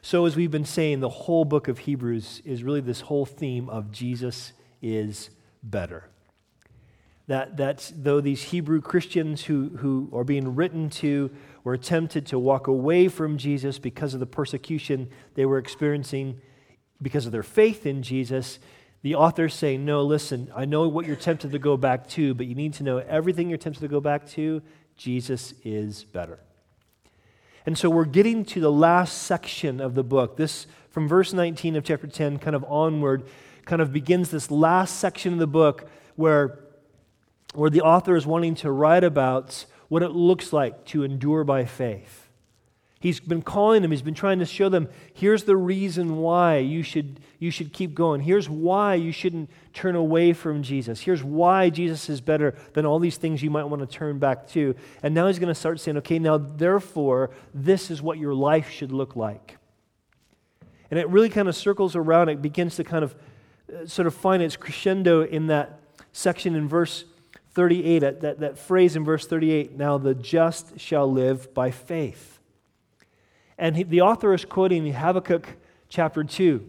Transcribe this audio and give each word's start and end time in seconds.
So, 0.00 0.26
as 0.26 0.36
we've 0.36 0.50
been 0.50 0.64
saying, 0.64 1.00
the 1.00 1.08
whole 1.08 1.44
book 1.44 1.68
of 1.68 1.80
Hebrews 1.80 2.42
is 2.44 2.62
really 2.62 2.80
this 2.80 3.00
whole 3.02 3.26
theme 3.26 3.68
of 3.68 3.90
Jesus 3.90 4.52
is 4.80 5.30
better. 5.62 6.08
That, 7.26 7.58
that 7.58 7.92
though 7.94 8.20
these 8.20 8.42
Hebrew 8.42 8.80
Christians 8.80 9.44
who, 9.44 9.70
who 9.78 10.08
are 10.14 10.24
being 10.24 10.54
written 10.54 10.88
to 10.90 11.30
were 11.62 11.76
tempted 11.76 12.26
to 12.26 12.38
walk 12.38 12.68
away 12.68 13.08
from 13.08 13.36
Jesus 13.36 13.78
because 13.78 14.14
of 14.14 14.20
the 14.20 14.26
persecution 14.26 15.10
they 15.34 15.44
were 15.44 15.58
experiencing 15.58 16.40
because 17.02 17.26
of 17.26 17.32
their 17.32 17.42
faith 17.42 17.84
in 17.84 18.02
Jesus, 18.02 18.58
the 19.02 19.14
author's 19.14 19.54
saying, 19.54 19.84
No, 19.84 20.02
listen, 20.02 20.50
I 20.54 20.64
know 20.64 20.88
what 20.88 21.06
you're 21.06 21.16
tempted 21.16 21.52
to 21.52 21.58
go 21.58 21.76
back 21.76 22.08
to, 22.10 22.34
but 22.34 22.46
you 22.46 22.54
need 22.54 22.74
to 22.74 22.82
know 22.82 22.98
everything 22.98 23.48
you're 23.48 23.58
tempted 23.58 23.80
to 23.80 23.88
go 23.88 24.00
back 24.00 24.26
to, 24.30 24.62
Jesus 24.96 25.54
is 25.64 26.04
better. 26.04 26.40
And 27.68 27.76
so 27.76 27.90
we're 27.90 28.06
getting 28.06 28.46
to 28.46 28.60
the 28.60 28.72
last 28.72 29.24
section 29.24 29.78
of 29.78 29.94
the 29.94 30.02
book. 30.02 30.38
This, 30.38 30.66
from 30.88 31.06
verse 31.06 31.34
19 31.34 31.76
of 31.76 31.84
chapter 31.84 32.06
10, 32.06 32.38
kind 32.38 32.56
of 32.56 32.64
onward, 32.66 33.24
kind 33.66 33.82
of 33.82 33.92
begins 33.92 34.30
this 34.30 34.50
last 34.50 34.98
section 34.98 35.34
of 35.34 35.38
the 35.38 35.46
book 35.46 35.86
where, 36.16 36.60
where 37.52 37.68
the 37.68 37.82
author 37.82 38.16
is 38.16 38.24
wanting 38.24 38.54
to 38.54 38.70
write 38.70 39.04
about 39.04 39.66
what 39.88 40.02
it 40.02 40.12
looks 40.12 40.50
like 40.50 40.86
to 40.86 41.02
endure 41.02 41.44
by 41.44 41.66
faith. 41.66 42.27
He's 43.00 43.20
been 43.20 43.42
calling 43.42 43.82
them, 43.82 43.92
he's 43.92 44.02
been 44.02 44.14
trying 44.14 44.40
to 44.40 44.44
show 44.44 44.68
them 44.68 44.88
here's 45.14 45.44
the 45.44 45.56
reason 45.56 46.16
why 46.16 46.56
you 46.56 46.82
should, 46.82 47.20
you 47.38 47.52
should 47.52 47.72
keep 47.72 47.94
going. 47.94 48.20
Here's 48.22 48.48
why 48.48 48.94
you 48.94 49.12
shouldn't 49.12 49.50
turn 49.72 49.94
away 49.94 50.32
from 50.32 50.64
Jesus. 50.64 51.00
Here's 51.00 51.22
why 51.22 51.70
Jesus 51.70 52.08
is 52.08 52.20
better 52.20 52.56
than 52.72 52.86
all 52.86 52.98
these 52.98 53.16
things 53.16 53.40
you 53.40 53.50
might 53.50 53.64
want 53.64 53.82
to 53.82 53.86
turn 53.86 54.18
back 54.18 54.48
to. 54.48 54.74
And 55.00 55.14
now 55.14 55.28
he's 55.28 55.38
going 55.38 55.48
to 55.48 55.54
start 55.54 55.78
saying, 55.78 55.96
okay, 55.98 56.18
now 56.18 56.38
therefore, 56.38 57.30
this 57.54 57.88
is 57.88 58.02
what 58.02 58.18
your 58.18 58.34
life 58.34 58.68
should 58.68 58.90
look 58.90 59.14
like. 59.14 59.58
And 60.90 60.98
it 60.98 61.08
really 61.08 61.28
kind 61.28 61.48
of 61.48 61.54
circles 61.54 61.94
around, 61.94 62.30
it 62.30 62.42
begins 62.42 62.76
to 62.76 62.84
kind 62.84 63.04
of 63.04 63.14
uh, 63.72 63.86
sort 63.86 64.06
of 64.08 64.14
find 64.14 64.42
its 64.42 64.56
crescendo 64.56 65.22
in 65.22 65.46
that 65.48 65.78
section 66.12 66.56
in 66.56 66.66
verse 66.66 67.04
38, 67.52 68.00
that, 68.00 68.20
that, 68.22 68.40
that 68.40 68.58
phrase 68.58 68.96
in 68.96 69.04
verse 69.04 69.26
38 69.26 69.76
now 69.76 69.98
the 69.98 70.14
just 70.14 70.80
shall 70.80 71.10
live 71.10 71.52
by 71.54 71.70
faith. 71.70 72.37
And 73.58 73.76
he, 73.76 73.82
the 73.82 74.02
author 74.02 74.32
is 74.32 74.44
quoting 74.44 74.92
Habakkuk 74.92 75.48
chapter 75.88 76.22
2. 76.22 76.64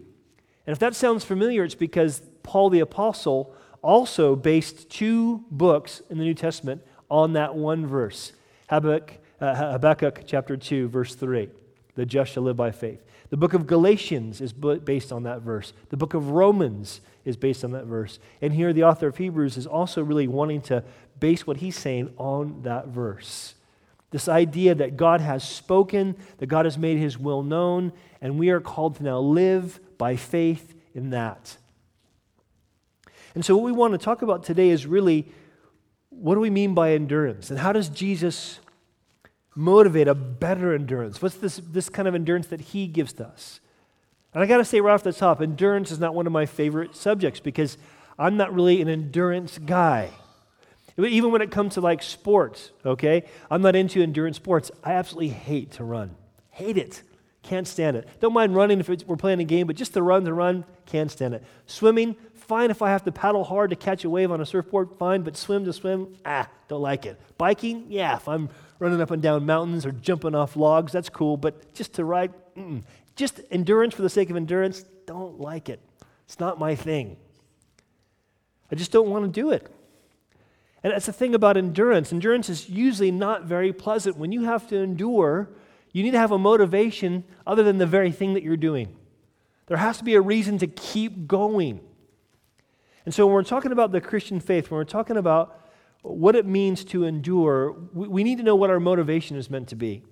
And 0.66 0.74
if 0.74 0.80
that 0.80 0.96
sounds 0.96 1.24
familiar, 1.24 1.64
it's 1.64 1.76
because 1.76 2.22
Paul 2.44 2.70
the 2.70 2.80
Apostle 2.80 3.54
also 3.82 4.36
based 4.36 4.90
two 4.90 5.46
books 5.52 6.02
in 6.10 6.18
the 6.18 6.24
New 6.24 6.34
Testament 6.34 6.82
on 7.10 7.34
that 7.34 7.56
one 7.56 7.86
verse 7.86 8.34
Habakkuk, 8.70 9.18
uh, 9.42 9.72
Habakkuk 9.72 10.24
chapter 10.28 10.58
2, 10.58 10.90
verse 10.90 11.16
3. 11.16 11.50
The 11.96 12.06
just 12.06 12.34
shall 12.34 12.44
live 12.44 12.58
by 12.58 12.72
faith. 12.72 13.04
The 13.30 13.38
book 13.38 13.54
of 13.54 13.68
Galatians 13.68 14.42
is 14.42 14.54
based 14.54 15.12
on 15.12 15.24
that 15.24 15.42
verse. 15.42 15.74
The 15.90 15.98
book 15.98 16.14
of 16.14 16.32
Romans 16.32 17.02
is 17.26 17.38
based 17.38 17.64
on 17.64 17.72
that 17.72 17.86
verse. 17.86 18.20
And 18.42 18.54
here, 18.54 18.74
the 18.74 18.84
author 18.84 19.08
of 19.08 19.18
Hebrews 19.18 19.58
is 19.58 19.68
also 19.68 20.04
really 20.04 20.28
wanting 20.28 20.62
to 20.64 20.84
base 21.20 21.46
what 21.46 21.58
he's 21.58 21.78
saying 21.78 22.14
on 22.18 22.64
that 22.64 22.88
verse. 22.88 23.56
This 24.12 24.28
idea 24.28 24.74
that 24.76 24.98
God 24.98 25.22
has 25.22 25.44
spoken, 25.44 26.16
that 26.40 26.48
God 26.48 26.66
has 26.66 26.78
made 26.78 26.98
his 26.98 27.18
will 27.18 27.44
known, 27.44 27.94
and 28.22 28.40
we 28.40 28.50
are 28.50 28.60
called 28.60 28.96
to 28.96 29.04
now 29.04 29.20
live 29.20 29.80
by 29.98 30.16
faith 30.16 30.76
in 30.94 31.12
that. 31.12 31.58
And 33.36 33.46
so, 33.46 33.56
what 33.56 33.64
we 33.64 33.72
want 33.72 33.94
to 33.94 34.00
talk 34.00 34.22
about 34.22 34.44
today 34.44 34.70
is 34.70 34.88
really 34.88 35.32
what 36.10 36.36
do 36.36 36.42
we 36.42 36.50
mean 36.50 36.74
by 36.74 36.94
endurance? 36.94 37.50
And 37.50 37.60
how 37.60 37.72
does 37.72 37.88
Jesus 37.88 38.60
motivate 39.56 40.08
a 40.08 40.16
better 40.16 40.74
endurance? 40.74 41.22
What's 41.22 41.36
this, 41.36 41.62
this 41.72 41.90
kind 41.90 42.08
of 42.08 42.16
endurance 42.16 42.48
that 42.48 42.62
he 42.62 42.88
gives 42.88 43.14
to 43.14 43.28
us? 43.28 43.60
And 44.34 44.44
I 44.44 44.46
got 44.46 44.58
to 44.58 44.66
say 44.66 44.82
right 44.82 44.94
off 44.94 45.04
the 45.04 45.14
top, 45.14 45.42
endurance 45.42 45.92
is 45.92 46.00
not 46.00 46.14
one 46.14 46.28
of 46.28 46.34
my 46.34 46.46
favorite 46.46 46.96
subjects 46.96 47.40
because 47.40 47.78
I'm 48.18 48.38
not 48.38 48.54
really 48.54 48.82
an 48.82 48.90
endurance 48.90 49.58
guy. 49.58 50.10
Even 51.06 51.32
when 51.32 51.42
it 51.42 51.52
comes 51.52 51.76
to 51.76 51.82
like 51.82 52.02
sports, 52.02 52.72
okay? 52.86 53.24
I'm 53.50 53.62
not 53.62 53.76
into 53.76 54.02
endurance 54.02 54.38
sports. 54.38 54.72
I 54.84 54.94
absolutely 54.94 55.30
hate 55.30 55.72
to 55.74 55.84
run. 55.84 56.16
Hate 56.50 56.78
it. 56.78 57.04
Can't 57.44 57.68
stand 57.68 57.96
it. 57.96 58.08
Don't 58.20 58.34
mind 58.34 58.56
running 58.56 58.80
if 58.80 58.90
we're 59.08 59.16
playing 59.16 59.40
a 59.40 59.46
game, 59.46 59.68
but 59.68 59.76
just 59.76 59.94
to 59.94 60.02
run 60.02 60.26
to 60.26 60.34
run, 60.34 60.66
can't 60.86 61.10
stand 61.10 61.34
it. 61.34 61.44
Swimming, 61.68 62.16
fine 62.36 62.70
if 62.70 62.82
I 62.82 62.90
have 62.90 63.04
to 63.06 63.12
paddle 63.12 63.44
hard 63.44 63.70
to 63.70 63.76
catch 63.76 64.04
a 64.04 64.10
wave 64.10 64.32
on 64.32 64.42
a 64.42 64.46
surfboard, 64.46 64.90
fine, 64.98 65.22
but 65.22 65.38
swim 65.38 65.66
to 65.66 65.74
swim, 65.74 66.16
ah, 66.26 66.50
don't 66.68 66.82
like 66.82 67.06
it. 67.06 67.20
Biking, 67.38 67.86
yeah, 67.90 68.16
if 68.16 68.28
I'm 68.28 68.50
running 68.80 69.00
up 69.00 69.12
and 69.12 69.22
down 69.22 69.46
mountains 69.46 69.86
or 69.86 69.92
jumping 69.92 70.36
off 70.36 70.56
logs, 70.56 70.92
that's 70.92 71.10
cool, 71.10 71.38
but 71.38 71.74
just 71.74 71.94
to 71.94 72.06
ride, 72.06 72.34
mm, 72.58 72.84
just 73.16 73.40
endurance 73.52 73.94
for 73.94 74.02
the 74.02 74.10
sake 74.10 74.30
of 74.30 74.36
endurance, 74.36 74.84
don't 75.06 75.40
like 75.40 75.70
it. 75.70 75.80
It's 76.26 76.40
not 76.40 76.60
my 76.60 76.76
thing. 76.76 77.18
I 78.72 78.76
just 78.76 78.92
don't 78.92 79.10
want 79.10 79.26
to 79.26 79.32
do 79.32 79.52
it. 79.52 79.72
And 80.84 80.94
that's 80.94 81.06
the 81.06 81.14
thing 81.14 81.36
about 81.36 81.58
endurance. 81.58 82.14
Endurance 82.14 82.50
is 82.50 82.70
usually 82.70 83.12
not 83.12 83.44
very 83.44 83.74
pleasant. 83.74 84.18
When 84.18 84.32
you 84.32 84.44
have 84.44 84.68
to 84.70 84.78
endure, 84.78 85.50
you 85.92 86.04
need 86.04 86.12
to 86.12 86.20
have 86.20 86.32
a 86.32 86.38
motivation 86.38 87.26
other 87.46 87.64
than 87.64 87.78
the 87.78 87.86
very 87.86 88.12
thing 88.12 88.34
that 88.36 88.44
you're 88.44 88.58
doing. 88.58 88.96
There 89.68 89.78
has 89.78 89.98
to 89.98 90.04
be 90.04 90.16
a 90.16 90.22
reason 90.22 90.58
to 90.60 90.68
keep 90.68 91.28
going. 91.28 91.82
And 93.06 93.14
so 93.14 93.26
when 93.26 93.34
we're 93.34 93.44
talking 93.44 93.72
about 93.72 93.92
the 93.92 94.02
Christian 94.02 94.40
faith, 94.40 94.72
when 94.72 94.78
we're 94.78 94.84
talking 94.84 95.18
about 95.18 95.60
what 96.02 96.36
it 96.36 96.46
means 96.46 96.86
to 96.86 97.04
endure, 97.04 97.76
we, 97.94 98.08
we 98.08 98.24
need 98.24 98.38
to 98.38 98.44
know 98.44 98.56
what 98.56 98.70
our 98.70 98.80
motivation 98.80 99.36
is 99.36 99.50
meant 99.50 99.68
to 99.70 99.76
be. 99.76 100.04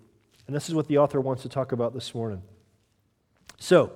And 0.48 0.56
this 0.56 0.70
is 0.70 0.76
what 0.76 0.88
the 0.88 0.98
author 0.98 1.22
wants 1.22 1.44
to 1.44 1.50
talk 1.50 1.72
about 1.72 1.94
this 1.94 2.14
morning. 2.14 2.42
So, 3.60 3.92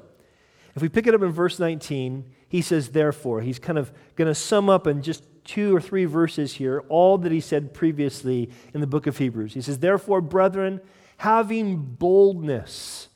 if 0.75 0.81
we 0.81 0.89
pick 0.89 1.05
it 1.05 1.13
up 1.13 1.21
in 1.21 1.31
verse 1.31 1.59
19, 1.59 2.31
he 2.47 2.61
says, 2.61 2.89
therefore. 2.89 3.41
He's 3.41 3.59
kind 3.59 3.77
of 3.77 3.91
going 4.15 4.27
to 4.27 4.35
sum 4.35 4.69
up 4.69 4.87
and 4.87 5.03
just 5.03 5.23
two 5.51 5.75
or 5.75 5.81
three 5.81 6.05
verses 6.05 6.53
here 6.53 6.81
all 6.87 7.17
that 7.17 7.31
he 7.31 7.41
said 7.41 7.73
previously 7.73 8.49
in 8.73 8.79
the 8.79 8.87
book 8.87 9.05
of 9.05 9.17
Hebrews. 9.17 9.53
He 9.53 9.61
says, 9.61 9.79
Therefore, 9.79 10.21
brethren, 10.21 10.79
having 11.17 11.75
boldness 11.75 13.09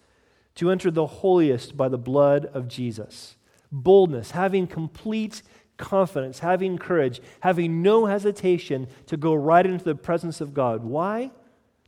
to 0.56 0.69
enter 0.69 0.91
the 0.91 1.07
holiest 1.07 1.78
by 1.78 1.88
the 1.88 1.97
blood 1.97 2.46
of 2.47 2.68
Jesus. 2.68 3.38
Boldness, 3.72 4.31
having 4.31 4.68
complete 4.68 5.44
confidence, 5.78 6.40
having 6.40 6.78
courage, 6.78 7.22
having 7.40 7.81
no 7.81 8.06
hesitation 8.06 8.88
to 9.06 9.16
go 9.16 9.34
right 9.34 9.66
into 9.66 9.85
the 9.85 9.96
presence 9.96 10.41
of 10.41 10.53
God. 10.53 10.84
Why? 10.84 11.31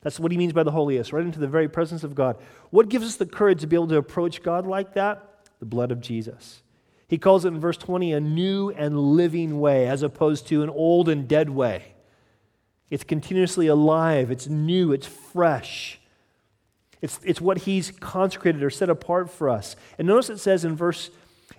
That's 0.02 0.18
what 0.18 0.31
he 0.31 0.38
means 0.38 0.53
by 0.53 0.64
the 0.64 0.72
holiest, 0.72 1.12
right 1.12 1.25
into 1.25 1.40
the 1.40 1.47
very 1.47 1.68
presence 1.68 2.06
of 2.06 2.16
God. 2.16 2.38
What 2.69 2.88
gives 2.88 3.06
us 3.06 3.18
the 3.18 3.25
courage 3.25 3.59
to 3.62 3.68
be 3.68 3.75
able 3.75 3.88
to 3.90 3.97
approach 3.97 4.44
God 4.44 4.66
like 4.66 4.94
that? 4.94 5.46
The 5.59 5.66
blood 5.66 5.91
of 5.91 6.00
Jesus. 6.00 6.62
He 7.07 7.18
calls 7.18 7.45
it 7.45 7.50
in 7.50 7.59
verse 7.59 7.78
20 7.78 8.13
a 8.13 8.19
new 8.19 8.69
and 8.69 9.00
living 9.00 9.59
way 9.59 9.88
as 9.88 10.03
opposed 10.03 10.47
to 10.47 10.63
an 10.63 10.69
old 10.69 11.07
and 11.07 11.28
dead 11.28 11.50
way. 11.50 11.94
It's 12.90 13.03
continuously 13.03 13.68
alive, 13.68 14.31
it's 14.31 14.47
new, 14.47 14.91
it's 14.91 15.07
fresh. 15.07 16.00
It's, 17.01 17.19
it's 17.23 17.40
what 17.40 17.59
he's 17.59 17.91
consecrated 17.91 18.63
or 18.63 18.69
set 18.69 18.90
apart 18.90 19.29
for 19.29 19.50
us. 19.50 19.75
And 19.97 20.07
notice 20.07 20.29
it 20.29 20.40
says 20.40 20.66
in 20.66 20.75
verse, 20.75 21.12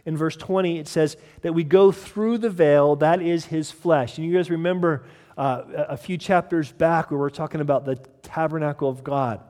in 0.05 0.17
verse 0.17 0.37
20, 0.37 0.79
it 0.79 0.89
says 0.89 1.17
that 1.43 1.55
we 1.55 1.65
go 1.65 1.93
through 1.93 2.39
the 2.39 2.51
veil, 2.51 2.97
that 2.97 3.23
is 3.23 3.47
his 3.47 3.71
flesh. 3.71 4.19
And 4.19 4.27
you 4.27 4.35
guys 4.35 4.51
remember 4.51 5.05
uh, 5.37 5.63
a 5.89 5.97
few 5.97 6.19
chapters 6.19 6.73
back 6.73 7.11
where 7.11 7.21
we're 7.21 7.31
talking 7.31 7.61
about 7.61 7.85
the 7.85 7.97
tabernacle 8.23 8.89
of 8.89 9.05
God 9.05 9.41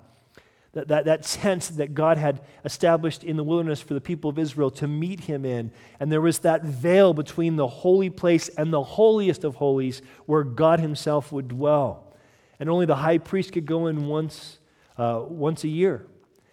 that, 0.72 0.88
that, 0.88 1.04
that 1.06 1.24
sense 1.24 1.68
that 1.68 1.94
God 1.94 2.18
had 2.18 2.40
established 2.64 3.24
in 3.24 3.36
the 3.36 3.44
wilderness 3.44 3.80
for 3.80 3.94
the 3.94 4.00
people 4.00 4.30
of 4.30 4.38
Israel 4.38 4.70
to 4.72 4.86
meet 4.86 5.20
him 5.20 5.44
in. 5.44 5.72
And 5.98 6.12
there 6.12 6.20
was 6.20 6.40
that 6.40 6.62
veil 6.62 7.14
between 7.14 7.56
the 7.56 7.66
holy 7.66 8.10
place 8.10 8.48
and 8.50 8.72
the 8.72 8.82
holiest 8.82 9.44
of 9.44 9.56
holies 9.56 10.02
where 10.26 10.44
God 10.44 10.80
himself 10.80 11.32
would 11.32 11.48
dwell. 11.48 12.14
And 12.60 12.68
only 12.68 12.86
the 12.86 12.96
high 12.96 13.18
priest 13.18 13.52
could 13.52 13.66
go 13.66 13.86
in 13.86 14.06
once, 14.06 14.58
uh, 14.98 15.22
once 15.26 15.64
a 15.64 15.68
year. 15.68 16.06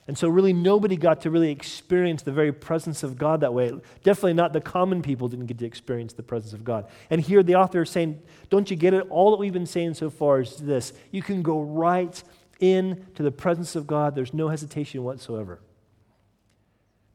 And 0.07 0.15
so, 0.15 0.29
really, 0.29 0.53
nobody 0.53 0.97
got 0.97 1.21
to 1.21 1.31
really 1.31 1.49
experience 1.49 2.21
the 2.21 2.31
very 2.31 2.51
presence 2.51 3.01
of 3.01 3.17
God 3.17 3.41
that 3.41 3.55
way. 3.55 3.71
Definitely 4.03 4.33
not 4.33 4.53
the 4.53 4.61
common 4.61 5.01
people 5.01 5.27
didn't 5.27 5.47
get 5.47 5.57
to 5.57 5.65
experience 5.65 6.13
the 6.13 6.21
presence 6.21 6.53
of 6.53 6.63
God. 6.63 6.87
And 7.09 7.19
here, 7.19 7.41
the 7.41 7.55
author 7.55 7.81
is 7.81 7.89
saying, 7.89 8.21
Don't 8.51 8.69
you 8.69 8.77
get 8.77 8.93
it? 8.93 9.07
All 9.09 9.31
that 9.31 9.37
we've 9.37 9.51
been 9.51 9.65
saying 9.65 9.95
so 9.95 10.11
far 10.11 10.41
is 10.41 10.57
this 10.57 10.93
you 11.09 11.23
can 11.23 11.41
go 11.41 11.59
right 11.59 12.23
into 12.59 13.23
the 13.23 13.31
presence 13.31 13.75
of 13.75 13.87
God. 13.87 14.15
There's 14.15 14.33
no 14.33 14.49
hesitation 14.49 15.03
whatsoever. 15.03 15.59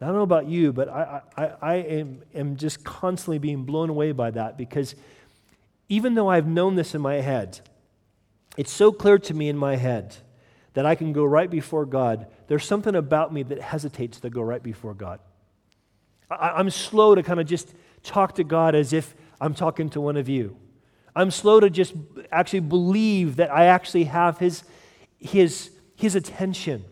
Now, 0.00 0.06
I 0.06 0.10
don't 0.10 0.16
know 0.16 0.22
about 0.22 0.46
you, 0.46 0.72
but 0.72 0.88
I, 0.88 1.20
I, 1.37 1.44
I 1.60 1.75
am, 1.75 2.22
am 2.34 2.56
just 2.56 2.84
constantly 2.84 3.38
being 3.38 3.64
blown 3.64 3.90
away 3.90 4.12
by 4.12 4.31
that 4.31 4.56
because 4.56 4.94
even 5.88 6.14
though 6.14 6.28
I've 6.28 6.46
known 6.46 6.76
this 6.76 6.94
in 6.94 7.00
my 7.00 7.16
head, 7.16 7.60
it's 8.56 8.72
so 8.72 8.92
clear 8.92 9.19
to 9.19 9.34
me 9.34 9.48
in 9.48 9.56
my 9.56 9.76
head 9.76 10.16
that 10.75 10.87
I 10.87 10.94
can 10.94 11.12
go 11.12 11.25
right 11.25 11.50
before 11.50 11.84
God. 11.84 12.26
There's 12.46 12.64
something 12.64 12.94
about 12.94 13.32
me 13.32 13.43
that 13.44 13.60
hesitates 13.60 14.20
to 14.20 14.31
go 14.31 14.40
right 14.40 14.62
before 14.62 14.94
God. 14.94 15.20
I, 16.31 16.50
I'm 16.50 16.70
slow 16.70 17.14
to 17.14 17.22
kind 17.22 17.40
of 17.40 17.46
just 17.46 17.75
talk 18.02 18.36
to 18.36 18.44
God 18.44 18.75
as 18.75 18.93
if 18.93 19.14
I'm 19.40 19.54
talking 19.54 19.90
to 19.90 20.00
one 20.00 20.16
of 20.16 20.28
you. 20.28 20.56
I'm 21.14 21.31
slow 21.31 21.60
to 21.60 21.69
just 21.69 21.94
actually 22.31 22.60
believe 22.60 23.36
that 23.36 23.52
I 23.52 23.66
actually 23.66 24.04
have 24.04 24.38
His 24.38 24.62
his, 25.20 25.70
his 25.94 26.14
attention. 26.14 26.84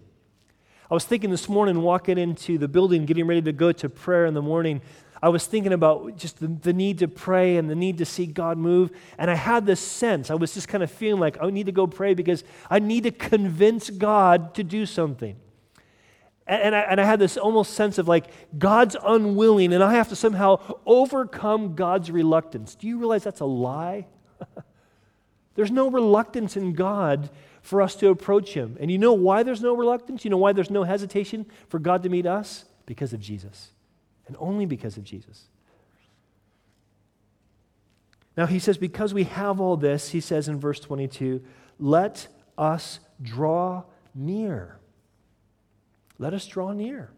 I 0.90 0.94
was 0.94 1.04
thinking 1.04 1.30
this 1.30 1.48
morning, 1.48 1.82
walking 1.82 2.18
into 2.18 2.56
the 2.56 2.68
building, 2.68 3.04
getting 3.04 3.26
ready 3.26 3.42
to 3.42 3.52
go 3.52 3.72
to 3.72 3.88
prayer 3.88 4.26
in 4.26 4.34
the 4.34 4.42
morning, 4.42 4.80
I 5.20 5.30
was 5.30 5.46
thinking 5.46 5.72
about 5.72 6.16
just 6.16 6.38
the, 6.38 6.46
the, 6.46 6.72
need 6.72 6.98
to 6.98 7.08
pray 7.08 7.56
and 7.56 7.68
the 7.68 7.74
need 7.74 7.98
to 7.98 8.04
see 8.04 8.26
God 8.26 8.56
move. 8.56 8.90
And 9.18 9.30
I 9.30 9.34
had 9.34 9.66
this 9.66 9.80
sense, 9.80 10.30
I 10.30 10.34
was 10.34 10.54
just 10.54 10.68
kind 10.68 10.84
of 10.84 10.90
feeling 10.90 11.20
like 11.20 11.42
I 11.42 11.50
need 11.50 11.66
to 11.66 11.72
go 11.72 11.86
pray 11.86 12.14
because 12.14 12.44
I 12.70 12.78
need 12.78 13.02
to 13.02 13.10
convince 13.10 13.90
God 13.90 14.54
to 14.54 14.62
do 14.62 14.86
something. 14.86 15.36
And, 16.46 16.74
I, 16.74 16.80
and 16.80 17.00
I 17.00 17.04
had 17.04 17.18
this 17.18 17.36
almost 17.36 17.74
sense 17.74 17.98
of 17.98 18.08
like 18.08 18.26
God's 18.58 18.96
unwilling 19.04 19.74
and 19.74 19.84
I 19.84 19.94
have 19.94 20.08
to 20.08 20.16
somehow 20.16 20.76
overcome 20.86 21.74
God's 21.74 22.10
reluctance. 22.10 22.74
Do 22.74 22.86
you 22.86 22.98
realize 22.98 23.24
that's 23.24 23.40
a 23.40 23.44
lie? 23.44 24.06
there's 25.56 25.70
no 25.70 25.90
reluctance 25.90 26.56
in 26.56 26.72
God 26.72 27.28
for 27.68 27.82
us 27.82 27.94
to 27.96 28.08
approach 28.08 28.54
Him. 28.54 28.78
And 28.80 28.90
you 28.90 28.96
know 28.96 29.12
why 29.12 29.42
there's 29.42 29.60
no 29.60 29.76
reluctance? 29.76 30.24
You 30.24 30.30
know 30.30 30.38
why 30.38 30.54
there's 30.54 30.70
no 30.70 30.84
hesitation 30.84 31.44
for 31.68 31.78
God 31.78 32.02
to 32.02 32.08
meet 32.08 32.24
us? 32.24 32.64
Because 32.86 33.12
of 33.12 33.20
Jesus 33.20 33.72
and 34.26 34.34
only 34.40 34.64
because 34.64 34.96
of 34.96 35.04
Jesus. 35.04 35.48
Now, 38.38 38.46
he 38.46 38.58
says, 38.58 38.78
because 38.78 39.12
we 39.12 39.24
have 39.24 39.60
all 39.60 39.76
this, 39.76 40.08
he 40.10 40.20
says 40.20 40.48
in 40.48 40.58
verse 40.58 40.80
22, 40.80 41.44
let 41.78 42.28
us 42.56 43.00
draw 43.20 43.82
near. 44.14 44.78
Let 46.18 46.32
us 46.32 46.46
draw 46.46 46.72
near. 46.72 47.10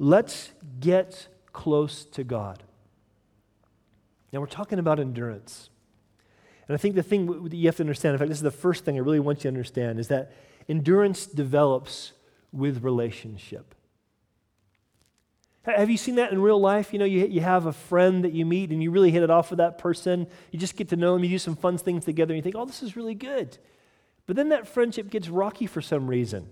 Let's 0.00 0.50
get 0.80 1.28
close 1.52 2.04
to 2.06 2.24
God. 2.24 2.64
Now, 4.32 4.40
we're 4.40 4.46
talking 4.46 4.80
about 4.80 4.98
endurance. 4.98 5.70
And 6.68 6.74
I 6.74 6.78
think 6.78 6.94
the 6.94 7.02
thing 7.02 7.48
that 7.48 7.56
you 7.56 7.66
have 7.66 7.76
to 7.76 7.82
understand, 7.82 8.14
in 8.14 8.18
fact, 8.18 8.28
this 8.28 8.38
is 8.38 8.42
the 8.42 8.50
first 8.50 8.84
thing 8.84 8.96
I 8.96 9.00
really 9.00 9.20
want 9.20 9.38
you 9.38 9.42
to 9.42 9.48
understand, 9.48 9.98
is 9.98 10.08
that 10.08 10.32
endurance 10.68 11.26
develops 11.26 12.12
with 12.52 12.82
relationship. 12.82 13.74
Have 15.64 15.88
you 15.88 15.96
seen 15.96 16.16
that 16.16 16.30
in 16.30 16.42
real 16.42 16.60
life? 16.60 16.92
You 16.92 16.98
know, 16.98 17.04
you, 17.06 17.26
you 17.26 17.40
have 17.40 17.64
a 17.64 17.72
friend 17.72 18.24
that 18.24 18.32
you 18.32 18.44
meet 18.44 18.70
and 18.70 18.82
you 18.82 18.90
really 18.90 19.10
hit 19.10 19.22
it 19.22 19.30
off 19.30 19.50
with 19.50 19.58
that 19.58 19.78
person. 19.78 20.26
You 20.50 20.58
just 20.58 20.76
get 20.76 20.90
to 20.90 20.96
know 20.96 21.14
them, 21.14 21.24
you 21.24 21.30
do 21.30 21.38
some 21.38 21.56
fun 21.56 21.78
things 21.78 22.04
together, 22.04 22.34
and 22.34 22.36
you 22.36 22.42
think, 22.42 22.54
oh, 22.56 22.66
this 22.66 22.82
is 22.82 22.96
really 22.96 23.14
good. 23.14 23.56
But 24.26 24.36
then 24.36 24.50
that 24.50 24.66
friendship 24.66 25.10
gets 25.10 25.28
rocky 25.28 25.66
for 25.66 25.80
some 25.80 26.06
reason. 26.06 26.48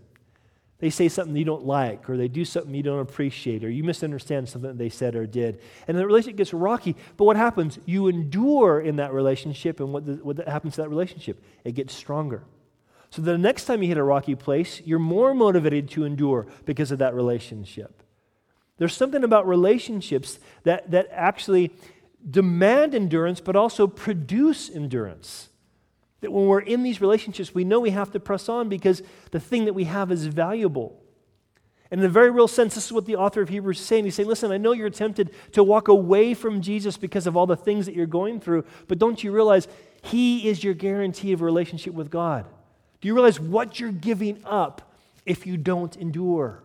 They 0.82 0.90
say 0.90 1.08
something 1.08 1.36
you 1.36 1.44
don't 1.44 1.64
like, 1.64 2.10
or 2.10 2.16
they 2.16 2.26
do 2.26 2.44
something 2.44 2.74
you 2.74 2.82
don't 2.82 2.98
appreciate, 2.98 3.62
or 3.62 3.70
you 3.70 3.84
misunderstand 3.84 4.48
something 4.48 4.68
that 4.68 4.78
they 4.78 4.88
said 4.88 5.14
or 5.14 5.26
did. 5.26 5.60
And 5.86 5.96
the 5.96 6.04
relationship 6.04 6.38
gets 6.38 6.52
rocky. 6.52 6.96
But 7.16 7.24
what 7.24 7.36
happens? 7.36 7.78
You 7.86 8.08
endure 8.08 8.80
in 8.80 8.96
that 8.96 9.12
relationship, 9.12 9.78
and 9.78 9.92
what, 9.92 10.06
the, 10.06 10.14
what 10.14 10.38
happens 10.48 10.74
to 10.74 10.80
that 10.80 10.88
relationship? 10.88 11.40
It 11.62 11.76
gets 11.76 11.94
stronger. 11.94 12.42
So 13.10 13.22
the 13.22 13.38
next 13.38 13.66
time 13.66 13.80
you 13.84 13.90
hit 13.90 13.96
a 13.96 14.02
rocky 14.02 14.34
place, 14.34 14.82
you're 14.84 14.98
more 14.98 15.34
motivated 15.34 15.88
to 15.90 16.02
endure 16.02 16.48
because 16.64 16.90
of 16.90 16.98
that 16.98 17.14
relationship. 17.14 18.02
There's 18.78 18.96
something 18.96 19.22
about 19.22 19.46
relationships 19.46 20.40
that, 20.64 20.90
that 20.90 21.06
actually 21.12 21.70
demand 22.28 22.92
endurance, 22.92 23.40
but 23.40 23.54
also 23.54 23.86
produce 23.86 24.68
endurance. 24.68 25.48
That 26.22 26.32
when 26.32 26.46
we're 26.46 26.60
in 26.60 26.82
these 26.82 27.00
relationships, 27.00 27.54
we 27.54 27.64
know 27.64 27.78
we 27.78 27.90
have 27.90 28.10
to 28.12 28.20
press 28.20 28.48
on 28.48 28.68
because 28.68 29.02
the 29.30 29.40
thing 29.40 29.66
that 29.66 29.74
we 29.74 29.84
have 29.84 30.10
is 30.10 30.26
valuable. 30.26 30.98
And 31.90 32.00
in 32.00 32.06
a 32.06 32.08
very 32.08 32.30
real 32.30 32.48
sense, 32.48 32.74
this 32.74 32.86
is 32.86 32.92
what 32.92 33.04
the 33.04 33.16
author 33.16 33.42
of 33.42 33.50
Hebrews 33.50 33.78
is 33.78 33.84
saying. 33.84 34.04
He's 34.04 34.14
saying, 34.14 34.28
listen, 34.28 34.50
I 34.50 34.56
know 34.56 34.72
you're 34.72 34.88
tempted 34.88 35.30
to 35.52 35.62
walk 35.62 35.88
away 35.88 36.32
from 36.32 36.62
Jesus 36.62 36.96
because 36.96 37.26
of 37.26 37.36
all 37.36 37.46
the 37.46 37.54
things 37.54 37.84
that 37.84 37.94
you're 37.94 38.06
going 38.06 38.40
through, 38.40 38.64
but 38.88 38.98
don't 38.98 39.22
you 39.22 39.30
realize 39.30 39.68
He 40.00 40.48
is 40.48 40.64
your 40.64 40.72
guarantee 40.72 41.32
of 41.32 41.42
a 41.42 41.44
relationship 41.44 41.92
with 41.92 42.10
God? 42.10 42.46
Do 43.02 43.08
you 43.08 43.14
realize 43.14 43.38
what 43.38 43.78
you're 43.78 43.92
giving 43.92 44.40
up 44.46 44.94
if 45.26 45.46
you 45.46 45.58
don't 45.58 45.94
endure? 45.96 46.62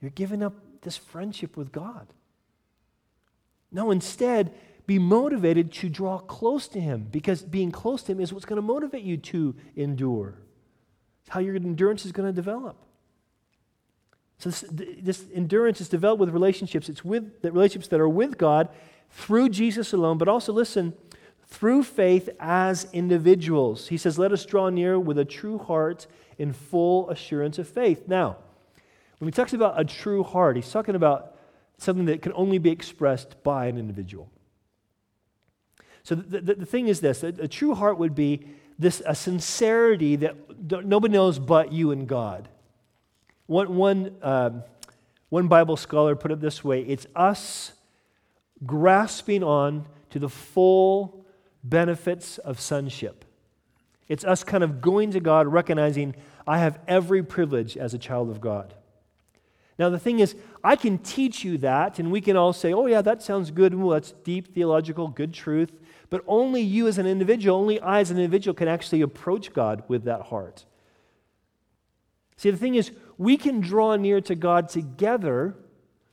You're 0.00 0.12
giving 0.12 0.42
up 0.42 0.54
this 0.80 0.96
friendship 0.96 1.56
with 1.56 1.70
God. 1.70 2.06
No, 3.70 3.90
instead, 3.90 4.54
be 4.88 4.98
motivated 4.98 5.70
to 5.70 5.90
draw 5.90 6.16
close 6.16 6.66
to 6.66 6.80
Him 6.80 7.06
because 7.10 7.42
being 7.42 7.70
close 7.70 8.02
to 8.04 8.12
Him 8.12 8.20
is 8.20 8.32
what's 8.32 8.46
going 8.46 8.56
to 8.56 8.66
motivate 8.66 9.02
you 9.04 9.18
to 9.18 9.54
endure. 9.76 10.34
It's 11.20 11.28
how 11.28 11.40
your 11.40 11.56
endurance 11.56 12.06
is 12.06 12.12
going 12.12 12.26
to 12.26 12.32
develop. 12.32 12.74
So 14.38 14.48
this, 14.48 14.64
this, 14.70 15.24
endurance 15.34 15.82
is 15.82 15.90
developed 15.90 16.20
with 16.20 16.30
relationships. 16.30 16.88
It's 16.88 17.04
with 17.04 17.42
the 17.42 17.52
relationships 17.52 17.88
that 17.88 18.00
are 18.00 18.08
with 18.08 18.38
God 18.38 18.70
through 19.10 19.50
Jesus 19.50 19.92
alone, 19.92 20.16
but 20.16 20.26
also 20.26 20.54
listen, 20.54 20.94
through 21.46 21.82
faith 21.82 22.30
as 22.40 22.88
individuals. 22.94 23.88
He 23.88 23.98
says, 23.98 24.18
"Let 24.18 24.32
us 24.32 24.46
draw 24.46 24.70
near 24.70 24.98
with 24.98 25.18
a 25.18 25.24
true 25.26 25.58
heart 25.58 26.06
in 26.38 26.54
full 26.54 27.10
assurance 27.10 27.58
of 27.58 27.68
faith." 27.68 28.08
Now, 28.08 28.38
when 29.18 29.28
he 29.28 29.32
talks 29.32 29.52
about 29.52 29.78
a 29.78 29.84
true 29.84 30.22
heart, 30.22 30.56
he's 30.56 30.70
talking 30.70 30.94
about 30.94 31.36
something 31.76 32.06
that 32.06 32.22
can 32.22 32.32
only 32.34 32.56
be 32.56 32.70
expressed 32.70 33.42
by 33.42 33.66
an 33.66 33.76
individual. 33.76 34.30
So 36.08 36.14
the, 36.14 36.40
the, 36.40 36.54
the 36.54 36.64
thing 36.64 36.88
is 36.88 37.02
this 37.02 37.22
a, 37.22 37.26
a, 37.26 37.46
true 37.46 37.74
heart 37.74 37.98
would 37.98 38.14
be 38.14 38.40
this 38.78 39.02
a 39.04 39.14
sincerity 39.14 40.16
that 40.16 40.34
nobody 40.86 41.12
knows 41.12 41.38
but 41.38 41.70
you 41.70 41.90
and 41.90 42.08
God. 42.08 42.48
One, 43.44 43.76
one, 43.76 44.16
um, 44.22 44.62
one 45.28 45.48
Bible 45.48 45.76
scholar 45.76 46.16
put 46.16 46.30
it 46.30 46.40
this 46.40 46.64
way 46.64 46.80
it's 46.80 47.06
us 47.14 47.72
grasping 48.64 49.44
on 49.44 49.84
to 50.08 50.18
the 50.18 50.30
full 50.30 51.26
benefits 51.62 52.38
of 52.38 52.58
sonship. 52.58 53.26
It's 54.08 54.24
us 54.24 54.42
kind 54.42 54.64
of 54.64 54.80
going 54.80 55.10
to 55.10 55.20
God, 55.20 55.46
recognizing 55.46 56.14
I 56.46 56.60
have 56.60 56.78
every 56.88 57.22
privilege 57.22 57.76
as 57.76 57.92
a 57.92 57.98
child 57.98 58.30
of 58.30 58.40
God. 58.40 58.72
Now, 59.78 59.90
the 59.90 59.98
thing 59.98 60.20
is, 60.20 60.34
I 60.64 60.74
can 60.74 60.96
teach 60.96 61.44
you 61.44 61.58
that, 61.58 61.98
and 61.98 62.10
we 62.10 62.22
can 62.22 62.34
all 62.34 62.54
say, 62.54 62.72
oh, 62.72 62.86
yeah, 62.86 63.02
that 63.02 63.22
sounds 63.22 63.50
good. 63.50 63.78
That's 63.78 64.12
deep 64.24 64.54
theological, 64.54 65.08
good 65.08 65.34
truth. 65.34 65.70
But 66.10 66.24
only 66.26 66.62
you 66.62 66.88
as 66.88 66.98
an 66.98 67.06
individual, 67.06 67.58
only 67.58 67.80
I 67.80 68.00
as 68.00 68.10
an 68.10 68.16
individual 68.16 68.54
can 68.54 68.68
actually 68.68 69.02
approach 69.02 69.52
God 69.52 69.82
with 69.88 70.04
that 70.04 70.22
heart. 70.22 70.64
See, 72.36 72.50
the 72.50 72.56
thing 72.56 72.76
is, 72.76 72.92
we 73.18 73.36
can 73.36 73.60
draw 73.60 73.96
near 73.96 74.20
to 74.22 74.34
God 74.34 74.68
together. 74.68 75.56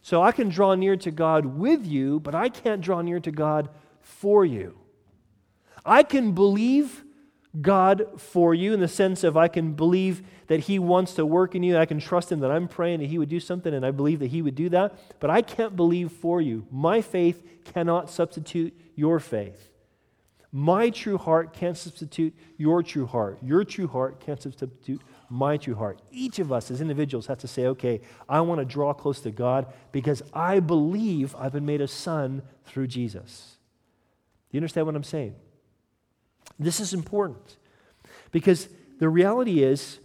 So 0.01 0.21
I 0.21 0.31
can 0.31 0.49
draw 0.49 0.75
near 0.75 0.95
to 0.97 1.09
God 1.09 1.45
with 1.45 1.85
you, 1.85 2.19
but 2.19 2.35
I 2.35 2.49
can't 2.49 2.81
draw 2.81 3.01
near 3.01 3.19
to 3.19 3.31
God 3.31 3.69
for 4.01 4.45
you. 4.45 4.77
I 5.83 6.03
can 6.03 6.33
believe 6.33 7.03
God 7.61 8.19
for 8.19 8.53
you 8.53 8.73
in 8.73 8.79
the 8.79 8.87
sense 8.87 9.23
of 9.23 9.37
I 9.37 9.47
can 9.47 9.73
believe 9.73 10.21
that 10.47 10.61
He 10.61 10.77
wants 10.77 11.13
to 11.15 11.25
work 11.25 11.55
in 11.55 11.63
you. 11.63 11.77
I 11.77 11.85
can 11.85 11.99
trust 11.99 12.31
Him 12.31 12.39
that 12.41 12.51
I'm 12.51 12.67
praying 12.67 12.99
that 12.99 13.07
He 13.07 13.17
would 13.17 13.29
do 13.29 13.39
something, 13.39 13.73
and 13.73 13.85
I 13.85 13.91
believe 13.91 14.19
that 14.19 14.27
He 14.27 14.41
would 14.41 14.55
do 14.55 14.69
that. 14.69 15.19
But 15.19 15.29
I 15.29 15.41
can't 15.41 15.75
believe 15.75 16.11
for 16.11 16.41
you. 16.41 16.67
My 16.69 17.01
faith 17.01 17.43
cannot 17.63 18.09
substitute 18.09 18.79
your 18.95 19.19
faith. 19.19 19.71
My 20.57 20.89
true 20.89 21.17
heart 21.17 21.51
can't 21.51 21.77
substitute 21.77 22.33
your 22.55 22.81
true 22.81 23.05
heart. 23.05 23.39
Your 23.43 23.65
true 23.65 23.89
heart 23.89 24.21
can't 24.21 24.41
substitute 24.41 25.01
my 25.29 25.57
true 25.57 25.75
heart. 25.75 26.01
Each 26.11 26.39
of 26.39 26.49
us 26.49 26.71
as 26.71 26.79
individuals 26.79 27.27
has 27.27 27.39
to 27.39 27.47
say, 27.49 27.65
okay, 27.65 27.99
I 28.29 28.39
want 28.39 28.61
to 28.61 28.65
draw 28.65 28.93
close 28.93 29.19
to 29.23 29.31
God 29.31 29.65
because 29.91 30.23
I 30.33 30.61
believe 30.61 31.35
I've 31.35 31.51
been 31.51 31.65
made 31.65 31.81
a 31.81 31.89
son 31.89 32.41
through 32.63 32.87
Jesus. 32.87 33.57
Do 34.49 34.55
you 34.55 34.59
understand 34.59 34.85
what 34.85 34.95
I'm 34.95 35.03
saying? 35.03 35.35
This 36.57 36.79
is 36.79 36.93
important 36.93 37.57
because 38.31 38.69
the 38.99 39.09
reality 39.09 39.61
is, 39.61 39.99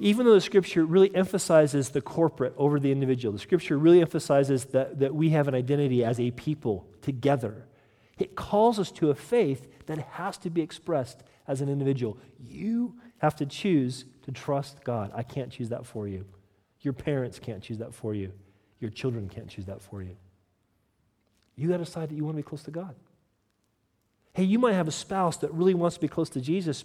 even 0.00 0.26
though 0.26 0.34
the 0.34 0.40
scripture 0.40 0.84
really 0.84 1.14
emphasizes 1.14 1.90
the 1.90 2.00
corporate 2.00 2.54
over 2.56 2.80
the 2.80 2.90
individual, 2.90 3.32
the 3.32 3.38
scripture 3.38 3.78
really 3.78 4.00
emphasizes 4.00 4.64
that, 4.64 4.98
that 4.98 5.14
we 5.14 5.30
have 5.30 5.46
an 5.46 5.54
identity 5.54 6.04
as 6.04 6.18
a 6.18 6.32
people 6.32 6.88
together. 7.02 7.68
It 8.18 8.36
calls 8.36 8.78
us 8.78 8.90
to 8.92 9.10
a 9.10 9.14
faith 9.14 9.86
that 9.86 9.98
has 9.98 10.38
to 10.38 10.50
be 10.50 10.62
expressed 10.62 11.22
as 11.46 11.60
an 11.60 11.68
individual. 11.68 12.18
You 12.38 12.96
have 13.18 13.36
to 13.36 13.46
choose 13.46 14.04
to 14.22 14.32
trust 14.32 14.84
God. 14.84 15.10
I 15.14 15.22
can't 15.22 15.50
choose 15.50 15.70
that 15.70 15.86
for 15.86 16.06
you. 16.06 16.24
Your 16.80 16.92
parents 16.92 17.38
can't 17.38 17.62
choose 17.62 17.78
that 17.78 17.94
for 17.94 18.14
you. 18.14 18.32
Your 18.80 18.90
children 18.90 19.28
can't 19.28 19.48
choose 19.48 19.66
that 19.66 19.82
for 19.82 20.02
you. 20.02 20.16
You 21.56 21.68
got 21.68 21.78
to 21.78 21.84
decide 21.84 22.10
that 22.10 22.14
you 22.14 22.24
want 22.24 22.36
to 22.36 22.42
be 22.42 22.46
close 22.46 22.62
to 22.64 22.70
God. 22.70 22.94
Hey, 24.34 24.42
you 24.42 24.58
might 24.58 24.74
have 24.74 24.88
a 24.88 24.92
spouse 24.92 25.36
that 25.38 25.52
really 25.52 25.74
wants 25.74 25.96
to 25.96 26.00
be 26.00 26.08
close 26.08 26.28
to 26.30 26.40
Jesus, 26.40 26.84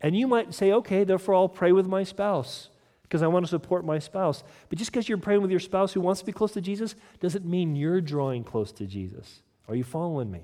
and 0.00 0.16
you 0.16 0.26
might 0.26 0.52
say, 0.52 0.72
okay, 0.72 1.04
therefore 1.04 1.36
I'll 1.36 1.48
pray 1.48 1.70
with 1.70 1.86
my 1.86 2.02
spouse 2.02 2.68
because 3.04 3.22
I 3.22 3.28
want 3.28 3.44
to 3.44 3.50
support 3.50 3.84
my 3.84 4.00
spouse. 4.00 4.42
But 4.68 4.78
just 4.78 4.90
because 4.90 5.08
you're 5.08 5.18
praying 5.18 5.42
with 5.42 5.50
your 5.50 5.60
spouse 5.60 5.92
who 5.92 6.00
wants 6.00 6.20
to 6.20 6.26
be 6.26 6.32
close 6.32 6.52
to 6.52 6.60
Jesus 6.60 6.96
doesn't 7.20 7.44
mean 7.44 7.76
you're 7.76 8.00
drawing 8.00 8.42
close 8.42 8.72
to 8.72 8.86
Jesus. 8.86 9.42
Are 9.68 9.74
you 9.74 9.84
following 9.84 10.30
me? 10.30 10.42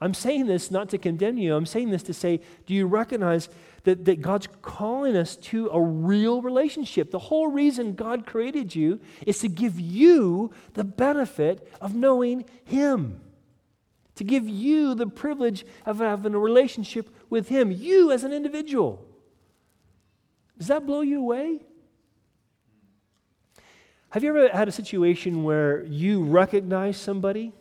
I'm 0.00 0.14
saying 0.14 0.46
this 0.46 0.70
not 0.70 0.88
to 0.90 0.98
condemn 0.98 1.38
you. 1.38 1.56
I'm 1.56 1.66
saying 1.66 1.90
this 1.90 2.04
to 2.04 2.14
say, 2.14 2.40
do 2.66 2.74
you 2.74 2.86
recognize 2.86 3.48
that, 3.82 4.04
that 4.04 4.20
God's 4.20 4.48
calling 4.62 5.16
us 5.16 5.34
to 5.36 5.68
a 5.72 5.80
real 5.80 6.40
relationship? 6.40 7.10
The 7.10 7.18
whole 7.18 7.48
reason 7.48 7.94
God 7.94 8.24
created 8.24 8.76
you 8.76 9.00
is 9.26 9.40
to 9.40 9.48
give 9.48 9.80
you 9.80 10.52
the 10.74 10.84
benefit 10.84 11.68
of 11.80 11.96
knowing 11.96 12.44
Him 12.64 13.20
to 14.18 14.24
give 14.24 14.48
you 14.48 14.96
the 14.96 15.06
privilege 15.06 15.64
of 15.86 16.00
having 16.00 16.34
a 16.34 16.38
relationship 16.40 17.08
with 17.30 17.48
Him, 17.48 17.70
you 17.70 18.10
as 18.10 18.24
an 18.24 18.32
individual. 18.32 19.06
Does 20.58 20.66
that 20.66 20.84
blow 20.84 21.02
you 21.02 21.20
away? 21.20 21.60
Have 24.10 24.24
you 24.24 24.30
ever 24.30 24.48
had 24.48 24.66
a 24.66 24.72
situation 24.72 25.44
where 25.44 25.84
you 25.84 26.24
recognize 26.24 26.96
somebody 26.96 27.52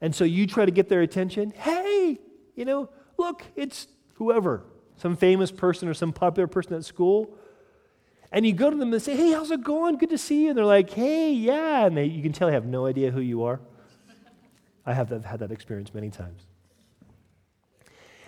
and 0.00 0.14
so 0.14 0.24
you 0.24 0.46
try 0.46 0.64
to 0.64 0.70
get 0.70 0.88
their 0.88 1.02
attention? 1.02 1.50
Hey, 1.50 2.18
you 2.54 2.64
know, 2.64 2.88
look, 3.18 3.44
it's 3.56 3.86
whoever, 4.14 4.64
some 4.96 5.16
famous 5.16 5.50
person 5.50 5.88
or 5.88 5.94
some 5.94 6.12
popular 6.12 6.46
person 6.46 6.74
at 6.74 6.84
school. 6.84 7.36
And 8.32 8.46
you 8.46 8.52
go 8.52 8.70
to 8.70 8.76
them 8.76 8.92
and 8.92 9.02
say, 9.02 9.16
Hey, 9.16 9.32
how's 9.32 9.50
it 9.50 9.64
going? 9.64 9.96
Good 9.96 10.10
to 10.10 10.18
see 10.18 10.44
you. 10.44 10.48
And 10.50 10.58
they're 10.58 10.64
like, 10.64 10.90
Hey, 10.90 11.32
yeah. 11.32 11.86
And 11.86 11.96
they, 11.96 12.04
you 12.04 12.22
can 12.22 12.32
tell 12.32 12.48
they 12.48 12.54
have 12.54 12.66
no 12.66 12.86
idea 12.86 13.10
who 13.10 13.20
you 13.20 13.44
are. 13.44 13.60
I 14.86 14.94
have 14.94 15.08
that, 15.10 15.24
had 15.24 15.40
that 15.40 15.52
experience 15.52 15.92
many 15.92 16.10
times. 16.10 16.46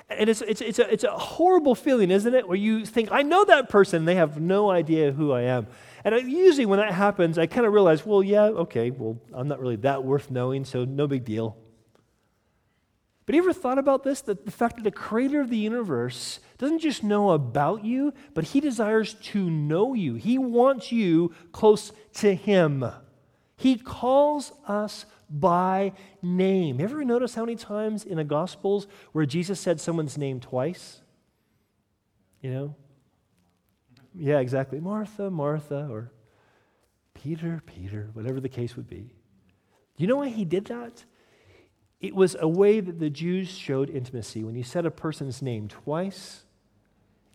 And 0.09 0.29
it's, 0.29 0.43
it's, 0.43 0.61
it's, 0.61 0.79
a, 0.79 0.93
it's 0.93 1.05
a 1.05 1.11
horrible 1.11 1.75
feeling, 1.75 2.11
isn't 2.11 2.35
it? 2.35 2.47
Where 2.47 2.57
you 2.57 2.85
think, 2.85 3.11
I 3.11 3.23
know 3.23 3.45
that 3.45 3.69
person, 3.69 4.05
they 4.05 4.17
have 4.17 4.41
no 4.41 4.71
idea 4.71 5.13
who 5.13 5.33
I 5.33 5.43
am. 5.43 5.67
And 6.05 6.15
I, 6.15 6.19
usually 6.19 6.67
when 6.67 6.79
that 6.81 6.93
happens, 6.93 7.39
I 7.39 7.47
kind 7.47 7.67
of 7.67 7.73
realize, 7.73 8.05
well, 8.05 8.23
yeah, 8.23 8.43
okay, 8.43 8.91
well, 8.91 9.19
I'm 9.33 9.49
not 9.49 9.61
really 9.61 9.77
that 9.77 10.05
worth 10.05 10.31
knowing, 10.31 10.65
so 10.65 10.85
no 10.85 11.07
big 11.07 11.25
deal. 11.25 11.57
But 13.33 13.37
you 13.37 13.45
ever 13.45 13.55
thought 13.55 13.79
about 13.79 14.03
this? 14.03 14.21
That 14.21 14.45
the 14.45 14.51
fact 14.51 14.77
that 14.77 14.85
the 14.85 14.91
creator 14.91 15.41
of 15.41 15.49
the 15.49 15.57
universe 15.57 16.39
doesn't 16.59 16.81
just 16.81 17.03
know 17.03 17.31
about 17.31 17.83
you, 17.83 18.13
but 18.35 18.45
he 18.45 18.61
desires 18.61 19.15
to 19.15 19.49
know 19.49 19.95
you. 19.95 20.17
He 20.17 20.37
wants 20.37 20.93
you 20.93 21.33
close 21.51 21.93
to 22.17 22.35
him. 22.35 22.85
He 23.57 23.77
calls 23.77 24.53
us 24.69 25.07
by 25.31 25.93
name. 26.21 26.79
Have 26.79 26.91
you 26.91 26.97
ever 26.97 27.05
notice 27.07 27.35
how 27.35 27.47
many 27.47 27.57
times 27.57 28.05
in 28.05 28.19
the 28.19 28.25
Gospels 28.25 28.87
where 29.13 29.25
Jesus 29.25 29.59
said 29.59 29.81
someone's 29.81 30.19
name 30.19 30.39
twice? 30.39 31.01
You 32.43 32.51
know? 32.51 32.77
Yeah, 34.15 34.41
exactly. 34.41 34.79
Martha, 34.79 35.31
Martha, 35.31 35.89
or 35.91 36.13
Peter, 37.15 37.63
Peter, 37.65 38.11
whatever 38.13 38.41
the 38.41 38.51
case 38.51 38.77
would 38.77 38.91
be. 38.91 39.15
Do 39.97 40.05
you 40.05 40.07
know 40.07 40.17
why 40.17 40.29
he 40.29 40.45
did 40.45 40.67
that? 40.67 41.05
It 42.03 42.17
was 42.17 42.37
a 42.39 42.49
way 42.49 42.81
that 42.81 42.99
the 42.99 43.09
Jews 43.09 43.49
showed 43.49 43.89
intimacy. 43.89 44.43
When 44.43 44.57
you 44.57 44.65
said 44.65 44.85
a 44.85 44.91
person's 44.91 45.41
name 45.41 45.69
twice, 45.69 46.43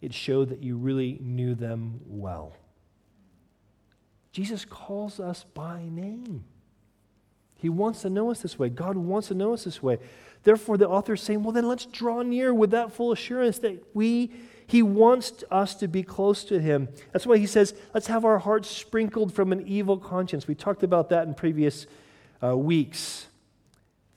it 0.01 0.13
showed 0.13 0.49
that 0.49 0.61
you 0.61 0.75
really 0.75 1.17
knew 1.21 1.55
them 1.55 2.01
well. 2.05 2.53
Jesus 4.33 4.65
calls 4.65 5.21
us 5.21 5.45
by 5.53 5.87
name. 5.89 6.43
He 7.55 7.69
wants 7.69 8.01
to 8.01 8.09
know 8.09 8.29
us 8.29 8.41
this 8.41 8.59
way. 8.59 8.69
God 8.69 8.97
wants 8.97 9.29
to 9.29 9.33
know 9.33 9.53
us 9.53 9.63
this 9.63 9.81
way. 9.81 9.99
Therefore, 10.43 10.77
the 10.77 10.87
author 10.87 11.13
is 11.13 11.21
saying, 11.21 11.43
well, 11.43 11.53
then 11.53 11.67
let's 11.67 11.85
draw 11.85 12.21
near 12.21 12.53
with 12.53 12.71
that 12.71 12.91
full 12.91 13.11
assurance 13.11 13.59
that 13.59 13.83
we, 13.95 14.31
he 14.67 14.83
wants 14.83 15.43
us 15.49 15.75
to 15.75 15.87
be 15.87 16.03
close 16.03 16.43
to 16.43 16.59
him. 16.59 16.89
That's 17.13 17.25
why 17.25 17.37
he 17.37 17.47
says, 17.47 17.73
let's 17.93 18.07
have 18.07 18.25
our 18.25 18.37
hearts 18.37 18.69
sprinkled 18.69 19.33
from 19.33 19.51
an 19.51 19.65
evil 19.65 19.97
conscience. 19.97 20.47
We 20.47 20.55
talked 20.55 20.83
about 20.83 21.09
that 21.09 21.25
in 21.25 21.33
previous 21.33 21.87
uh, 22.43 22.55
weeks. 22.55 23.27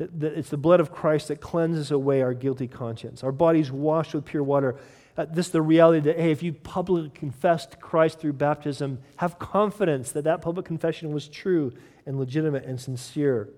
It's 0.01 0.49
the 0.49 0.57
blood 0.57 0.81
of 0.81 0.91
Christ 0.91 1.29
that 1.29 1.41
cleanses 1.41 1.91
away 1.91 2.23
our 2.23 2.33
guilty 2.33 2.67
conscience. 2.67 3.23
Our 3.23 3.33
bodies 3.33 3.71
washed 3.71 4.15
with 4.15 4.25
pure 4.25 4.43
water. 4.43 4.77
Uh, 5.17 5.27
this 5.27 5.47
is 5.47 5.53
the 5.53 5.61
reality 5.61 6.01
that, 6.01 6.19
hey, 6.19 6.31
if 6.31 6.43
you 6.43 6.55
publicly 6.55 7.11
confessed 7.11 7.81
Christ 7.81 8.19
through 8.19 8.33
baptism, 8.35 9.01
have 9.17 9.39
confidence 9.39 10.13
that 10.13 10.25
that 10.25 10.41
public 10.41 10.65
confession 10.65 11.13
was 11.13 11.29
true 11.29 11.73
and 12.07 12.19
legitimate 12.19 12.65
and 12.65 12.81
sincere. 12.81 13.51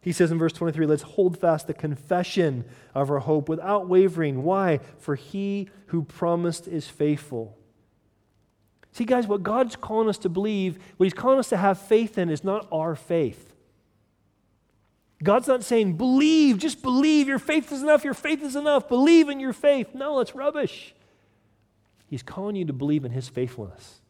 He 0.00 0.12
says 0.12 0.32
in 0.32 0.38
verse 0.38 0.52
23, 0.52 0.86
let's 0.86 1.02
hold 1.02 1.38
fast 1.38 1.66
the 1.66 1.74
confession 1.74 2.64
of 2.94 3.10
our 3.10 3.18
hope 3.20 3.48
without 3.48 3.88
wavering. 3.88 4.42
Why? 4.42 4.80
For 4.98 5.14
he 5.14 5.68
who 5.86 6.02
promised 6.02 6.66
is 6.66 6.88
faithful. 6.88 7.56
See, 8.92 9.04
guys, 9.04 9.26
what 9.26 9.42
God's 9.42 9.76
calling 9.76 10.08
us 10.08 10.18
to 10.18 10.28
believe, 10.28 10.78
what 10.96 11.04
he's 11.04 11.14
calling 11.14 11.38
us 11.38 11.50
to 11.50 11.56
have 11.56 11.78
faith 11.78 12.18
in, 12.18 12.30
is 12.30 12.42
not 12.42 12.66
our 12.72 12.96
faith. 12.96 13.54
God's 15.22 15.48
not 15.48 15.64
saying, 15.64 15.96
believe, 15.96 16.58
just 16.58 16.80
believe. 16.80 17.26
Your 17.26 17.40
faith 17.40 17.72
is 17.72 17.82
enough. 17.82 18.04
Your 18.04 18.14
faith 18.14 18.42
is 18.42 18.54
enough. 18.54 18.88
Believe 18.88 19.28
in 19.28 19.40
your 19.40 19.52
faith. 19.52 19.94
No, 19.94 20.20
it's 20.20 20.34
rubbish. 20.34 20.94
He's 22.06 22.22
calling 22.22 22.54
you 22.56 22.64
to 22.66 22.72
believe 22.72 23.04
in 23.04 23.10
His 23.10 23.28
faithfulness. 23.28 24.00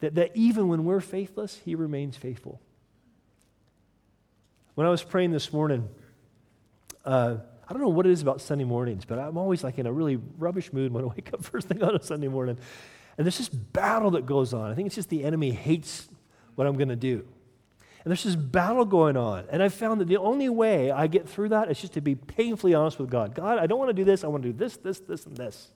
That, 0.00 0.16
that 0.16 0.32
even 0.34 0.68
when 0.68 0.84
we're 0.84 1.00
faithless, 1.00 1.60
He 1.64 1.74
remains 1.74 2.16
faithful. 2.16 2.60
When 4.74 4.86
I 4.86 4.90
was 4.90 5.02
praying 5.02 5.32
this 5.32 5.52
morning, 5.52 5.88
uh, 7.04 7.36
I 7.68 7.72
don't 7.72 7.82
know 7.82 7.88
what 7.88 8.06
it 8.06 8.12
is 8.12 8.22
about 8.22 8.40
Sunday 8.40 8.64
mornings, 8.64 9.04
but 9.04 9.18
I'm 9.18 9.36
always 9.36 9.62
like 9.62 9.78
in 9.78 9.86
a 9.86 9.92
really 9.92 10.16
rubbish 10.38 10.72
mood 10.72 10.92
when 10.92 11.04
I 11.04 11.06
wake 11.08 11.32
up 11.32 11.44
first 11.44 11.68
thing 11.68 11.82
on 11.82 11.94
a 11.94 12.02
Sunday 12.02 12.28
morning. 12.28 12.58
And 13.16 13.26
there's 13.26 13.38
this 13.38 13.48
battle 13.48 14.12
that 14.12 14.26
goes 14.26 14.52
on. 14.52 14.70
I 14.70 14.74
think 14.74 14.86
it's 14.86 14.94
just 14.94 15.10
the 15.10 15.24
enemy 15.24 15.50
hates 15.52 16.08
what 16.54 16.66
I'm 16.66 16.76
going 16.76 16.88
to 16.88 16.96
do. 16.96 17.24
And 18.08 18.12
there's 18.12 18.24
this 18.24 18.36
battle 18.36 18.86
going 18.86 19.18
on. 19.18 19.44
And 19.50 19.62
I 19.62 19.68
found 19.68 20.00
that 20.00 20.08
the 20.08 20.16
only 20.16 20.48
way 20.48 20.90
I 20.90 21.08
get 21.08 21.28
through 21.28 21.50
that 21.50 21.70
is 21.70 21.78
just 21.78 21.92
to 21.92 22.00
be 22.00 22.14
painfully 22.14 22.72
honest 22.72 22.98
with 22.98 23.10
God. 23.10 23.34
God, 23.34 23.58
I 23.58 23.66
don't 23.66 23.78
want 23.78 23.90
to 23.90 23.92
do 23.92 24.02
this. 24.02 24.24
I 24.24 24.28
want 24.28 24.42
to 24.44 24.48
do 24.48 24.56
this, 24.56 24.78
this, 24.78 25.00
this, 25.00 25.26
and 25.26 25.36
this. 25.36 25.72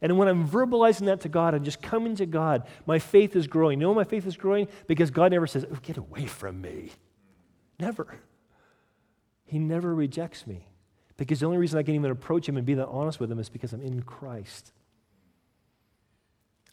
And 0.00 0.16
when 0.16 0.28
I'm 0.28 0.48
verbalizing 0.48 1.06
that 1.06 1.22
to 1.22 1.28
God 1.28 1.54
and 1.54 1.64
just 1.64 1.82
coming 1.82 2.14
to 2.14 2.26
God, 2.26 2.68
my 2.86 3.00
faith 3.00 3.34
is 3.34 3.48
growing. 3.48 3.80
You 3.80 3.88
know 3.88 3.94
my 3.94 4.04
faith 4.04 4.28
is 4.28 4.36
growing? 4.36 4.68
Because 4.86 5.10
God 5.10 5.32
never 5.32 5.48
says, 5.48 5.66
oh, 5.68 5.76
get 5.82 5.96
away 5.96 6.26
from 6.26 6.60
me. 6.60 6.92
Never. 7.80 8.20
He 9.44 9.58
never 9.58 9.92
rejects 9.92 10.46
me. 10.46 10.68
Because 11.16 11.40
the 11.40 11.46
only 11.46 11.58
reason 11.58 11.80
I 11.80 11.82
can 11.82 11.96
even 11.96 12.12
approach 12.12 12.48
Him 12.48 12.56
and 12.56 12.64
be 12.64 12.74
that 12.74 12.86
honest 12.86 13.18
with 13.18 13.28
Him 13.28 13.40
is 13.40 13.48
because 13.48 13.72
I'm 13.72 13.82
in 13.82 14.04
Christ. 14.04 14.70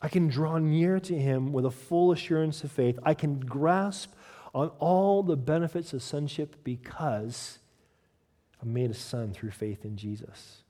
I 0.03 0.07
can 0.07 0.27
draw 0.27 0.59
near 0.59 0.99
to 0.99 1.17
Him 1.17 1.51
with 1.51 1.65
a 1.65 1.71
full 1.71 2.11
assurance 2.11 2.63
of 2.63 2.71
faith. 2.71 2.99
I 3.01 3.15
can 3.15 3.39
grasp 3.39 4.13
on 4.53 4.69
all 4.79 5.23
the 5.23 5.37
benefits 5.37 5.93
of 5.93 6.03
sonship 6.03 6.57
because 6.63 7.59
I'm 8.61 8.73
made 8.73 8.91
a 8.91 8.95
son 8.95 9.33
through 9.33 9.51
faith 9.51 9.85
in 9.85 9.97
Jesus. 9.97 10.63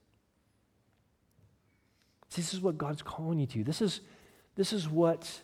This 2.34 2.54
is 2.54 2.60
what 2.60 2.78
God's 2.78 3.02
calling 3.02 3.38
you 3.38 3.46
to. 3.46 3.64
This 3.64 3.82
is, 3.82 4.00
this 4.54 4.72
is 4.72 4.88
what 4.88 5.42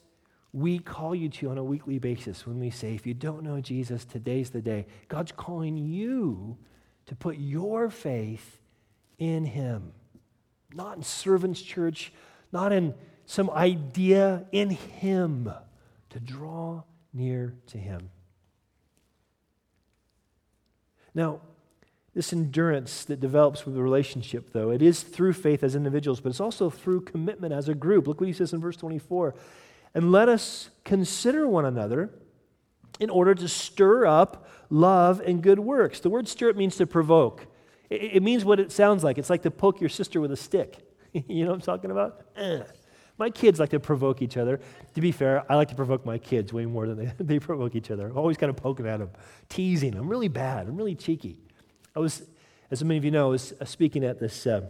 we 0.53 0.79
call 0.79 1.15
you 1.15 1.29
to 1.29 1.51
on 1.51 1.59
a 1.59 1.65
weekly 1.65 1.99
basis 1.99 2.47
when 2.47 2.59
we 2.59 2.71
say, 2.71 2.95
if 2.95 3.07
you 3.07 3.13
don't 3.13 3.43
know 3.43 3.61
Jesus, 3.61 4.05
today's 4.05 4.51
the 4.51 4.63
day. 4.63 4.87
God's 5.09 5.33
calling 5.33 5.77
you 5.77 6.57
to 7.07 7.15
put 7.15 7.37
your 7.37 7.91
faith 7.91 8.61
in 9.19 9.45
Him, 9.45 9.93
not 10.73 10.97
in 10.97 11.03
Servants 11.03 11.61
Church, 11.61 12.13
not 12.53 12.73
in 12.73 12.95
some 13.27 13.51
idea, 13.51 14.47
in 14.53 14.71
Him, 14.71 15.51
to 16.09 16.21
draw 16.21 16.85
near 17.13 17.55
to 17.67 17.77
Him. 17.77 18.09
Now, 21.15 21.41
this 22.15 22.33
endurance 22.33 23.05
that 23.05 23.21
develops 23.21 23.65
with 23.65 23.75
the 23.75 23.83
relationship, 23.83 24.53
though, 24.53 24.71
it 24.71 24.83
is 24.83 25.03
through 25.03 25.35
faith 25.35 25.63
as 25.63 25.77
individuals, 25.77 26.21
but 26.21 26.31
it's 26.31 26.41
also 26.41 26.71
through 26.71 27.03
commitment 27.03 27.53
as 27.53 27.69
a 27.69 27.75
group. 27.75 28.07
Look 28.07 28.21
what 28.21 28.27
he 28.27 28.33
says 28.33 28.53
in 28.53 28.61
verse 28.61 28.77
24. 28.77 29.35
And 29.95 30.11
let 30.13 30.29
us 30.29 30.71
consider 30.85 31.49
one 31.49 31.65
another 31.65 32.11
in 32.99 33.11
order 33.11 33.35
to 33.35 33.49
stir 33.49 34.07
up 34.07 34.49
love 34.71 35.21
and 35.21 35.43
good 35.43 35.59
works. 35.61 36.01
The 36.01 36.11
word 36.11 36.29
stir 36.29 36.51
up 36.51 36.57
means 36.57 36.77
to 36.77 36.87
provoke. 36.87 37.47
It, 37.91 38.23
means 38.23 38.45
what 38.45 38.61
it 38.61 38.71
sounds 38.71 39.03
like. 39.03 39.17
It's 39.17 39.31
like 39.31 39.43
to 39.43 39.51
poke 39.51 39.81
your 39.81 39.89
sister 39.89 40.21
with 40.21 40.31
a 40.31 40.37
stick. 40.37 40.77
you 41.13 41.45
know 41.45 41.51
what 41.51 41.57
I'm 41.57 41.61
talking 41.63 41.91
about? 41.91 42.23
My 43.19 43.31
kids 43.31 43.59
like 43.59 43.71
to 43.71 43.81
provoke 43.81 44.23
each 44.23 44.37
other. 44.37 44.61
To 44.95 45.01
be 45.01 45.11
fair, 45.13 45.45
I 45.51 45.57
like 45.57 45.69
to 45.69 45.75
provoke 45.75 46.07
my 46.07 46.19
kids 46.19 46.53
way 46.53 46.67
more 46.67 46.87
than 46.87 46.97
they, 46.97 47.13
they 47.25 47.39
provoke 47.39 47.75
each 47.75 47.91
other. 47.91 48.09
I'm 48.09 48.17
always 48.17 48.37
kind 48.37 48.51
of 48.51 48.57
poking 48.57 48.87
at 48.87 49.01
them, 49.01 49.11
teasing. 49.49 49.95
I'm 49.97 50.09
really 50.09 50.29
bad. 50.29 50.69
I'm 50.69 50.77
really 50.77 50.95
cheeky. 50.95 51.41
I 51.97 51.99
was, 51.99 52.23
as 52.71 52.83
many 52.85 52.97
of 52.97 53.05
you 53.05 53.11
know, 53.11 53.27
I 53.27 53.31
was 53.31 53.53
uh, 53.61 53.65
speaking 53.65 54.05
at 54.05 54.21
this 54.21 54.47
uh, 54.47 54.63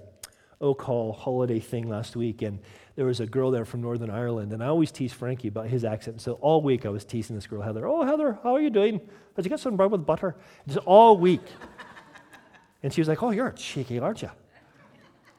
Oak 0.60 0.82
Hall 0.82 1.12
holiday 1.12 1.60
thing 1.60 1.88
last 1.88 2.16
week, 2.16 2.42
and 2.42 2.58
there 2.96 3.04
was 3.04 3.20
a 3.20 3.26
girl 3.26 3.50
there 3.50 3.64
from 3.64 3.82
Northern 3.82 4.10
Ireland, 4.10 4.52
and 4.52 4.62
I 4.62 4.66
always 4.66 4.90
tease 4.90 5.12
Frankie 5.12 5.48
about 5.48 5.68
his 5.68 5.84
accent. 5.84 6.20
So 6.20 6.32
all 6.40 6.62
week 6.62 6.86
I 6.86 6.88
was 6.88 7.04
teasing 7.04 7.36
this 7.36 7.46
girl, 7.46 7.62
Heather. 7.62 7.86
Oh, 7.86 8.04
Heather, 8.04 8.38
how 8.42 8.54
are 8.54 8.60
you 8.60 8.70
doing? 8.70 8.98
Did 9.36 9.44
you 9.44 9.50
get 9.50 9.60
some 9.60 9.76
bread 9.76 9.90
with 9.90 10.04
butter? 10.04 10.34
Just 10.66 10.78
all 10.78 11.16
week. 11.16 11.42
and 12.82 12.92
she 12.92 13.00
was 13.00 13.06
like, 13.06 13.22
Oh, 13.22 13.30
you're 13.30 13.52
cheeky, 13.52 14.00
aren't 14.00 14.22
you? 14.22 14.30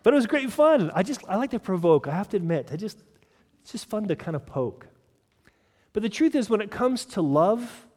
But 0.03 0.13
it 0.13 0.15
was 0.15 0.27
great 0.27 0.51
fun. 0.51 0.91
I 0.93 1.03
just, 1.03 1.21
I 1.27 1.35
like 1.35 1.51
to 1.51 1.59
provoke. 1.59 2.07
I 2.07 2.11
have 2.11 2.29
to 2.29 2.37
admit, 2.37 2.69
I 2.71 2.75
just, 2.75 3.03
it's 3.61 3.71
just 3.71 3.89
fun 3.89 4.07
to 4.07 4.15
kind 4.15 4.35
of 4.35 4.45
poke. 4.45 4.87
But 5.93 6.03
the 6.03 6.09
truth 6.09 6.35
is, 6.35 6.49
when 6.49 6.61
it 6.61 6.71
comes 6.71 7.05
to 7.05 7.21
love, 7.21 7.87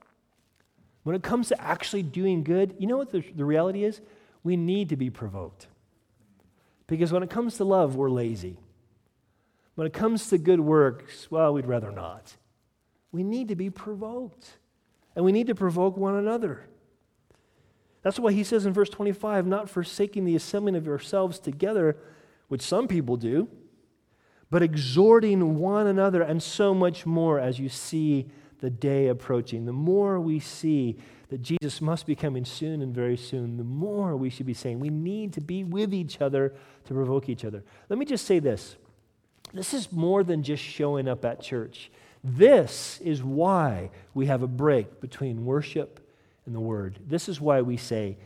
when 1.05 1.15
it 1.15 1.23
comes 1.23 1.49
to 1.49 1.61
actually 1.61 2.03
doing 2.03 2.43
good, 2.43 2.75
you 2.79 2.87
know 2.87 2.97
what 2.97 3.13
the, 3.13 3.25
the 3.35 3.45
reality 3.45 3.85
is? 3.85 4.01
We 4.43 4.57
need 4.57 4.89
to 4.89 4.97
be 4.97 5.11
provoked. 5.11 5.67
Because 6.87 7.13
when 7.13 7.23
it 7.23 7.31
comes 7.31 7.57
to 7.59 7.65
love, 7.65 7.97
we're 7.97 8.11
lazy. 8.11 8.59
When 9.75 9.87
it 9.87 9.93
comes 9.93 10.29
to 10.29 10.39
good 10.39 10.61
works, 10.61 11.31
well, 11.31 11.55
we'd 11.55 11.67
rather 11.67 11.91
not. 11.91 12.37
We 13.11 13.23
need 13.23 13.49
to 13.49 13.57
be 13.57 13.71
provoked. 13.71 14.59
And 15.15 15.25
we 15.25 15.33
need 15.33 15.47
to 15.47 15.55
provoke 15.55 15.97
one 15.97 16.15
another. 16.15 16.67
That's 18.03 18.19
why 18.19 18.33
he 18.33 18.45
says 18.45 18.67
in 18.67 18.73
verse 18.73 18.91
25, 18.91 19.47
not 19.47 19.71
forsaking 19.71 20.25
the 20.25 20.37
assembling 20.37 20.77
of 20.77 20.87
yourselves 20.87 21.39
together, 21.39 21.97
which 22.49 22.63
some 22.63 22.89
people 22.89 23.17
do, 23.17 23.49
but 24.51 24.63
exhorting 24.63 25.59
one 25.59 25.87
another, 25.87 26.21
and 26.23 26.43
so 26.43 26.75
much 26.75 27.07
more 27.07 27.39
as 27.39 27.59
you 27.59 27.69
see 27.69 28.29
the 28.59 28.71
day 28.71 29.09
approaching. 29.09 29.65
The 29.65 29.73
more 29.73 30.21
we 30.21 30.41
see 30.41 30.99
that 31.29 31.43
Jesus 31.43 31.81
must 31.81 32.07
be 32.07 32.15
coming 32.15 32.45
soon 32.45 32.83
and 32.83 32.95
very 32.95 33.17
soon, 33.17 33.57
the 33.57 33.65
more 33.65 34.17
we 34.17 34.31
should 34.31 34.47
be 34.47 34.55
saying 34.55 34.81
we 34.81 34.91
need 34.91 35.33
to 35.35 35.41
be 35.41 35.65
with 35.65 35.95
each 35.95 36.21
other 36.21 36.53
to 36.85 36.95
provoke 36.95 37.29
each 37.29 37.45
other. 37.45 37.65
Let 37.89 37.99
me 37.99 38.05
just 38.05 38.27
say 38.27 38.39
this 38.39 38.77
this 39.55 39.75
is 39.75 39.93
more 39.93 40.25
than 40.25 40.43
just 40.43 40.63
showing 40.63 41.09
up 41.09 41.25
at 41.25 41.41
church. 41.41 41.91
This 42.25 43.01
is 43.01 43.23
why 43.23 43.91
we 44.15 44.27
have 44.27 44.43
a 44.43 44.47
break 44.47 45.01
between 45.01 45.45
worship 45.45 46.01
and 46.47 46.55
the 46.55 46.61
word. 46.61 46.99
This 47.07 47.29
is 47.29 47.41
why 47.41 47.63
we 47.63 47.77
say 47.77 48.19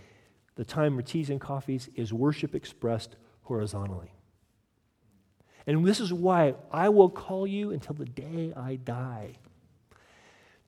the 0.56 0.64
time 0.64 0.96
for 0.96 1.02
teas 1.02 1.30
and 1.30 1.40
coffees 1.40 1.88
is 1.94 2.12
worship 2.12 2.54
expressed 2.54 3.16
horizontally. 3.42 4.12
And 5.66 5.84
this 5.84 6.00
is 6.00 6.12
why 6.12 6.54
I 6.70 6.88
will 6.88 7.10
call 7.10 7.46
you 7.46 7.72
until 7.72 7.94
the 7.94 8.04
day 8.04 8.52
I 8.56 8.76
die 8.76 9.34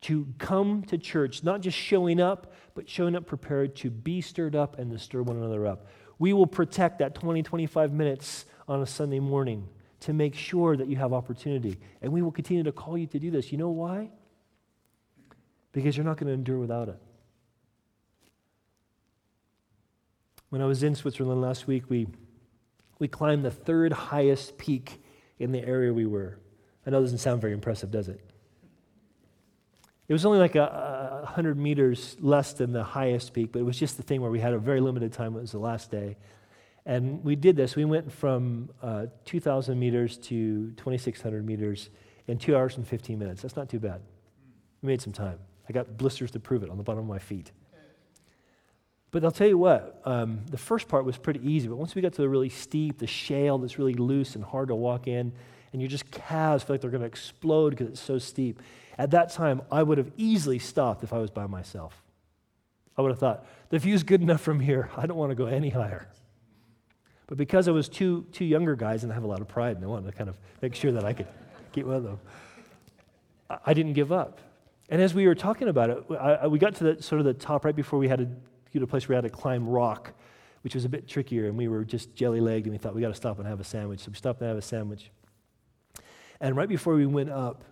to 0.02 0.26
come 0.38 0.82
to 0.84 0.98
church, 0.98 1.42
not 1.42 1.60
just 1.60 1.76
showing 1.76 2.20
up, 2.20 2.52
but 2.74 2.88
showing 2.88 3.16
up 3.16 3.26
prepared 3.26 3.74
to 3.76 3.90
be 3.90 4.20
stirred 4.20 4.54
up 4.54 4.78
and 4.78 4.90
to 4.90 4.98
stir 4.98 5.22
one 5.22 5.36
another 5.36 5.66
up. 5.66 5.86
We 6.18 6.32
will 6.32 6.46
protect 6.46 6.98
that 6.98 7.14
20, 7.14 7.42
25 7.42 7.92
minutes 7.92 8.44
on 8.68 8.82
a 8.82 8.86
Sunday 8.86 9.20
morning 9.20 9.68
to 10.00 10.12
make 10.12 10.34
sure 10.34 10.76
that 10.76 10.88
you 10.88 10.96
have 10.96 11.12
opportunity. 11.12 11.78
And 12.02 12.12
we 12.12 12.22
will 12.22 12.30
continue 12.30 12.62
to 12.64 12.72
call 12.72 12.96
you 12.96 13.06
to 13.08 13.18
do 13.18 13.30
this. 13.30 13.50
You 13.50 13.58
know 13.58 13.70
why? 13.70 14.10
Because 15.72 15.96
you're 15.96 16.06
not 16.06 16.16
going 16.16 16.28
to 16.28 16.34
endure 16.34 16.58
without 16.58 16.88
it. 16.88 17.00
When 20.50 20.62
I 20.62 20.64
was 20.64 20.82
in 20.82 20.94
Switzerland 20.94 21.42
last 21.42 21.66
week, 21.66 21.84
we, 21.88 22.06
we 22.98 23.08
climbed 23.08 23.44
the 23.44 23.50
third 23.50 23.92
highest 23.92 24.56
peak 24.56 25.02
in 25.38 25.52
the 25.52 25.60
area 25.60 25.92
we 25.92 26.06
were. 26.06 26.38
I 26.86 26.90
know 26.90 26.98
it 26.98 27.02
doesn't 27.02 27.18
sound 27.18 27.40
very 27.40 27.52
impressive, 27.52 27.90
does 27.90 28.08
it? 28.08 28.20
It 30.08 30.14
was 30.14 30.24
only 30.24 30.38
like 30.38 30.54
a, 30.54 31.22
a, 31.22 31.26
hundred 31.26 31.58
meters 31.58 32.16
less 32.20 32.54
than 32.54 32.72
the 32.72 32.82
highest 32.82 33.34
peak, 33.34 33.52
but 33.52 33.58
it 33.58 33.64
was 33.64 33.78
just 33.78 33.98
the 33.98 34.02
thing 34.02 34.22
where 34.22 34.30
we 34.30 34.40
had 34.40 34.54
a 34.54 34.58
very 34.58 34.80
limited 34.80 35.12
time. 35.12 35.36
It 35.36 35.40
was 35.40 35.52
the 35.52 35.58
last 35.58 35.90
day. 35.90 36.16
And 36.86 37.22
we 37.22 37.36
did 37.36 37.54
this. 37.54 37.76
We 37.76 37.84
went 37.84 38.10
from 38.10 38.70
uh, 38.82 39.06
2,000 39.26 39.78
meters 39.78 40.16
to 40.16 40.70
2,600 40.70 41.44
meters 41.44 41.90
in 42.26 42.38
two 42.38 42.56
hours 42.56 42.78
and 42.78 42.88
15 42.88 43.18
minutes. 43.18 43.42
That's 43.42 43.56
not 43.56 43.68
too 43.68 43.78
bad. 43.78 44.00
We 44.80 44.86
made 44.86 45.02
some 45.02 45.12
time. 45.12 45.38
I 45.68 45.74
got 45.74 45.98
blisters 45.98 46.30
to 46.30 46.40
prove 46.40 46.62
it 46.62 46.70
on 46.70 46.78
the 46.78 46.82
bottom 46.82 47.00
of 47.00 47.08
my 47.08 47.18
feet. 47.18 47.52
But 49.10 49.24
I'll 49.24 49.30
tell 49.30 49.48
you 49.48 49.56
what, 49.56 50.02
um, 50.04 50.40
the 50.50 50.58
first 50.58 50.86
part 50.88 51.04
was 51.04 51.16
pretty 51.16 51.40
easy, 51.48 51.66
but 51.68 51.76
once 51.76 51.94
we 51.94 52.02
got 52.02 52.12
to 52.12 52.22
the 52.22 52.28
really 52.28 52.50
steep, 52.50 52.98
the 52.98 53.06
shale 53.06 53.56
that's 53.58 53.78
really 53.78 53.94
loose 53.94 54.34
and 54.34 54.44
hard 54.44 54.68
to 54.68 54.74
walk 54.74 55.06
in, 55.06 55.32
and 55.72 55.80
your 55.80 55.88
just 55.88 56.10
calves 56.10 56.62
feel 56.62 56.74
like 56.74 56.80
they're 56.82 56.90
going 56.90 57.02
to 57.02 57.06
explode 57.06 57.70
because 57.70 57.88
it's 57.88 58.00
so 58.00 58.18
steep. 58.18 58.60
At 58.98 59.12
that 59.12 59.30
time, 59.30 59.62
I 59.72 59.82
would 59.82 59.96
have 59.98 60.10
easily 60.16 60.58
stopped 60.58 61.02
if 61.04 61.12
I 61.12 61.18
was 61.18 61.30
by 61.30 61.46
myself. 61.46 62.02
I 62.96 63.02
would 63.02 63.10
have 63.10 63.18
thought, 63.18 63.46
the 63.70 63.78
view's 63.78 64.02
good 64.02 64.20
enough 64.20 64.40
from 64.40 64.60
here. 64.60 64.90
I 64.96 65.06
don't 65.06 65.16
want 65.16 65.30
to 65.30 65.36
go 65.36 65.46
any 65.46 65.70
higher. 65.70 66.08
But 67.28 67.38
because 67.38 67.68
I 67.68 67.70
was 67.70 67.88
two, 67.88 68.26
two 68.32 68.44
younger 68.44 68.74
guys 68.74 69.04
and 69.04 69.12
I 69.12 69.14
have 69.14 69.24
a 69.24 69.28
lot 69.28 69.40
of 69.40 69.48
pride 69.48 69.76
and 69.76 69.84
I 69.84 69.88
wanted 69.88 70.10
to 70.10 70.16
kind 70.16 70.28
of 70.28 70.36
make 70.60 70.74
sure 70.74 70.92
that 70.92 71.04
I 71.04 71.12
could 71.12 71.28
keep 71.72 71.86
with 71.86 72.02
them, 72.02 72.18
I 73.64 73.72
didn't 73.72 73.92
give 73.92 74.10
up. 74.10 74.40
And 74.88 75.00
as 75.00 75.14
we 75.14 75.26
were 75.26 75.34
talking 75.34 75.68
about 75.68 75.90
it, 75.90 76.04
I, 76.10 76.14
I, 76.14 76.46
we 76.46 76.58
got 76.58 76.74
to 76.76 76.94
the, 76.94 77.02
sort 77.02 77.20
of 77.20 77.26
the 77.26 77.34
top 77.34 77.64
right 77.64 77.76
before 77.76 77.98
we 77.98 78.08
had 78.08 78.18
to 78.20 78.28
to 78.72 78.82
a 78.82 78.86
place 78.86 79.08
where 79.08 79.14
we 79.14 79.24
had 79.24 79.32
to 79.32 79.36
climb 79.36 79.68
rock, 79.68 80.12
which 80.62 80.74
was 80.74 80.84
a 80.84 80.88
bit 80.88 81.08
trickier. 81.08 81.46
And 81.46 81.56
we 81.56 81.68
were 81.68 81.84
just 81.84 82.14
jelly 82.14 82.40
legged 82.40 82.66
and 82.66 82.72
we 82.72 82.78
thought 82.78 82.94
we 82.94 83.00
got 83.00 83.08
to 83.08 83.14
stop 83.14 83.38
and 83.38 83.46
have 83.46 83.60
a 83.60 83.64
sandwich. 83.64 84.00
So 84.00 84.10
we 84.10 84.16
stopped 84.16 84.40
and 84.40 84.48
have 84.48 84.58
a 84.58 84.62
sandwich. 84.62 85.10
And 86.40 86.56
right 86.56 86.68
before 86.68 86.94
we 86.94 87.06
went 87.06 87.30
up 87.30 87.64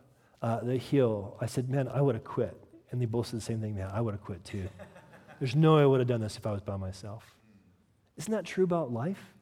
uh, 0.42 0.60
the 0.60 0.76
hill, 0.76 1.36
I 1.40 1.46
said, 1.46 1.68
Man, 1.68 1.88
I 1.88 2.00
would 2.00 2.14
have 2.14 2.24
quit. 2.24 2.56
And 2.90 3.00
they 3.00 3.06
both 3.06 3.26
said 3.28 3.38
the 3.38 3.44
same 3.44 3.60
thing, 3.60 3.74
man, 3.74 3.90
I 3.92 4.00
would 4.00 4.14
have 4.14 4.22
quit 4.22 4.44
too. 4.44 4.68
There's 5.38 5.56
no 5.56 5.76
way 5.76 5.82
I 5.82 5.86
would 5.86 6.00
have 6.00 6.08
done 6.08 6.20
this 6.20 6.36
if 6.36 6.46
I 6.46 6.52
was 6.52 6.62
by 6.62 6.76
myself. 6.76 7.34
Isn't 8.16 8.32
that 8.32 8.44
true 8.44 8.64
about 8.64 8.92
life? 8.92 9.34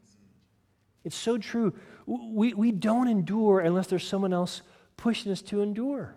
It's 1.05 1.17
so 1.17 1.39
true. 1.39 1.75
We, 2.07 2.55
we 2.55 2.73
don't 2.73 3.09
endure 3.09 3.61
unless 3.61 3.87
there's 3.87 4.07
someone 4.07 4.33
else 4.33 4.63
pushing 4.97 5.31
us 5.31 5.43
to 5.43 5.61
endure. 5.61 6.17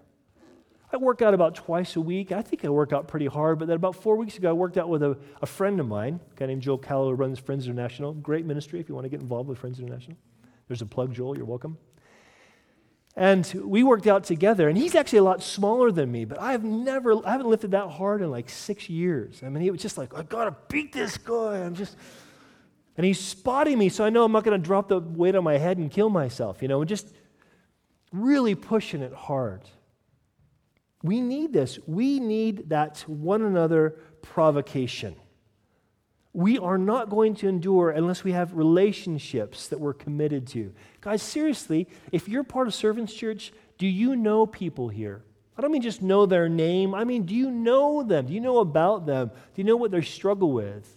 I 0.91 0.97
work 0.97 1.21
out 1.21 1.33
about 1.33 1.55
twice 1.55 1.95
a 1.97 2.01
week. 2.01 2.31
I 2.31 2.41
think 2.41 2.63
I 2.63 2.69
work 2.69 2.93
out 2.93 3.07
pretty 3.07 3.25
hard, 3.25 3.59
but 3.59 3.67
then 3.67 3.75
about 3.75 3.95
four 3.95 4.15
weeks 4.15 4.37
ago, 4.37 4.49
I 4.49 4.53
worked 4.53 4.77
out 4.77 4.87
with 4.87 5.03
a, 5.03 5.17
a 5.41 5.45
friend 5.45 5.79
of 5.79 5.87
mine, 5.87 6.19
a 6.31 6.39
guy 6.39 6.45
named 6.45 6.61
Joel 6.61 6.77
Callow, 6.77 7.09
who 7.09 7.15
runs 7.15 7.39
Friends 7.39 7.65
International. 7.65 8.13
Great 8.13 8.45
ministry 8.45 8.79
if 8.79 8.87
you 8.87 8.95
want 8.95 9.03
to 9.03 9.09
get 9.09 9.19
involved 9.19 9.49
with 9.49 9.57
Friends 9.57 9.79
International. 9.79 10.17
There's 10.67 10.81
a 10.81 10.85
plug, 10.85 11.13
Joel. 11.13 11.35
You're 11.35 11.45
welcome. 11.45 11.77
And 13.17 13.51
we 13.65 13.83
worked 13.83 14.07
out 14.07 14.23
together, 14.23 14.69
and 14.69 14.77
he's 14.77 14.95
actually 14.95 15.19
a 15.19 15.23
lot 15.23 15.41
smaller 15.41 15.91
than 15.91 16.11
me, 16.11 16.23
but 16.23 16.39
I've 16.39 16.63
never, 16.63 17.25
I 17.25 17.31
haven't 17.31 17.49
lifted 17.49 17.71
that 17.71 17.89
hard 17.89 18.21
in 18.21 18.29
like 18.29 18.47
six 18.47 18.89
years. 18.89 19.41
I 19.43 19.49
mean, 19.49 19.63
he 19.63 19.71
was 19.71 19.81
just 19.81 19.97
like, 19.97 20.15
I 20.15 20.21
gotta 20.21 20.55
beat 20.69 20.93
this 20.93 21.17
guy. 21.17 21.63
I'm 21.65 21.73
just, 21.73 21.97
and 22.95 23.05
he's 23.05 23.19
spotting 23.19 23.77
me, 23.77 23.89
so 23.89 24.05
I 24.05 24.09
know 24.09 24.23
I'm 24.23 24.31
not 24.31 24.43
to 24.43 24.57
drop 24.57 24.87
the 24.87 24.99
weight 24.99 25.35
on 25.35 25.43
my 25.43 25.57
head 25.57 25.77
and 25.79 25.91
kill 25.91 26.09
myself, 26.09 26.61
you 26.61 26.67
know, 26.67 26.79
and 26.79 26.87
just 26.87 27.07
really 28.13 28.55
pushing 28.55 29.01
it 29.01 29.13
hard. 29.13 29.61
We 31.07 31.21
need 31.21 31.53
this. 31.53 31.79
We 31.87 32.19
need 32.19 32.67
that 32.69 32.99
one 33.07 33.41
another 33.41 33.95
provocation. 34.21 35.15
We 36.33 36.59
are 36.59 36.77
not 36.77 37.09
going 37.09 37.35
to 37.35 37.47
endure 37.47 37.91
unless 37.91 38.25
we 38.25 38.33
have 38.33 38.53
relationships 38.53 39.69
that 39.69 39.79
we're 39.79 39.93
committed 39.93 40.47
to. 40.47 40.73
Guys, 40.99 41.21
seriously, 41.21 41.87
if 42.11 42.27
you're 42.27 42.43
part 42.43 42.67
of 42.67 42.73
Servants 42.73 43.13
Church, 43.13 43.53
do 43.77 43.87
you 43.87 44.17
know 44.17 44.45
people 44.45 44.89
here? 44.89 45.23
I 45.57 45.61
don't 45.61 45.71
mean 45.71 45.81
just 45.81 46.01
know 46.01 46.25
their 46.25 46.49
name. 46.49 46.93
I 46.93 47.05
mean, 47.05 47.23
do 47.23 47.33
you 47.33 47.51
know 47.51 48.03
them? 48.03 48.25
Do 48.25 48.33
you 48.33 48.41
know 48.41 48.59
about 48.59 49.05
them? 49.05 49.29
Do 49.29 49.61
you 49.61 49.63
know 49.63 49.77
what 49.77 49.91
they 49.91 50.01
struggle 50.01 50.51
with? 50.51 50.93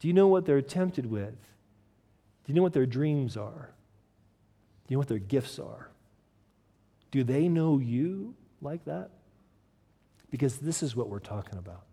Do 0.00 0.08
you 0.08 0.14
know 0.14 0.28
what 0.28 0.46
they're 0.46 0.62
tempted 0.62 1.04
with? 1.04 1.34
Do 1.34 2.52
you 2.52 2.54
know 2.54 2.62
what 2.62 2.72
their 2.72 2.86
dreams 2.86 3.36
are? 3.36 3.70
Do 4.86 4.92
you 4.92 4.96
know 4.96 5.00
what 5.00 5.08
their 5.08 5.18
gifts 5.18 5.58
are? 5.58 5.91
Do 7.12 7.22
they 7.22 7.48
know 7.48 7.78
you 7.78 8.34
like 8.60 8.84
that? 8.86 9.10
Because 10.30 10.58
this 10.58 10.82
is 10.82 10.96
what 10.96 11.08
we're 11.08 11.20
talking 11.20 11.58
about. 11.58 11.84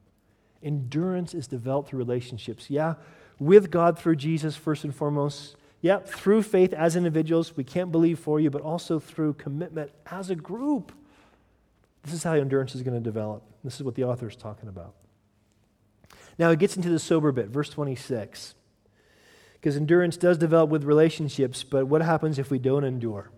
Endurance 0.64 1.34
is 1.34 1.46
developed 1.46 1.90
through 1.90 2.00
relationships. 2.00 2.70
Yeah, 2.70 2.96
with 3.38 3.70
God 3.70 4.00
through 4.00 4.16
Jesus, 4.16 4.56
first 4.56 4.84
and 4.84 4.96
foremost. 4.96 5.56
Yeah, 5.82 6.00
through 6.00 6.44
faith 6.44 6.74
as 6.74 6.96
individuals, 6.96 7.56
we 7.56 7.64
can't 7.64 7.92
believe 7.92 8.20
for 8.20 8.40
you, 8.40 8.50
but 8.50 8.62
also 8.62 9.00
through 9.00 9.34
commitment 9.34 9.92
as 10.08 10.30
a 10.30 10.36
group. 10.36 10.92
This 12.04 12.14
is 12.14 12.24
how 12.24 12.34
endurance 12.34 12.76
is 12.76 12.82
going 12.82 12.98
to 12.98 13.04
develop. 13.04 13.44
This 13.64 13.76
is 13.76 13.84
what 13.84 13.96
the 13.96 14.06
author 14.06 14.28
is 14.28 14.36
talking 14.36 14.68
about. 14.68 14.96
Now, 16.38 16.50
it 16.52 16.60
gets 16.60 16.78
into 16.78 16.90
the 16.90 17.00
sober 17.00 17.32
bit, 17.32 17.48
verse 17.48 17.70
26. 17.70 18.56
Because 19.54 19.76
endurance 19.76 20.16
does 20.16 20.38
develop 20.38 20.70
with 20.70 20.86
relationships, 20.86 21.64
but 21.64 21.88
what 21.88 22.02
happens 22.02 22.40
if 22.40 22.50
we 22.50 22.60
don't 22.60 22.86
endure? 22.86 23.30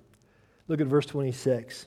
Look 0.71 0.79
at 0.79 0.87
verse 0.87 1.05
26. 1.05 1.85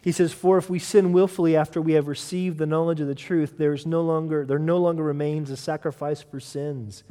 He 0.00 0.10
says, 0.10 0.32
For 0.32 0.56
if 0.56 0.70
we 0.70 0.78
sin 0.78 1.12
willfully 1.12 1.54
after 1.54 1.78
we 1.82 1.92
have 1.92 2.08
received 2.08 2.56
the 2.56 2.64
knowledge 2.64 3.02
of 3.02 3.06
the 3.06 3.14
truth, 3.14 3.58
there, 3.58 3.74
is 3.74 3.84
no 3.84 4.00
longer, 4.00 4.46
there 4.46 4.58
no 4.58 4.78
longer 4.78 5.02
remains 5.02 5.50
a 5.50 5.58
sacrifice 5.58 6.22
for 6.22 6.40
sins, 6.40 7.04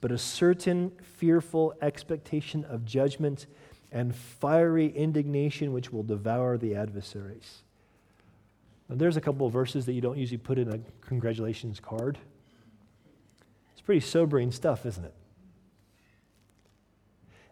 but 0.00 0.12
a 0.12 0.18
certain 0.18 0.92
fearful 1.02 1.74
expectation 1.82 2.64
of 2.66 2.84
judgment 2.84 3.46
and 3.90 4.14
fiery 4.14 4.86
indignation 4.86 5.72
which 5.72 5.92
will 5.92 6.04
devour 6.04 6.56
the 6.56 6.76
adversaries. 6.76 7.62
Now, 8.88 8.94
there's 8.94 9.16
a 9.16 9.20
couple 9.20 9.48
of 9.48 9.52
verses 9.52 9.84
that 9.86 9.94
you 9.94 10.00
don't 10.00 10.16
usually 10.16 10.38
put 10.38 10.60
in 10.60 10.72
a 10.72 10.78
congratulations 11.04 11.80
card. 11.80 12.18
It's 13.72 13.80
pretty 13.80 14.00
sobering 14.00 14.52
stuff, 14.52 14.86
isn't 14.86 15.04
it? 15.04 15.14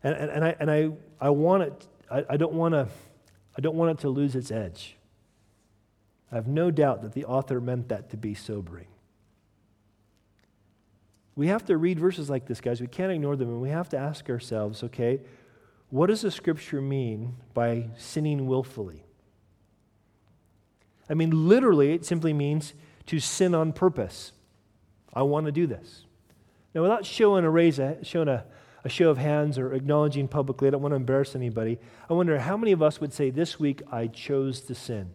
And, 0.04 0.14
and, 0.14 0.30
and 0.30 0.44
I, 0.44 0.56
and 0.60 0.70
I, 0.70 0.90
I 1.20 1.30
want 1.30 1.64
it, 1.64 1.88
I, 2.10 2.24
I 2.30 2.36
don't 2.36 2.54
want 2.54 2.74
to, 2.74 2.88
I 3.56 3.60
don't 3.60 3.76
want 3.76 3.98
it 3.98 4.02
to 4.02 4.08
lose 4.08 4.34
its 4.34 4.50
edge. 4.50 4.96
I 6.32 6.36
have 6.36 6.46
no 6.46 6.70
doubt 6.70 7.02
that 7.02 7.12
the 7.12 7.24
author 7.24 7.60
meant 7.60 7.88
that 7.88 8.10
to 8.10 8.16
be 8.16 8.34
sobering. 8.34 8.86
We 11.36 11.46
have 11.48 11.64
to 11.66 11.76
read 11.76 11.98
verses 11.98 12.28
like 12.28 12.46
this, 12.46 12.60
guys. 12.60 12.80
We 12.80 12.86
can't 12.86 13.12
ignore 13.12 13.36
them, 13.36 13.48
and 13.48 13.62
we 13.62 13.70
have 13.70 13.88
to 13.90 13.98
ask 13.98 14.28
ourselves 14.28 14.82
okay, 14.82 15.20
what 15.88 16.06
does 16.06 16.20
the 16.20 16.30
scripture 16.30 16.80
mean 16.80 17.36
by 17.54 17.88
sinning 17.96 18.46
willfully? 18.46 19.04
I 21.08 21.14
mean, 21.14 21.48
literally, 21.48 21.92
it 21.92 22.04
simply 22.04 22.32
means 22.32 22.74
to 23.06 23.18
sin 23.18 23.54
on 23.54 23.72
purpose. 23.72 24.32
I 25.12 25.22
want 25.22 25.46
to 25.46 25.52
do 25.52 25.66
this. 25.66 26.04
Now, 26.74 26.82
without 26.82 27.04
showing 27.04 27.44
a 27.44 27.50
raise, 27.50 27.80
showing 28.02 28.28
a, 28.28 28.44
a 28.84 28.88
show 28.88 29.10
of 29.10 29.18
hands 29.18 29.58
or 29.58 29.72
acknowledging 29.72 30.28
publicly, 30.28 30.68
I 30.68 30.70
don't 30.70 30.82
want 30.82 30.92
to 30.92 30.96
embarrass 30.96 31.34
anybody. 31.34 31.78
I 32.08 32.14
wonder 32.14 32.38
how 32.38 32.56
many 32.56 32.72
of 32.72 32.82
us 32.82 33.00
would 33.00 33.12
say, 33.12 33.30
This 33.30 33.58
week 33.58 33.82
I 33.90 34.06
chose 34.06 34.60
to 34.62 34.74
sin. 34.74 35.10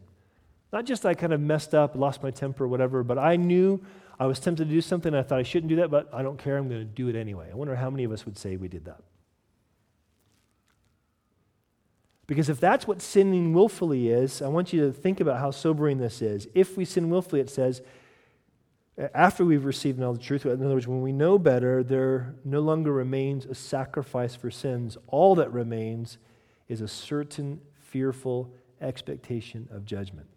Not 0.72 0.86
just 0.86 1.06
I 1.06 1.14
kind 1.14 1.34
of 1.34 1.40
messed 1.40 1.74
up, 1.74 1.96
lost 1.96 2.22
my 2.22 2.32
temper, 2.32 2.68
whatever, 2.68 3.04
but 3.04 3.18
I 3.18 3.36
knew 3.38 3.82
I 4.20 4.28
was 4.28 4.40
tempted 4.40 4.68
to 4.68 4.74
do 4.74 4.82
something, 4.82 5.14
I 5.14 5.24
thought 5.24 5.40
I 5.40 5.44
shouldn't 5.44 5.70
do 5.70 5.78
that, 5.78 5.92
but 5.92 6.10
I 6.14 6.22
don't 6.22 6.38
care, 6.38 6.58
I'm 6.58 6.70
going 6.70 6.82
to 6.82 6.86
do 6.86 7.08
it 7.10 7.16
anyway. 7.16 7.50
I 7.52 7.56
wonder 7.56 7.76
how 7.76 7.90
many 7.90 8.04
of 8.04 8.12
us 8.12 8.26
would 8.26 8.38
say 8.38 8.56
we 8.56 8.68
did 8.68 8.86
that. 8.86 9.02
Because 12.28 12.50
if 12.50 12.60
that's 12.60 12.88
what 12.88 13.02
sinning 13.02 13.54
willfully 13.54 14.10
is, 14.10 14.42
I 14.42 14.48
want 14.48 14.74
you 14.74 14.82
to 14.88 14.92
think 14.92 15.20
about 15.20 15.40
how 15.40 15.52
sobering 15.52 16.00
this 16.00 16.22
is. 16.22 16.48
If 16.56 16.76
we 16.76 16.86
sin 16.86 17.10
willfully, 17.10 17.40
it 17.40 17.50
says, 17.50 17.82
after 18.98 19.44
we've 19.44 19.66
received 19.66 20.00
knowledge 20.00 20.18
of 20.18 20.22
the 20.22 20.28
truth, 20.28 20.46
in 20.46 20.52
other 20.66 20.74
words, 20.74 20.88
when 20.88 21.02
we 21.02 21.12
know 21.12 21.38
better, 21.38 21.84
there 21.84 22.36
no 22.46 22.62
longer 22.62 22.94
remains 22.94 23.46
a 23.46 23.54
sacrifice 23.54 24.36
for 24.36 24.50
sins. 24.50 24.98
All 25.08 25.36
that 25.36 25.52
remains 25.52 26.18
is 26.70 26.82
a 26.82 26.88
certain 26.88 27.60
fearful 27.80 28.54
expectation 28.80 29.68
of 29.72 29.86
judgment. 29.86 30.28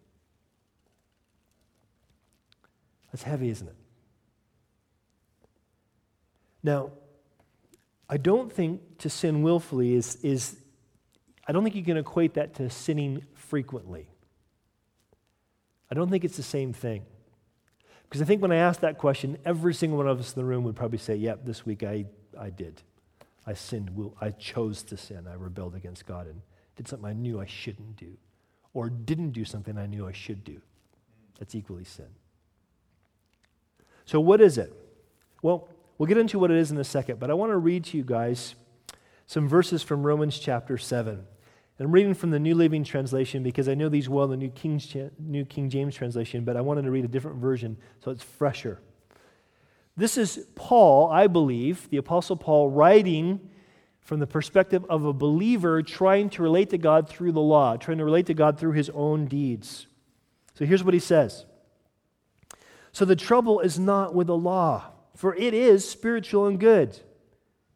That's 3.13 3.23
heavy, 3.23 3.49
isn't 3.49 3.69
it? 3.69 3.77
Now, 6.63 6.91
I 8.09 8.17
don't 8.17 8.53
think 8.53 8.99
to 8.99 9.11
sin 9.11 9.43
willfully 9.43 9.95
is, 9.95 10.17
is 10.17 10.57
I 11.47 11.53
don't 11.53 11.63
think 11.63 11.77
you 11.77 11.85
can 11.85 11.97
equate 11.97 12.35
that 12.35 12.55
to 12.55 12.69
sinning 12.71 13.25
frequently. 13.35 14.11
I 15.91 15.95
don't 15.95 16.11
think 16.11 16.25
it's 16.25 16.37
the 16.37 16.43
same 16.43 16.73
thing. 16.73 17.05
Because 18.09 18.23
I 18.23 18.25
think 18.25 18.41
when 18.41 18.53
I 18.53 18.57
asked 18.57 18.81
that 18.81 18.97
question, 18.97 19.37
every 19.45 19.75
single 19.75 19.99
one 19.99 20.09
of 20.09 20.19
us 20.19 20.33
in 20.35 20.41
the 20.41 20.45
room 20.45 20.65
would 20.65 20.77
probably 20.77 20.99
say, 20.99 21.15
Yep, 21.17 21.45
this 21.45 21.67
week 21.67 21.83
I, 21.83 22.07
I 22.39 22.51
did. 22.51 22.83
I 23.47 23.55
sinned. 23.55 23.91
I 24.21 24.31
chose 24.31 24.83
to 24.85 24.97
sin. 24.97 25.27
I 25.27 25.35
rebelled 25.35 25.75
against 25.75 26.07
God 26.07 26.27
and 26.27 26.43
did 26.77 26.89
something 26.89 27.09
I 27.09 27.15
knew 27.15 27.41
I 27.41 27.47
shouldn't 27.47 27.97
do, 27.97 28.17
or 28.75 28.91
didn't 28.91 29.31
do 29.31 29.45
something 29.45 29.77
I 29.79 29.87
knew 29.87 30.07
I 30.07 30.13
should 30.13 30.45
do. 30.45 30.61
That's 31.39 31.55
equally 31.55 31.85
sin. 31.85 32.09
So, 34.05 34.21
what 34.21 34.41
is 34.41 34.59
it? 34.59 34.73
Well, 35.43 35.69
we'll 35.97 36.07
get 36.07 36.19
into 36.19 36.39
what 36.39 36.51
it 36.51 36.57
is 36.57 36.71
in 36.71 36.79
a 36.79 36.85
second, 36.85 37.21
but 37.21 37.31
I 37.31 37.35
want 37.35 37.53
to 37.53 37.59
read 37.59 37.85
to 37.85 37.97
you 37.97 38.05
guys 38.05 38.55
some 39.27 39.49
verses 39.49 39.83
from 39.83 40.03
Romans 40.03 40.39
chapter 40.39 40.79
7. 40.79 41.27
I'm 41.81 41.93
reading 41.93 42.15
from 42.15 42.31
the 42.31 42.41
New 42.41 42.57
Living 42.57 42.83
Translation 42.83 43.45
because 43.45 43.69
I 43.69 43.75
know 43.75 43.89
these 43.89 44.09
well, 44.09 44.27
the 44.27 44.37
New 44.37 44.51
King, 44.51 44.83
New 45.21 45.45
King 45.45 45.71
James 45.71 45.95
Translation, 45.95 46.45
but 46.45 46.57
I 46.57 46.61
wanted 46.61 46.83
to 46.83 46.91
read 46.91 47.05
a 47.05 47.09
different 47.09 47.37
version 47.37 47.77
so 48.03 48.11
it's 48.11 48.23
fresher. 48.23 48.81
This 49.97 50.19
is 50.19 50.45
Paul, 50.57 51.09
I 51.11 51.29
believe, 51.29 51.89
the 51.91 51.97
Apostle 51.99 52.37
Paul, 52.37 52.71
writing 52.71 53.49
from 54.01 54.19
the 54.19 54.27
perspective 54.27 54.85
of 54.89 55.05
a 55.05 55.13
believer 55.13 55.83
trying 55.83 56.31
to 56.31 56.43
relate 56.43 56.71
to 56.71 56.79
God 56.79 57.09
through 57.09 57.33
the 57.33 57.41
law, 57.41 57.77
trying 57.77 57.99
to 57.99 58.05
relate 58.05 58.27
to 58.27 58.35
God 58.35 58.59
through 58.59 58.73
his 58.73 58.91
own 58.91 59.27
deeds. 59.27 59.87
So 60.55 60.65
here's 60.65 60.83
what 60.83 60.95
he 60.95 61.01
says 61.01 61.47
So 62.91 63.05
the 63.05 63.15
trouble 63.15 63.61
is 63.61 63.79
not 63.79 64.17
with 64.17 64.27
the 64.27 64.37
law, 64.37 64.87
for 65.15 65.35
it 65.37 65.55
is 65.55 65.89
spiritual 65.89 66.47
and 66.47 66.59
good. 66.59 66.99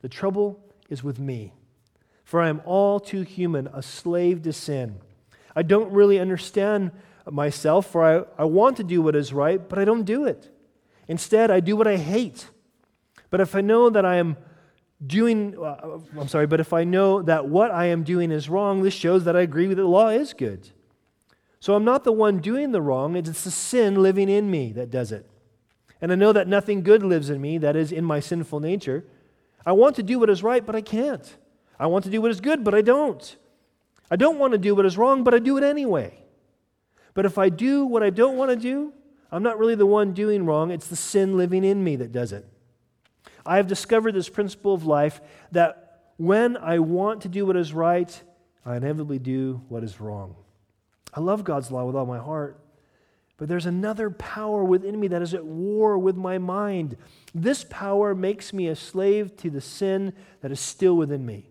The 0.00 0.08
trouble 0.08 0.74
is 0.88 1.04
with 1.04 1.20
me 1.20 1.52
for 2.32 2.40
I 2.40 2.48
am 2.48 2.62
all 2.64 2.98
too 2.98 3.20
human, 3.20 3.66
a 3.74 3.82
slave 3.82 4.40
to 4.44 4.54
sin. 4.54 4.98
I 5.54 5.60
don't 5.60 5.92
really 5.92 6.18
understand 6.18 6.90
myself, 7.30 7.84
for 7.90 8.02
I, 8.02 8.24
I 8.40 8.46
want 8.46 8.78
to 8.78 8.84
do 8.84 9.02
what 9.02 9.14
is 9.14 9.34
right, 9.34 9.68
but 9.68 9.78
I 9.78 9.84
don't 9.84 10.04
do 10.04 10.24
it. 10.24 10.50
Instead, 11.08 11.50
I 11.50 11.60
do 11.60 11.76
what 11.76 11.86
I 11.86 11.98
hate. 11.98 12.48
But 13.28 13.42
if 13.42 13.54
I 13.54 13.60
know 13.60 13.90
that 13.90 14.06
I 14.06 14.16
am 14.16 14.38
doing, 15.06 15.62
uh, 15.62 15.98
I'm 16.18 16.26
sorry, 16.26 16.46
but 16.46 16.58
if 16.58 16.72
I 16.72 16.84
know 16.84 17.20
that 17.20 17.50
what 17.50 17.70
I 17.70 17.88
am 17.88 18.02
doing 18.02 18.30
is 18.30 18.48
wrong, 18.48 18.82
this 18.82 18.94
shows 18.94 19.24
that 19.24 19.36
I 19.36 19.42
agree 19.42 19.66
that 19.66 19.74
the 19.74 19.84
law 19.84 20.08
is 20.08 20.32
good. 20.32 20.70
So 21.60 21.74
I'm 21.74 21.84
not 21.84 22.02
the 22.02 22.12
one 22.12 22.38
doing 22.38 22.72
the 22.72 22.80
wrong, 22.80 23.14
it's 23.14 23.44
the 23.44 23.50
sin 23.50 24.02
living 24.02 24.30
in 24.30 24.50
me 24.50 24.72
that 24.72 24.90
does 24.90 25.12
it. 25.12 25.26
And 26.00 26.10
I 26.10 26.14
know 26.14 26.32
that 26.32 26.48
nothing 26.48 26.82
good 26.82 27.02
lives 27.02 27.28
in 27.28 27.42
me, 27.42 27.58
that 27.58 27.76
is, 27.76 27.92
in 27.92 28.06
my 28.06 28.20
sinful 28.20 28.60
nature. 28.60 29.04
I 29.66 29.72
want 29.72 29.96
to 29.96 30.02
do 30.02 30.18
what 30.18 30.30
is 30.30 30.42
right, 30.42 30.64
but 30.64 30.74
I 30.74 30.80
can't. 30.80 31.36
I 31.82 31.86
want 31.86 32.04
to 32.04 32.10
do 32.10 32.22
what 32.22 32.30
is 32.30 32.40
good, 32.40 32.62
but 32.62 32.76
I 32.76 32.80
don't. 32.80 33.36
I 34.08 34.14
don't 34.14 34.38
want 34.38 34.52
to 34.52 34.58
do 34.58 34.72
what 34.72 34.86
is 34.86 34.96
wrong, 34.96 35.24
but 35.24 35.34
I 35.34 35.40
do 35.40 35.56
it 35.56 35.64
anyway. 35.64 36.16
But 37.12 37.26
if 37.26 37.38
I 37.38 37.48
do 37.48 37.84
what 37.86 38.04
I 38.04 38.10
don't 38.10 38.36
want 38.36 38.50
to 38.50 38.56
do, 38.56 38.92
I'm 39.32 39.42
not 39.42 39.58
really 39.58 39.74
the 39.74 39.84
one 39.84 40.12
doing 40.12 40.46
wrong. 40.46 40.70
It's 40.70 40.86
the 40.86 40.94
sin 40.94 41.36
living 41.36 41.64
in 41.64 41.82
me 41.82 41.96
that 41.96 42.12
does 42.12 42.30
it. 42.30 42.46
I 43.44 43.56
have 43.56 43.66
discovered 43.66 44.12
this 44.12 44.28
principle 44.28 44.72
of 44.72 44.86
life 44.86 45.20
that 45.50 46.04
when 46.18 46.56
I 46.56 46.78
want 46.78 47.22
to 47.22 47.28
do 47.28 47.46
what 47.46 47.56
is 47.56 47.72
right, 47.72 48.22
I 48.64 48.76
inevitably 48.76 49.18
do 49.18 49.62
what 49.68 49.82
is 49.82 50.00
wrong. 50.00 50.36
I 51.12 51.18
love 51.18 51.42
God's 51.42 51.72
law 51.72 51.84
with 51.84 51.96
all 51.96 52.06
my 52.06 52.20
heart, 52.20 52.60
but 53.38 53.48
there's 53.48 53.66
another 53.66 54.08
power 54.08 54.62
within 54.62 55.00
me 55.00 55.08
that 55.08 55.20
is 55.20 55.34
at 55.34 55.44
war 55.44 55.98
with 55.98 56.14
my 56.14 56.38
mind. 56.38 56.96
This 57.34 57.64
power 57.68 58.14
makes 58.14 58.52
me 58.52 58.68
a 58.68 58.76
slave 58.76 59.36
to 59.38 59.50
the 59.50 59.60
sin 59.60 60.12
that 60.42 60.52
is 60.52 60.60
still 60.60 60.96
within 60.96 61.26
me. 61.26 61.48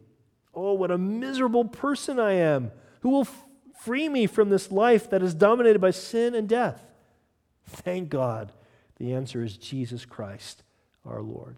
Oh, 0.54 0.74
what 0.74 0.92
a 0.92 0.98
miserable 0.98 1.66
person 1.66 2.20
I 2.20 2.34
am. 2.34 2.72
Who 3.02 3.10
will 3.10 3.22
f- 3.22 3.46
free 3.80 4.10
me 4.10 4.28
from 4.28 4.50
this 4.50 4.72
life 4.72 5.10
that 5.10 5.24
is 5.24 5.34
dominated 5.34 5.80
by 5.80 5.92
sin 5.92 6.36
and 6.36 6.48
death? 6.48 6.84
Thank 7.66 8.10
God. 8.10 8.52
The 8.98 9.14
answer 9.14 9.44
is 9.44 9.58
Jesus 9.58 10.06
Christ, 10.06 10.64
our 11.06 11.22
Lord. 11.22 11.58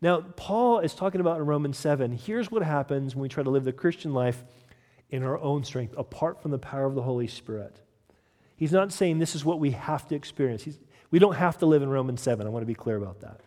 Now, 0.00 0.20
Paul 0.20 0.80
is 0.80 0.94
talking 0.94 1.20
about 1.20 1.38
in 1.38 1.46
Romans 1.46 1.78
7. 1.78 2.12
Here's 2.12 2.50
what 2.50 2.62
happens 2.62 3.14
when 3.14 3.22
we 3.22 3.28
try 3.28 3.44
to 3.44 3.50
live 3.50 3.64
the 3.64 3.72
Christian 3.72 4.12
life 4.12 4.42
in 5.10 5.22
our 5.22 5.38
own 5.38 5.62
strength, 5.62 5.94
apart 5.96 6.42
from 6.42 6.50
the 6.50 6.58
power 6.58 6.86
of 6.86 6.96
the 6.96 7.02
Holy 7.02 7.28
Spirit. 7.28 7.76
He's 8.56 8.72
not 8.72 8.92
saying 8.92 9.18
this 9.18 9.36
is 9.36 9.44
what 9.44 9.60
we 9.60 9.72
have 9.72 10.08
to 10.08 10.16
experience. 10.16 10.64
He's, 10.64 10.78
we 11.10 11.18
don't 11.18 11.36
have 11.36 11.58
to 11.58 11.66
live 11.66 11.82
in 11.82 11.90
Romans 11.90 12.20
7. 12.22 12.44
I 12.46 12.50
want 12.50 12.62
to 12.62 12.66
be 12.66 12.74
clear 12.74 12.96
about 12.96 13.20
that. 13.20 13.40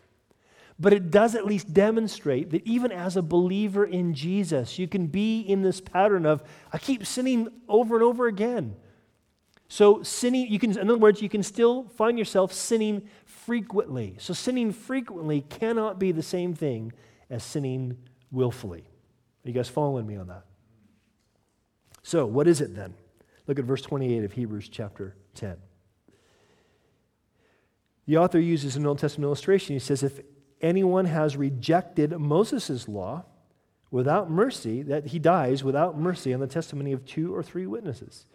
But 0.78 0.92
it 0.92 1.10
does 1.10 1.36
at 1.36 1.46
least 1.46 1.74
demonstrate 1.74 2.50
that 2.50 2.66
even 2.68 2.92
as 2.92 3.16
a 3.16 3.22
believer 3.22 3.86
in 3.86 4.14
Jesus, 4.14 4.78
you 4.78 4.88
can 4.88 5.08
be 5.08 5.40
in 5.40 5.62
this 5.62 5.80
pattern 5.80 6.26
of, 6.26 6.44
I 6.74 6.78
keep 6.78 7.06
sinning 7.06 7.48
over 7.70 7.96
and 7.96 8.04
over 8.04 8.28
again. 8.28 8.76
So, 9.68 10.04
sinning, 10.04 10.48
you 10.52 10.60
can, 10.60 10.78
in 10.78 10.90
other 10.90 10.98
words, 10.98 11.22
you 11.22 11.30
can 11.30 11.44
still 11.44 11.86
find 11.96 12.20
yourself 12.20 12.54
sinning 12.54 13.08
frequently. 13.26 14.16
So, 14.20 14.34
sinning 14.34 14.72
frequently 14.72 15.42
cannot 15.42 15.98
be 15.98 16.12
the 16.12 16.22
same 16.22 16.54
thing 16.54 16.94
as 17.30 17.44
sinning 17.44 17.98
willfully. 18.32 18.82
Are 18.82 19.48
you 19.48 19.54
guys 19.54 19.70
following 19.70 20.06
me 20.06 20.18
on 20.18 20.28
that? 20.28 20.44
So, 22.04 22.26
what 22.26 22.48
is 22.48 22.62
it 22.62 22.76
then? 22.76 22.94
Look 23.48 23.58
at 23.58 23.66
verse 23.66 23.82
28 23.82 24.24
of 24.24 24.34
Hebrews 24.34 24.70
chapter 24.70 25.16
10. 25.36 25.58
The 28.08 28.18
author 28.18 28.40
uses 28.40 28.76
an 28.76 28.86
Old 28.86 29.00
Testament 29.00 29.26
illustration. 29.26 29.74
He 29.76 29.80
says, 29.80 30.04
If 30.04 30.20
anyone 30.62 31.06
has 31.06 31.38
rejected 31.38 32.12
Moses' 32.18 32.88
law 32.88 33.26
without 33.92 34.30
mercy, 34.30 34.82
that 34.84 35.08
he 35.08 35.20
dies 35.20 35.64
without 35.64 35.98
mercy 35.98 36.34
on 36.34 36.40
the 36.40 36.48
testimony 36.48 36.92
of 36.92 37.06
two 37.06 37.34
or 37.34 37.42
three 37.42 37.66
witnesses. 37.66 38.26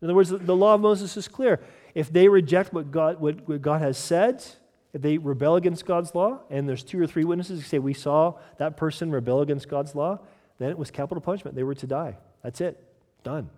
In 0.00 0.06
other 0.06 0.14
words, 0.14 0.30
the 0.30 0.56
law 0.56 0.74
of 0.74 0.80
Moses 0.80 1.16
is 1.16 1.28
clear. 1.28 1.60
If 1.94 2.12
they 2.12 2.28
reject 2.28 2.72
what 2.72 2.90
God, 2.90 3.20
what, 3.20 3.48
what 3.48 3.62
God 3.62 3.80
has 3.80 3.98
said, 3.98 4.44
if 4.92 5.02
they 5.02 5.18
rebel 5.18 5.56
against 5.56 5.86
God's 5.86 6.14
law, 6.14 6.40
and 6.50 6.68
there's 6.68 6.84
two 6.84 7.00
or 7.00 7.06
three 7.06 7.24
witnesses 7.24 7.60
who 7.60 7.66
say, 7.66 7.78
We 7.78 7.94
saw 7.94 8.34
that 8.58 8.76
person 8.76 9.10
rebel 9.10 9.40
against 9.40 9.68
God's 9.68 9.94
law, 9.94 10.20
then 10.58 10.70
it 10.70 10.78
was 10.78 10.90
capital 10.90 11.20
punishment. 11.20 11.56
They 11.56 11.62
were 11.62 11.74
to 11.74 11.86
die. 11.86 12.16
That's 12.42 12.60
it. 12.60 12.82
Done. 13.24 13.50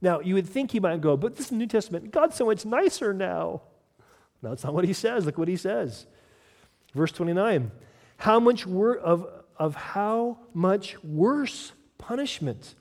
Now, 0.00 0.20
you 0.20 0.34
would 0.34 0.48
think 0.48 0.70
he 0.70 0.80
might 0.80 1.00
go, 1.00 1.16
But 1.16 1.36
this 1.36 1.46
is 1.46 1.50
the 1.50 1.56
New 1.56 1.66
Testament. 1.66 2.10
God's 2.10 2.36
so 2.36 2.46
much 2.46 2.64
nicer 2.64 3.12
now. 3.12 3.62
No, 4.42 4.50
that's 4.50 4.64
not 4.64 4.74
what 4.74 4.84
he 4.84 4.92
says. 4.92 5.24
Look 5.24 5.38
what 5.38 5.48
he 5.48 5.56
says. 5.56 6.06
Verse 6.94 7.12
29 7.12 7.70
How 8.18 8.40
much 8.40 8.66
wor- 8.66 8.96
of, 8.96 9.26
of 9.56 9.74
how 9.74 10.38
much 10.52 11.02
worse 11.02 11.72
punishment 11.98 12.74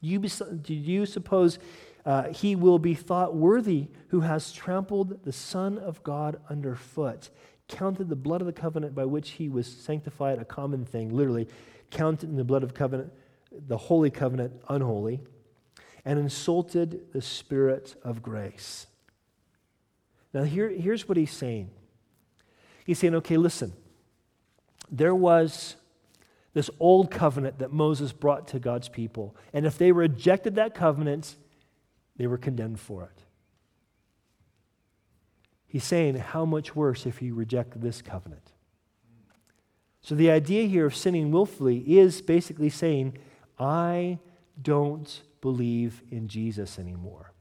you 0.00 0.18
be, 0.18 0.30
do 0.62 0.74
you 0.74 1.06
suppose 1.06 1.58
uh, 2.04 2.24
he 2.30 2.56
will 2.56 2.78
be 2.78 2.94
thought 2.94 3.34
worthy 3.34 3.88
who 4.08 4.20
has 4.20 4.52
trampled 4.52 5.22
the 5.24 5.32
Son 5.32 5.78
of 5.78 6.02
God 6.02 6.40
underfoot, 6.50 7.30
counted 7.68 8.08
the 8.08 8.16
blood 8.16 8.40
of 8.40 8.46
the 8.46 8.52
covenant 8.52 8.94
by 8.94 9.04
which 9.04 9.30
he 9.30 9.48
was 9.48 9.66
sanctified 9.66 10.38
a 10.38 10.44
common 10.44 10.84
thing, 10.84 11.14
literally, 11.14 11.48
counted 11.90 12.28
in 12.28 12.36
the 12.36 12.44
blood 12.44 12.64
of 12.64 12.74
covenant, 12.74 13.12
the 13.52 13.76
holy 13.76 14.10
covenant 14.10 14.60
unholy, 14.68 15.20
and 16.04 16.18
insulted 16.18 17.12
the 17.12 17.22
Spirit 17.22 17.94
of 18.02 18.22
grace. 18.22 18.88
Now, 20.34 20.42
here, 20.42 20.68
here's 20.68 21.08
what 21.08 21.16
he's 21.16 21.30
saying 21.30 21.70
He's 22.84 22.98
saying, 22.98 23.14
okay, 23.16 23.36
listen, 23.36 23.72
there 24.90 25.14
was 25.14 25.76
this 26.54 26.68
old 26.78 27.10
covenant 27.10 27.58
that 27.60 27.72
Moses 27.72 28.12
brought 28.12 28.48
to 28.48 28.58
God's 28.58 28.88
people. 28.88 29.34
And 29.52 29.64
if 29.64 29.78
they 29.78 29.92
rejected 29.92 30.56
that 30.56 30.74
covenant, 30.74 31.36
they 32.16 32.26
were 32.26 32.38
condemned 32.38 32.80
for 32.80 33.04
it. 33.04 33.22
He's 35.66 35.84
saying, 35.84 36.16
how 36.16 36.44
much 36.44 36.76
worse 36.76 37.06
if 37.06 37.22
you 37.22 37.34
reject 37.34 37.80
this 37.80 38.02
covenant? 38.02 38.52
So 40.02 40.14
the 40.14 40.30
idea 40.30 40.66
here 40.66 40.84
of 40.84 40.94
sinning 40.94 41.30
willfully 41.30 41.78
is 41.78 42.20
basically 42.20 42.68
saying, 42.68 43.16
I 43.58 44.18
don't 44.60 45.22
believe 45.40 46.02
in 46.10 46.28
Jesus 46.28 46.78
anymore. 46.78 47.32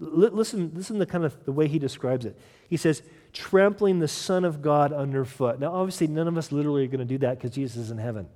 L- 0.00 0.30
listen, 0.32 0.72
listen 0.74 0.94
to 0.96 1.00
the 1.00 1.10
kind 1.10 1.24
of 1.24 1.44
the 1.44 1.52
way 1.52 1.68
he 1.68 1.78
describes 1.78 2.24
it. 2.24 2.38
He 2.68 2.76
says, 2.76 3.02
trampling 3.36 3.98
the 3.98 4.08
Son 4.08 4.46
of 4.46 4.62
God 4.62 4.94
underfoot. 4.94 5.60
Now, 5.60 5.74
obviously, 5.74 6.06
none 6.06 6.26
of 6.26 6.38
us 6.38 6.50
literally 6.50 6.84
are 6.84 6.88
going 6.88 7.00
to 7.00 7.04
do 7.04 7.18
that 7.18 7.36
because 7.36 7.54
Jesus 7.54 7.76
is 7.76 7.90
in 7.90 7.98
heaven. 7.98 8.28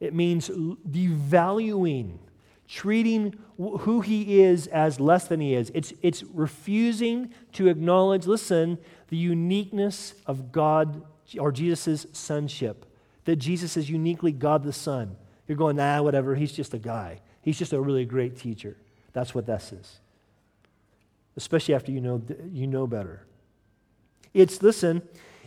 It 0.00 0.14
means 0.14 0.48
devaluing, 0.48 2.18
treating 2.66 3.38
who 3.58 4.00
he 4.00 4.40
is 4.40 4.66
as 4.68 4.98
less 4.98 5.28
than 5.28 5.40
he 5.40 5.54
is. 5.54 5.70
It's, 5.74 5.92
it's 6.00 6.22
refusing 6.22 7.34
to 7.52 7.68
acknowledge, 7.68 8.26
listen, 8.26 8.78
the 9.08 9.18
uniqueness 9.18 10.14
of 10.26 10.52
God 10.52 11.02
or 11.38 11.52
Jesus' 11.52 12.06
sonship, 12.12 12.86
that 13.26 13.36
Jesus 13.36 13.76
is 13.76 13.90
uniquely 13.90 14.32
God 14.32 14.64
the 14.64 14.72
Son. 14.72 15.16
You're 15.46 15.58
going, 15.58 15.76
nah, 15.76 16.00
whatever, 16.00 16.34
he's 16.34 16.52
just 16.52 16.72
a 16.72 16.78
guy. 16.78 17.20
He's 17.42 17.58
just 17.58 17.74
a 17.74 17.80
really 17.80 18.06
great 18.06 18.38
teacher. 18.38 18.78
That's 19.12 19.34
what 19.34 19.44
this 19.44 19.70
is. 19.72 20.00
Especially 21.36 21.74
after 21.74 21.92
you 21.92 22.00
know, 22.00 22.22
you 22.50 22.66
know 22.66 22.86
better. 22.86 23.26
It's, 24.32 24.62
listen, 24.62 25.02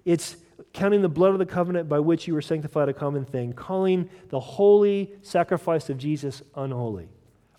it's 0.05 0.37
counting 0.73 1.01
the 1.01 1.09
blood 1.09 1.31
of 1.31 1.39
the 1.39 1.45
covenant 1.45 1.87
by 1.87 1.99
which 1.99 2.27
you 2.27 2.33
were 2.33 2.41
sanctified 2.41 2.89
a 2.89 2.93
common 2.93 3.25
thing, 3.25 3.53
calling 3.53 4.09
the 4.29 4.39
holy 4.39 5.11
sacrifice 5.21 5.89
of 5.89 5.97
Jesus 5.97 6.41
unholy. 6.55 7.09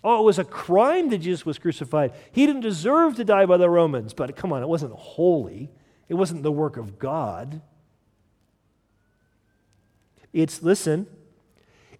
Oh, 0.03 0.21
it 0.21 0.23
was 0.23 0.37
a 0.37 0.43
crime 0.43 1.09
that 1.09 1.17
Jesus 1.17 1.45
was 1.45 1.57
crucified. 1.57 2.13
He 2.31 2.45
didn't 2.45 2.61
deserve 2.61 3.15
to 3.15 3.23
die 3.23 3.47
by 3.47 3.57
the 3.57 3.69
Romans, 3.69 4.13
but 4.13 4.35
come 4.35 4.53
on, 4.53 4.61
it 4.61 4.67
wasn't 4.67 4.93
holy. 4.93 5.71
It 6.07 6.13
wasn't 6.13 6.43
the 6.43 6.51
work 6.51 6.77
of 6.77 6.99
God. 6.99 7.61
It's, 10.31 10.61
listen, 10.61 11.07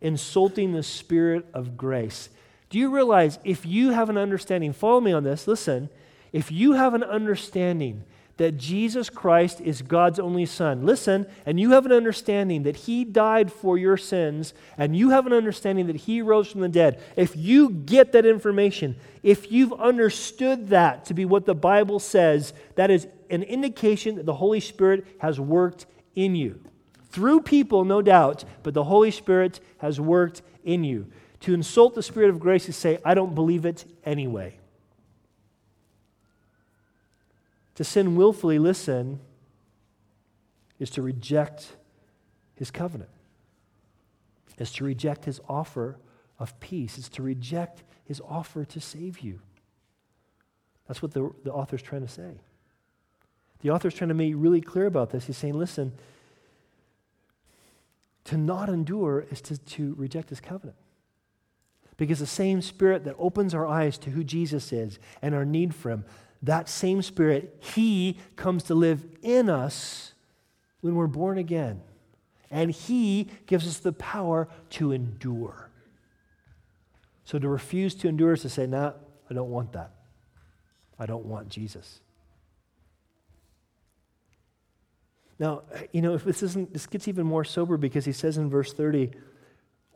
insulting 0.02 0.74
the 0.74 0.84
Spirit 0.84 1.48
of 1.54 1.78
grace. 1.78 2.30
Do 2.70 2.78
you 2.78 2.94
realize 2.94 3.40
if 3.44 3.66
you 3.66 3.92
have 3.92 4.10
an 4.10 4.18
understanding, 4.18 4.74
follow 4.74 5.02
me 5.02 5.12
on 5.12 5.24
this, 5.24 5.48
listen, 5.48 5.90
if 6.32 6.52
you 6.52 6.74
have 6.74 6.94
an 6.94 7.04
understanding 7.04 8.04
that 8.38 8.58
Jesus 8.58 9.10
Christ 9.10 9.62
is 9.62 9.82
God's 9.82 10.20
only 10.20 10.46
Son, 10.46 10.86
listen, 10.86 11.26
and 11.46 11.60
you 11.60 11.72
have 11.72 11.86
an 11.86 11.92
understanding 11.92 12.64
that 12.64 12.76
He 12.76 13.06
died 13.06 13.52
for 13.52 13.78
your 13.78 13.98
sins, 13.98 14.54
and 14.78 14.96
you 14.96 15.12
have 15.12 15.26
an 15.26 15.34
understanding 15.34 15.88
that 15.88 15.96
He 15.96 16.22
rose 16.22 16.52
from 16.52 16.62
the 16.62 16.70
dead, 16.70 17.02
if 17.16 17.36
you 17.36 17.70
get 17.70 18.12
that 18.12 18.26
information, 18.26 18.98
if 19.24 19.52
you've 19.52 19.74
understood 19.74 20.68
that 20.70 21.06
to 21.06 21.14
be 21.14 21.24
what 21.24 21.46
the 21.46 21.56
Bible 21.56 22.00
says, 22.00 22.54
that 22.76 22.92
is 22.92 23.08
an 23.30 23.44
indication 23.44 24.16
that 24.16 24.26
the 24.26 24.34
Holy 24.34 24.60
Spirit 24.60 25.06
has 25.20 25.40
worked 25.40 25.86
in 26.14 26.36
you. 26.36 26.60
Through 27.10 27.42
people, 27.42 27.86
no 27.86 28.02
doubt, 28.02 28.44
but 28.64 28.74
the 28.74 28.84
Holy 28.84 29.12
Spirit 29.12 29.62
has 29.78 30.02
worked 30.02 30.42
in 30.66 30.84
you. 30.84 31.08
To 31.42 31.54
insult 31.54 31.96
the 31.96 32.04
Spirit 32.04 32.30
of 32.30 32.40
grace 32.40 32.68
is 32.68 32.76
say, 32.76 33.00
I 33.06 33.14
don't 33.14 33.34
believe 33.34 33.66
it 33.66 33.86
anyway. 34.04 34.58
To 37.76 37.84
sin 37.84 38.16
willfully, 38.16 38.58
listen, 38.58 39.20
is 40.80 40.90
to 40.92 41.02
reject 41.02 41.76
his 42.56 42.72
covenant, 42.72 43.10
is 44.58 44.72
to 44.74 44.84
reject 44.84 45.26
his 45.26 45.42
offer 45.48 45.98
of 46.40 46.58
peace, 46.60 46.98
is 46.98 47.10
to 47.10 47.22
reject 47.22 47.84
his 48.06 48.22
offer 48.28 48.66
to 48.66 48.80
save 48.80 49.20
you. 49.20 49.40
That's 50.88 51.02
what 51.02 51.14
the, 51.14 51.32
the 51.44 51.52
author's 51.52 51.82
trying 51.82 52.06
to 52.06 52.12
say. 52.12 52.40
The 53.62 53.72
author's 53.72 53.96
trying 53.96 54.10
to 54.10 54.14
make 54.14 54.34
really 54.36 54.62
clear 54.62 54.86
about 54.86 55.10
this. 55.10 55.26
He's 55.26 55.38
saying, 55.38 55.56
listen, 55.56 55.94
to 58.26 58.38
not 58.38 58.70
endure 58.70 59.26
is 59.32 59.42
to, 59.42 59.58
to 59.58 59.96
reject 59.96 60.30
his 60.30 60.40
covenant. 60.40 60.78
Because 61.98 62.20
the 62.20 62.28
same 62.28 62.62
spirit 62.62 63.06
that 63.06 63.16
opens 63.18 63.54
our 63.54 63.66
eyes 63.66 63.98
to 64.00 64.10
who 64.10 64.24
Jesus 64.24 64.74
is 64.74 65.00
and 65.22 65.34
our 65.34 65.46
need 65.46 65.74
for 65.74 65.90
him, 65.90 66.06
that 66.46 66.70
same 66.70 67.02
Spirit, 67.02 67.58
He 67.60 68.18
comes 68.36 68.64
to 68.64 68.76
live 68.76 69.06
in 69.22 69.50
us 69.50 70.14
when 70.82 70.96
we're 70.96 71.08
born 71.08 71.38
again. 71.38 71.82
And 72.50 72.72
He 72.72 73.30
gives 73.46 73.68
us 73.68 73.80
the 73.80 73.94
power 73.94 74.48
to 74.72 74.92
endure. 74.92 75.70
So 77.24 77.40
to 77.40 77.50
refuse 77.50 77.96
to 77.96 78.08
endure 78.08 78.34
is 78.34 78.44
to 78.44 78.50
say, 78.50 78.68
nah, 78.68 78.94
I 79.30 79.34
don't 79.34 79.50
want 79.50 79.74
that. 79.74 79.92
I 81.00 81.06
don't 81.06 81.26
want 81.26 81.50
Jesus. 81.50 82.00
Now, 85.38 85.64
you 85.92 86.02
know, 86.02 86.14
if 86.14 86.24
this 86.24 86.42
isn't, 86.44 86.72
this 86.72 86.88
gets 86.88 87.08
even 87.08 87.26
more 87.26 87.44
sober 87.44 87.78
because 87.78 88.06
he 88.06 88.14
says 88.14 88.38
in 88.38 88.50
verse 88.50 88.72
30, 88.72 89.12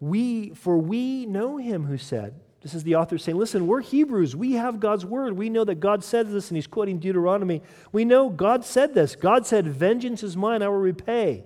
we, 0.02 0.50
for 0.50 0.78
we 0.78 1.26
know 1.26 1.58
him 1.58 1.86
who 1.86 1.98
said, 1.98 2.40
this 2.62 2.74
is 2.74 2.84
the 2.84 2.96
author 2.96 3.18
saying, 3.18 3.38
listen, 3.38 3.68
we're 3.68 3.82
Hebrews. 3.82 4.36
We 4.36 4.54
have 4.54 4.82
God's 4.82 5.06
word. 5.06 5.34
We 5.34 5.50
know 5.50 5.64
that 5.64 5.80
God 5.80 6.04
said 6.04 6.30
this, 6.30 6.50
and 6.50 6.58
he's 6.58 6.68
quoting 6.68 7.00
Deuteronomy. 7.00 7.62
We 7.92 8.04
know 8.04 8.30
God 8.30 8.66
said 8.66 8.94
this. 8.94 9.16
God 9.16 9.46
said, 9.46 9.66
Vengeance 9.68 10.24
is 10.24 10.36
mine, 10.36 10.62
I 10.62 10.68
will 10.68 10.76
repay. 10.76 11.46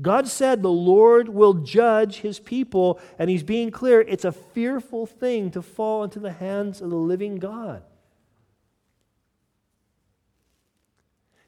God 0.00 0.28
said 0.28 0.62
the 0.62 0.70
Lord 0.70 1.28
will 1.28 1.54
judge 1.54 2.20
his 2.20 2.40
people, 2.40 2.98
and 3.18 3.28
he's 3.28 3.42
being 3.42 3.70
clear 3.70 4.00
it's 4.00 4.24
a 4.24 4.32
fearful 4.32 5.04
thing 5.04 5.50
to 5.50 5.60
fall 5.60 6.04
into 6.04 6.18
the 6.18 6.32
hands 6.32 6.80
of 6.80 6.88
the 6.88 6.96
living 6.96 7.36
God. 7.36 7.82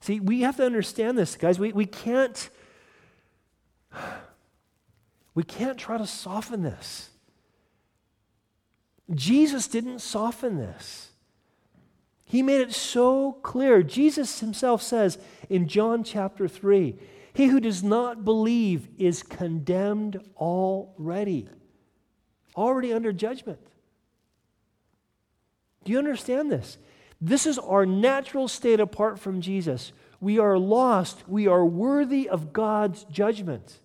See, 0.01 0.21
we 0.21 0.43
have 0.43 0.57
to 0.57 0.67
understand 0.67 1.17
this, 1.17 1.37
guys. 1.37 1.59
We, 1.59 1.73
we 1.73 1.87
can't 1.87 2.51
we 5.35 5.45
can't 5.45 5.79
try 5.79 5.97
to 5.97 6.07
soften 6.07 6.63
this. 6.63 7.09
Jesus 9.11 9.69
didn't 9.69 10.01
soften 10.01 10.57
this. 10.57 11.11
He 12.25 12.43
made 12.43 12.61
it 12.61 12.73
so 12.73 13.33
clear. 13.43 13.83
Jesus 13.83 14.41
himself 14.41 14.81
says 14.81 15.19
in 15.51 15.69
John 15.69 16.03
chapter 16.03 16.49
3 16.49 16.97
He 17.35 17.47
who 17.47 17.61
does 17.61 17.83
not 17.83 18.25
believe 18.25 18.89
is 18.97 19.23
condemned 19.23 20.19
already, 20.37 21.49
already 22.57 22.93
under 22.93 23.13
judgment. 23.13 23.61
Do 25.85 25.93
you 25.93 25.99
understand 25.99 26.51
this? 26.51 26.79
This 27.21 27.47
is 27.47 27.59
our 27.59 27.85
natural 27.85 28.49
state 28.49 28.81
apart 28.81 29.19
from 29.19 29.41
Jesus. 29.41 29.93
We 30.21 30.39
are 30.39 30.59
lost. 30.59 31.29
We 31.29 31.47
are 31.49 31.65
worthy 31.65 32.29
of 32.29 32.53
God's 32.53 33.05
judgment. 33.05 33.81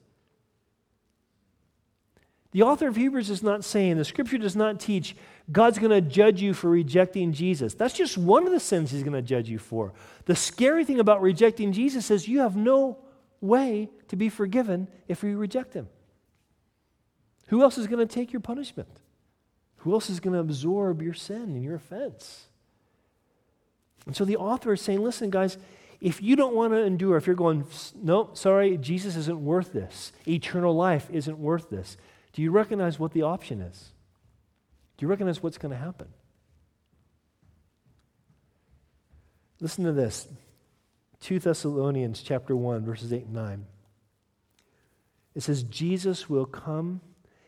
The 2.51 2.63
author 2.63 2.87
of 2.87 2.95
Hebrews 2.95 3.29
is 3.29 3.43
not 3.43 3.65
saying, 3.65 3.97
the 3.97 4.05
scripture 4.05 4.37
does 4.37 4.55
not 4.55 4.79
teach 4.79 5.15
God's 5.51 5.79
going 5.79 5.91
to 5.91 6.01
judge 6.01 6.41
you 6.41 6.53
for 6.53 6.69
rejecting 6.69 7.33
Jesus. 7.33 7.73
That's 7.73 7.93
just 7.93 8.17
one 8.17 8.45
of 8.45 8.53
the 8.53 8.59
sins 8.59 8.91
he's 8.91 9.03
going 9.03 9.13
to 9.13 9.21
judge 9.21 9.49
you 9.49 9.59
for. 9.59 9.93
The 10.25 10.35
scary 10.35 10.85
thing 10.85 10.99
about 10.99 11.21
rejecting 11.21 11.71
Jesus 11.71 12.09
is 12.09 12.27
you 12.27 12.39
have 12.39 12.55
no 12.55 12.97
way 13.41 13.89
to 14.07 14.15
be 14.15 14.29
forgiven 14.29 14.87
if 15.07 15.23
you 15.23 15.37
reject 15.37 15.73
him. 15.73 15.87
Who 17.47 17.61
else 17.63 17.77
is 17.77 17.87
going 17.87 18.05
to 18.05 18.13
take 18.13 18.33
your 18.33 18.39
punishment? 18.39 18.89
Who 19.77 19.93
else 19.93 20.09
is 20.09 20.19
going 20.19 20.33
to 20.33 20.39
absorb 20.39 21.01
your 21.01 21.13
sin 21.13 21.43
and 21.43 21.63
your 21.63 21.75
offense? 21.75 22.47
And 24.05 24.15
so 24.15 24.25
the 24.25 24.37
author 24.37 24.73
is 24.73 24.81
saying, 24.81 25.03
listen, 25.03 25.29
guys, 25.29 25.57
if 26.01 26.21
you 26.21 26.35
don't 26.35 26.55
want 26.55 26.73
to 26.73 26.79
endure, 26.79 27.17
if 27.17 27.27
you're 27.27 27.35
going, 27.35 27.65
no, 27.95 28.29
sorry, 28.33 28.77
Jesus 28.77 29.15
isn't 29.15 29.43
worth 29.43 29.73
this, 29.73 30.11
eternal 30.27 30.75
life 30.75 31.07
isn't 31.11 31.37
worth 31.37 31.69
this, 31.69 31.97
do 32.37 32.43
you 32.43 32.51
recognize 32.51 32.99
what 32.99 33.13
the 33.13 33.23
option 33.23 33.61
is? 33.61 33.89
Do 34.95 35.03
you 35.03 35.07
recognize 35.07 35.41
what's 35.41 35.57
going 35.57 35.71
to 35.71 35.75
happen? 35.75 36.07
Listen 39.59 39.85
to 39.85 39.91
this. 39.91 40.27
2 41.21 41.39
Thessalonians 41.39 42.21
chapter 42.21 42.55
1 42.55 42.85
verses 42.85 43.11
8 43.11 43.23
and 43.23 43.33
9. 43.33 43.65
It 45.33 45.41
says 45.41 45.63
Jesus 45.63 46.29
will 46.29 46.45
come 46.45 47.01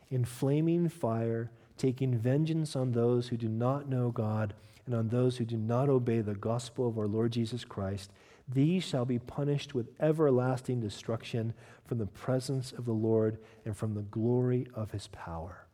in 0.09 0.25
flaming 0.25 0.89
fire 0.89 1.51
taking 1.77 2.17
vengeance 2.17 2.75
on 2.75 2.93
those 2.93 3.27
who 3.27 3.37
do 3.37 3.47
not 3.47 3.87
know 3.87 4.09
God 4.09 4.55
and 4.87 4.95
on 4.95 5.09
those 5.09 5.37
who 5.37 5.45
do 5.45 5.57
not 5.57 5.87
obey 5.87 6.21
the 6.21 6.33
gospel 6.33 6.87
of 6.87 6.97
our 6.97 7.07
Lord 7.07 7.31
Jesus 7.31 7.63
Christ 7.63 8.11
these 8.51 8.83
shall 8.83 9.05
be 9.05 9.19
punished 9.19 9.75
with 9.75 9.89
everlasting 9.99 10.79
destruction 10.79 11.53
from 11.85 11.99
the 11.99 12.07
presence 12.07 12.71
of 12.71 12.85
the 12.85 12.93
Lord 12.93 13.37
and 13.65 13.77
from 13.77 13.93
the 13.93 14.01
glory 14.01 14.67
of 14.73 14.91
his 14.91 15.07
power. 15.07 15.67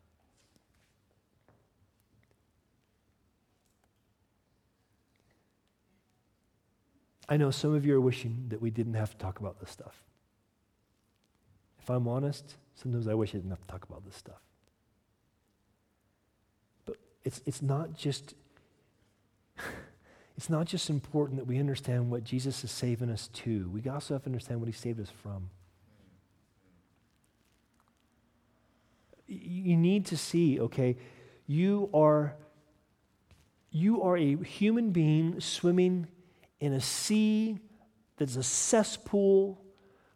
I 7.28 7.38
know 7.38 7.50
some 7.50 7.74
of 7.74 7.86
you 7.86 7.96
are 7.96 8.02
wishing 8.02 8.46
that 8.50 8.62
we 8.62 8.70
didn't 8.70 8.94
have 8.94 9.12
to 9.12 9.18
talk 9.18 9.40
about 9.40 9.60
this 9.60 9.72
stuff. 9.72 10.04
If 11.80 11.90
I'm 11.90 12.08
honest, 12.08 12.56
sometimes 12.76 13.08
I 13.08 13.14
wish 13.14 13.32
I 13.32 13.38
didn't 13.38 13.50
have 13.50 13.62
to 13.62 13.68
talk 13.68 13.84
about 13.84 14.06
this 14.06 14.16
stuff. 14.16 14.42
But 16.86 16.98
it's, 17.24 17.42
it's 17.46 17.62
not 17.62 17.94
just 17.94 18.36
it's 20.38 20.50
not 20.50 20.66
just 20.68 20.90
important 20.90 21.38
that 21.40 21.46
we 21.46 21.60
understand 21.60 22.12
what 22.12 22.24
Jesus 22.24 22.64
is 22.64 22.72
saving 22.72 23.10
us 23.10 23.30
to, 23.30 23.70
we 23.70 23.90
also 23.90 24.14
have 24.14 24.24
to 24.24 24.28
understand 24.28 24.60
what 24.60 24.68
he 24.68 24.74
saved 24.74 25.00
us 25.00 25.12
from. 25.24 25.50
You 29.28 29.78
need 29.78 30.06
to 30.08 30.18
see, 30.18 30.60
okay, 30.60 30.98
you 31.48 31.90
are 31.94 32.36
You 33.72 34.04
are 34.04 34.16
a 34.16 34.38
human 34.38 34.92
being 34.92 35.42
swimming 35.42 36.08
in 36.62 36.72
a 36.72 36.80
sea 36.80 37.60
that's 38.16 38.38
a 38.38 38.44
cesspool 38.44 39.62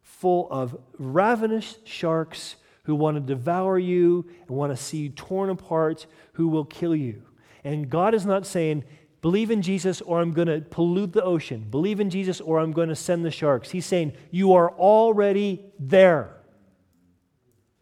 full 0.02 0.48
of 0.50 0.78
ravenous 0.98 1.78
sharks 1.84 2.56
who 2.84 2.96
want 2.96 3.18
to 3.18 3.22
devour 3.22 3.78
you 3.78 4.26
and 4.48 4.56
want 4.56 4.72
to 4.72 4.82
see 4.82 5.00
you 5.00 5.10
torn 5.10 5.50
apart, 5.50 6.08
who 6.34 6.48
will 6.48 6.64
kill 6.64 6.96
you. 6.96 7.24
And 7.66 7.90
God 7.90 8.14
is 8.14 8.26
not 8.26 8.46
saying, 8.46 8.86
believe 9.22 9.52
in 9.52 9.62
Jesus 9.62 10.02
or 10.02 10.22
I'm 10.22 10.32
going 10.32 10.48
to 10.48 10.62
pollute 10.62 11.14
the 11.14 11.24
ocean. 11.24 11.68
Believe 11.70 12.00
in 12.00 12.10
Jesus 12.10 12.40
or 12.42 12.60
I'm 12.60 12.72
going 12.72 12.90
to 12.90 12.96
send 12.96 13.26
the 13.26 13.32
sharks. 13.32 13.72
He's 13.72 13.86
saying, 13.86 14.14
you 14.32 14.54
are 14.54 14.72
already 14.72 15.66
there. 15.80 16.36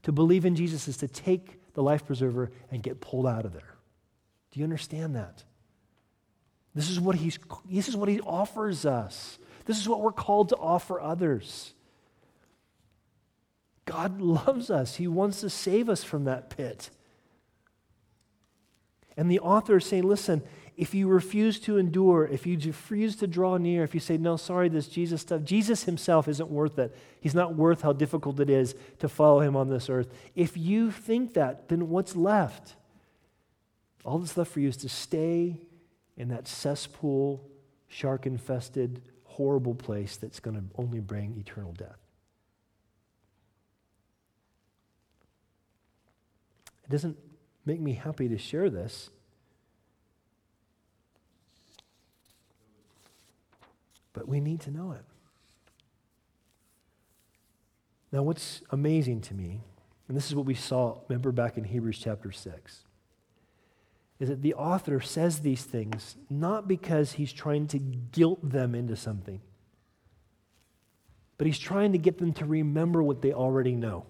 To 0.03 0.11
believe 0.11 0.45
in 0.45 0.55
Jesus 0.55 0.87
is 0.87 0.97
to 0.97 1.07
take 1.07 1.73
the 1.73 1.83
life 1.83 2.05
preserver 2.05 2.51
and 2.71 2.81
get 2.81 3.01
pulled 3.01 3.27
out 3.27 3.45
of 3.45 3.53
there. 3.53 3.75
Do 4.51 4.59
you 4.59 4.63
understand 4.63 5.15
that? 5.15 5.43
This 6.73 6.89
is 6.89 6.99
what, 6.99 7.15
he's, 7.15 7.39
this 7.69 7.87
is 7.87 7.95
what 7.95 8.07
he 8.07 8.19
offers 8.21 8.85
us. 8.85 9.37
This 9.65 9.79
is 9.79 9.89
what 9.89 10.01
we're 10.01 10.11
called 10.11 10.49
to 10.49 10.55
offer 10.55 11.01
others. 11.01 11.73
God 13.85 14.21
loves 14.21 14.69
us. 14.69 14.95
He 14.95 15.07
wants 15.07 15.41
to 15.41 15.49
save 15.49 15.89
us 15.89 16.03
from 16.03 16.25
that 16.25 16.49
pit. 16.49 16.89
And 19.15 19.31
the 19.31 19.39
author 19.39 19.77
is 19.77 19.85
saying, 19.85 20.03
listen, 20.03 20.43
if 20.77 20.93
you 20.93 21.07
refuse 21.07 21.59
to 21.61 21.77
endure, 21.77 22.25
if 22.25 22.45
you 22.45 22.55
refuse 22.59 23.15
to 23.15 23.25
draw 23.25 23.57
near, 23.57 23.83
if 23.83 23.95
you 23.95 23.99
say, 23.99 24.15
no, 24.15 24.37
sorry, 24.37 24.69
this 24.69 24.87
Jesus 24.87 25.21
stuff, 25.21 25.43
Jesus 25.43 25.85
himself 25.85 26.27
isn't 26.27 26.51
worth 26.51 26.77
it. 26.77 26.95
He's 27.19 27.33
not 27.33 27.55
worth 27.55 27.81
how 27.81 27.93
difficult 27.93 28.39
it 28.39 28.49
is 28.49 28.75
to 28.99 29.09
follow 29.09 29.41
him 29.41 29.55
on 29.55 29.69
this 29.69 29.89
earth. 29.89 30.13
If 30.35 30.55
you 30.55 30.91
think 30.91 31.33
that, 31.33 31.67
then 31.67 31.89
what's 31.89 32.15
left? 32.15 32.75
All 34.05 34.19
that's 34.19 34.37
left 34.37 34.51
for 34.51 34.59
you 34.59 34.69
is 34.69 34.77
to 34.77 34.89
stay 34.89 35.59
in 36.15 36.29
that 36.29 36.47
cesspool, 36.47 37.43
shark 37.87 38.27
infested, 38.27 39.01
horrible 39.23 39.73
place 39.73 40.15
that's 40.15 40.39
going 40.39 40.57
to 40.57 40.63
only 40.77 40.99
bring 40.99 41.35
eternal 41.39 41.71
death. 41.73 41.97
It 46.83 46.91
doesn't 46.91 47.17
make 47.65 47.79
me 47.79 47.93
happy 47.93 48.29
to 48.29 48.37
share 48.37 48.69
this. 48.69 49.09
But 54.17 54.27
we 54.27 54.39
need 54.39 54.61
to 54.61 54.71
know 54.71 54.93
it. 54.93 55.03
Now, 58.11 58.23
what's 58.23 58.63
amazing 58.71 59.21
to 59.21 59.35
me, 59.35 59.61
and 60.07 60.17
this 60.17 60.25
is 60.25 60.33
what 60.33 60.47
we 60.47 60.55
saw, 60.55 61.01
remember 61.07 61.31
back 61.31 61.55
in 61.55 61.63
Hebrews 61.63 61.99
chapter 61.99 62.31
6, 62.31 62.83
is 64.19 64.29
that 64.29 64.41
the 64.41 64.55
author 64.55 64.99
says 64.99 65.41
these 65.41 65.63
things 65.63 66.15
not 66.31 66.67
because 66.67 67.11
he's 67.11 67.31
trying 67.31 67.67
to 67.67 67.77
guilt 67.77 68.39
them 68.41 68.73
into 68.73 68.95
something, 68.95 69.39
but 71.37 71.45
he's 71.45 71.59
trying 71.59 71.91
to 71.91 71.99
get 71.99 72.17
them 72.17 72.33
to 72.33 72.45
remember 72.45 73.03
what 73.03 73.21
they 73.21 73.33
already 73.33 73.75
know. 73.75 74.07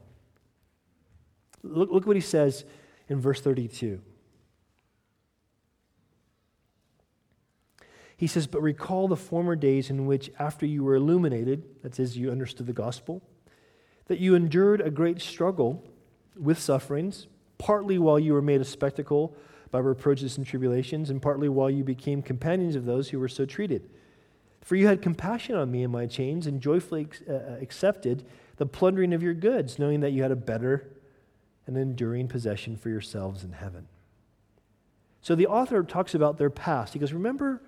Look, 1.63 1.91
look 1.91 2.07
what 2.07 2.15
he 2.15 2.21
says 2.21 2.63
in 3.09 3.19
verse 3.19 3.41
32. 3.41 4.01
He 8.17 8.25
says, 8.25 8.47
But 8.47 8.63
recall 8.63 9.07
the 9.07 9.15
former 9.15 9.55
days 9.55 9.89
in 9.91 10.07
which, 10.07 10.31
after 10.39 10.65
you 10.65 10.83
were 10.83 10.95
illuminated, 10.95 11.63
that 11.83 11.99
is, 11.99 12.17
you 12.17 12.31
understood 12.31 12.65
the 12.65 12.73
gospel, 12.73 13.21
that 14.07 14.19
you 14.19 14.33
endured 14.33 14.81
a 14.81 14.89
great 14.89 15.21
struggle 15.21 15.83
with 16.35 16.59
sufferings, 16.59 17.27
partly 17.59 17.99
while 17.99 18.19
you 18.19 18.33
were 18.33 18.41
made 18.41 18.59
a 18.59 18.65
spectacle 18.65 19.35
by 19.69 19.79
reproaches 19.79 20.37
and 20.37 20.47
tribulations, 20.47 21.11
and 21.11 21.21
partly 21.21 21.47
while 21.47 21.69
you 21.69 21.83
became 21.83 22.23
companions 22.23 22.75
of 22.75 22.85
those 22.85 23.09
who 23.09 23.19
were 23.19 23.27
so 23.27 23.45
treated. 23.45 23.87
For 24.61 24.75
you 24.75 24.87
had 24.87 25.01
compassion 25.01 25.55
on 25.55 25.71
me 25.71 25.83
in 25.83 25.91
my 25.91 26.07
chains, 26.07 26.47
and 26.47 26.59
joyfully 26.59 27.07
uh, 27.29 27.33
accepted 27.61 28.25
the 28.55 28.65
plundering 28.65 29.13
of 29.13 29.21
your 29.21 29.35
goods, 29.35 29.77
knowing 29.77 29.99
that 29.99 30.11
you 30.11 30.23
had 30.23 30.31
a 30.31 30.35
better 30.35 30.89
and 31.67 31.77
enduring 31.77 32.27
possession 32.27 32.75
for 32.77 32.89
yourselves 32.89 33.43
in 33.43 33.51
heaven. 33.51 33.87
So 35.21 35.35
the 35.35 35.47
author 35.47 35.83
talks 35.83 36.15
about 36.15 36.37
their 36.37 36.49
past. 36.49 36.93
He 36.93 36.99
goes, 36.99 37.13
Remember 37.13 37.61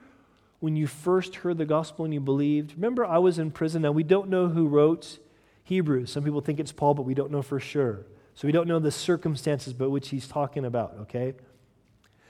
when 0.60 0.76
you 0.76 0.88
first 0.88 1.36
heard 1.38 1.58
the 1.58 1.66
gospel 1.66 2.06
and 2.06 2.14
you 2.14 2.20
believed? 2.20 2.74
Remember, 2.76 3.06
I 3.06 3.18
was 3.18 3.40
in 3.40 3.52
prison. 3.52 3.82
Now, 3.82 3.92
we 3.92 4.04
don't 4.04 4.30
know 4.30 4.48
who 4.48 4.68
wrote 4.68 5.20
Hebrews. 5.64 6.12
Some 6.12 6.24
people 6.24 6.42
think 6.42 6.60
it's 6.60 6.72
Paul, 6.72 6.94
but 6.94 7.04
we 7.04 7.14
don't 7.14 7.32
know 7.32 7.42
for 7.42 7.60
sure. 7.60 8.06
So 8.36 8.48
we 8.48 8.52
don't 8.52 8.68
know 8.68 8.80
the 8.80 8.92
circumstances 8.92 9.74
by 9.74 9.88
which 9.88 10.10
he's 10.10 10.28
talking 10.28 10.66
about, 10.66 10.96
okay? 11.02 11.34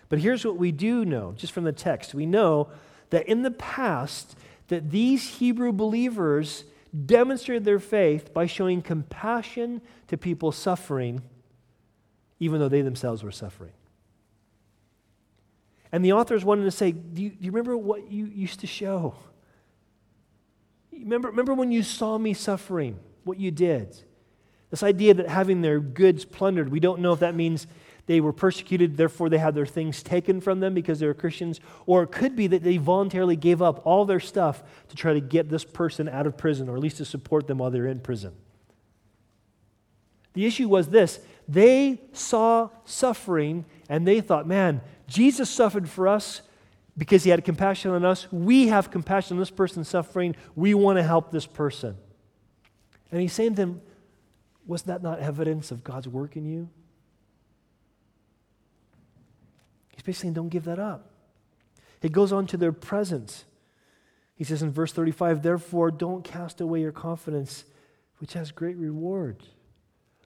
But 0.09 0.19
here's 0.19 0.43
what 0.43 0.57
we 0.57 0.71
do 0.71 1.05
know, 1.05 1.33
just 1.37 1.53
from 1.53 1.63
the 1.63 1.71
text. 1.71 2.13
We 2.13 2.25
know 2.25 2.69
that 3.11 3.27
in 3.27 3.43
the 3.43 3.51
past, 3.51 4.35
that 4.67 4.91
these 4.91 5.37
Hebrew 5.37 5.71
believers 5.71 6.65
demonstrated 7.05 7.65
their 7.65 7.79
faith 7.79 8.33
by 8.33 8.45
showing 8.47 8.81
compassion 8.81 9.81
to 10.07 10.17
people 10.17 10.51
suffering 10.51 11.21
even 12.39 12.59
though 12.59 12.69
they 12.69 12.81
themselves 12.81 13.23
were 13.23 13.31
suffering. 13.31 13.71
And 15.91 16.05
the 16.05 16.13
authors 16.13 16.45
wanted 16.45 16.65
to 16.65 16.71
say, 16.71 16.91
Do 16.91 17.21
you, 17.21 17.29
do 17.29 17.37
you 17.45 17.51
remember 17.51 17.75
what 17.77 18.11
you 18.11 18.25
used 18.25 18.59
to 18.61 18.67
show? 18.67 19.15
Remember, 20.91 21.29
remember 21.29 21.53
when 21.53 21.71
you 21.71 21.81
saw 21.81 22.17
me 22.17 22.33
suffering, 22.33 22.99
what 23.23 23.39
you 23.39 23.51
did? 23.51 23.97
This 24.69 24.83
idea 24.83 25.13
that 25.15 25.27
having 25.27 25.61
their 25.61 25.79
goods 25.79 26.25
plundered, 26.25 26.69
we 26.69 26.79
don't 26.79 26.99
know 27.01 27.13
if 27.13 27.19
that 27.21 27.35
means 27.35 27.65
they 28.05 28.21
were 28.21 28.33
persecuted, 28.33 28.97
therefore 28.97 29.29
they 29.29 29.37
had 29.37 29.55
their 29.55 29.65
things 29.65 30.03
taken 30.03 30.41
from 30.41 30.59
them 30.59 30.73
because 30.73 30.99
they 30.99 31.07
were 31.07 31.13
Christians, 31.13 31.59
or 31.85 32.03
it 32.03 32.11
could 32.11 32.35
be 32.35 32.47
that 32.47 32.63
they 32.63 32.77
voluntarily 32.77 33.35
gave 33.35 33.61
up 33.61 33.85
all 33.85 34.05
their 34.05 34.19
stuff 34.19 34.63
to 34.89 34.95
try 34.95 35.13
to 35.13 35.21
get 35.21 35.49
this 35.49 35.63
person 35.63 36.09
out 36.09 36.27
of 36.27 36.37
prison, 36.37 36.69
or 36.69 36.75
at 36.75 36.81
least 36.81 36.97
to 36.97 37.05
support 37.05 37.47
them 37.47 37.59
while 37.59 37.71
they're 37.71 37.87
in 37.87 37.99
prison. 37.99 38.33
The 40.33 40.45
issue 40.45 40.67
was 40.67 40.89
this 40.89 41.19
they 41.47 41.99
saw 42.13 42.69
suffering 42.85 43.65
and 43.89 44.07
they 44.07 44.21
thought, 44.21 44.47
man, 44.47 44.81
Jesus 45.09 45.49
suffered 45.49 45.89
for 45.89 46.07
us 46.07 46.41
because 46.97 47.23
he 47.23 47.29
had 47.29 47.43
compassion 47.43 47.91
on 47.91 48.05
us. 48.05 48.31
We 48.31 48.67
have 48.67 48.91
compassion 48.91 49.37
on 49.37 49.39
this 49.39 49.49
person 49.49 49.83
suffering. 49.83 50.35
We 50.55 50.73
want 50.73 50.97
to 50.97 51.03
help 51.03 51.31
this 51.31 51.45
person. 51.45 51.97
And 53.11 53.21
he's 53.21 53.33
saying 53.33 53.51
to 53.51 53.55
them, 53.55 53.81
was 54.67 54.83
that 54.83 55.01
not 55.01 55.19
evidence 55.19 55.71
of 55.71 55.83
God's 55.83 56.07
work 56.07 56.35
in 56.35 56.45
you? 56.45 56.69
He's 59.89 60.03
basically 60.03 60.13
saying, 60.13 60.33
don't 60.33 60.49
give 60.49 60.65
that 60.65 60.79
up. 60.79 61.09
He 62.01 62.09
goes 62.09 62.31
on 62.31 62.45
to 62.47 62.57
their 62.57 62.71
presence. 62.71 63.45
He 64.35 64.43
says 64.43 64.61
in 64.61 64.71
verse 64.71 64.93
35, 64.93 65.41
therefore, 65.41 65.91
don't 65.91 66.23
cast 66.23 66.61
away 66.61 66.81
your 66.81 66.91
confidence, 66.91 67.65
which 68.19 68.33
has 68.33 68.51
great 68.51 68.77
reward. 68.77 69.43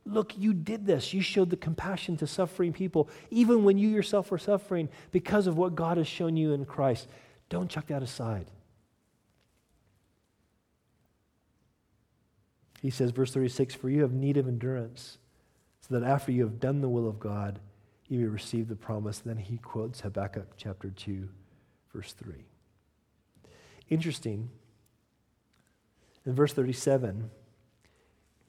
Look, 0.06 0.38
you 0.38 0.54
did 0.54 0.86
this. 0.86 1.14
You 1.14 1.22
showed 1.22 1.50
the 1.50 1.58
compassion 1.58 2.18
to 2.18 2.28
suffering 2.28 2.74
people, 2.74 3.10
even 3.32 3.64
when 3.64 3.78
you 3.78 3.88
yourself 3.88 4.32
were 4.32 4.38
suffering 4.38 4.90
because 5.12 5.48
of 5.48 5.58
what 5.58 5.76
God 5.76 5.98
has 5.98 6.08
shown 6.08 6.36
you 6.36 6.52
in 6.52 6.66
Christ. 6.66 7.08
Don't 7.50 7.70
chuck 7.70 7.88
that 7.88 8.04
aside. 8.04 8.48
He 12.82 12.90
says, 12.90 13.12
verse 13.12 13.32
36 13.32 13.76
For 13.76 13.90
you 13.90 14.02
have 14.02 14.12
need 14.12 14.36
of 14.36 14.48
endurance, 14.48 15.18
so 15.80 15.98
that 15.98 16.06
after 16.06 16.34
you 16.34 16.44
have 16.44 16.60
done 16.60 16.82
the 16.82 16.90
will 16.90 17.08
of 17.08 17.20
God, 17.20 17.60
you 18.10 18.20
may 18.20 18.26
receive 18.26 18.68
the 18.68 18.76
promise. 18.76 19.20
Then 19.20 19.38
he 19.38 19.58
quotes 19.58 20.02
Habakkuk 20.02 20.58
chapter 20.58 20.90
2, 20.90 21.30
verse 21.94 22.12
3. 22.12 22.44
Interesting. 23.90 24.50
In 26.26 26.34
verse 26.34 26.52
37, 26.52 27.30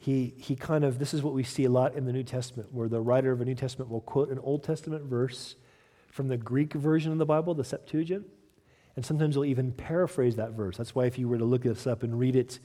he, 0.05 0.35
he 0.37 0.55
kind 0.55 0.85
of, 0.85 0.99
this 0.99 1.15
is 1.15 1.23
what 1.23 1.33
we 1.33 1.43
see 1.43 1.65
a 1.65 1.71
lot 1.71 1.95
in 1.95 2.05
the 2.05 2.13
New 2.13 2.25
Testament, 2.25 2.71
where 2.75 2.91
the 2.91 3.01
writer 3.01 3.33
of 3.33 3.41
a 3.41 3.45
New 3.47 3.55
Testament 3.55 3.91
will 3.91 4.03
quote 4.03 4.29
an 4.29 4.39
Old 4.39 4.63
Testament 4.63 5.05
verse 5.05 5.57
from 6.11 6.29
the 6.29 6.37
Greek 6.37 6.75
version 6.75 7.11
of 7.11 7.17
the 7.17 7.25
Bible, 7.25 7.55
the 7.55 7.65
Septuagint, 7.65 8.27
and 8.97 9.07
sometimes 9.07 9.35
he'll 9.35 9.47
even 9.47 9.73
paraphrase 9.73 10.37
that 10.37 10.51
verse. 10.51 10.77
That's 10.77 10.95
why 10.95 11.07
if 11.07 11.19
you 11.19 11.27
were 11.27 11.39
to 11.39 11.47
look 11.47 11.63
this 11.63 11.87
up 11.87 12.03
and 12.03 12.19
read 12.19 12.37
it 12.37 12.59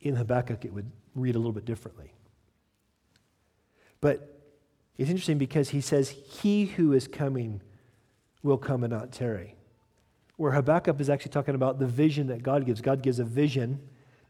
in 0.00 0.16
Habakkuk, 0.16 0.64
it 0.64 0.72
would 0.72 0.90
read 1.14 1.36
a 1.36 1.38
little 1.38 1.52
bit 1.52 1.64
differently. 1.64 2.12
But 4.00 4.36
it's 4.98 5.08
interesting 5.08 5.38
because 5.38 5.68
he 5.68 5.80
says, 5.80 6.08
He 6.08 6.64
who 6.64 6.92
is 6.92 7.06
coming 7.06 7.62
will 8.42 8.58
come 8.58 8.82
and 8.82 8.92
not 8.92 9.12
tarry. 9.12 9.54
Where 10.38 10.50
Habakkuk 10.50 11.00
is 11.00 11.08
actually 11.08 11.30
talking 11.30 11.54
about 11.54 11.78
the 11.78 11.86
vision 11.86 12.26
that 12.26 12.42
God 12.42 12.66
gives. 12.66 12.80
God 12.80 13.00
gives 13.00 13.20
a 13.20 13.24
vision 13.24 13.78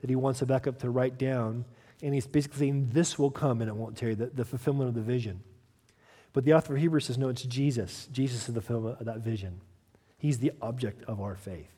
that 0.02 0.10
he 0.10 0.16
wants 0.16 0.40
Habakkuk 0.40 0.78
to 0.80 0.90
write 0.90 1.16
down 1.16 1.64
and 2.02 2.14
he's 2.14 2.26
basically 2.26 2.58
saying, 2.58 2.90
This 2.92 3.18
will 3.18 3.30
come 3.30 3.60
and 3.60 3.68
it 3.68 3.76
won't 3.76 3.96
tarry, 3.96 4.14
the, 4.14 4.26
the 4.26 4.44
fulfillment 4.44 4.88
of 4.88 4.94
the 4.94 5.00
vision. 5.00 5.42
But 6.32 6.44
the 6.44 6.54
author 6.54 6.74
of 6.74 6.80
Hebrews 6.80 7.06
says, 7.06 7.18
No, 7.18 7.28
it's 7.28 7.42
Jesus. 7.42 8.08
Jesus 8.12 8.48
is 8.48 8.54
the 8.54 8.60
fulfillment 8.60 9.00
of 9.00 9.06
that 9.06 9.20
vision. 9.20 9.60
He's 10.18 10.38
the 10.38 10.52
object 10.62 11.04
of 11.04 11.20
our 11.20 11.36
faith. 11.36 11.70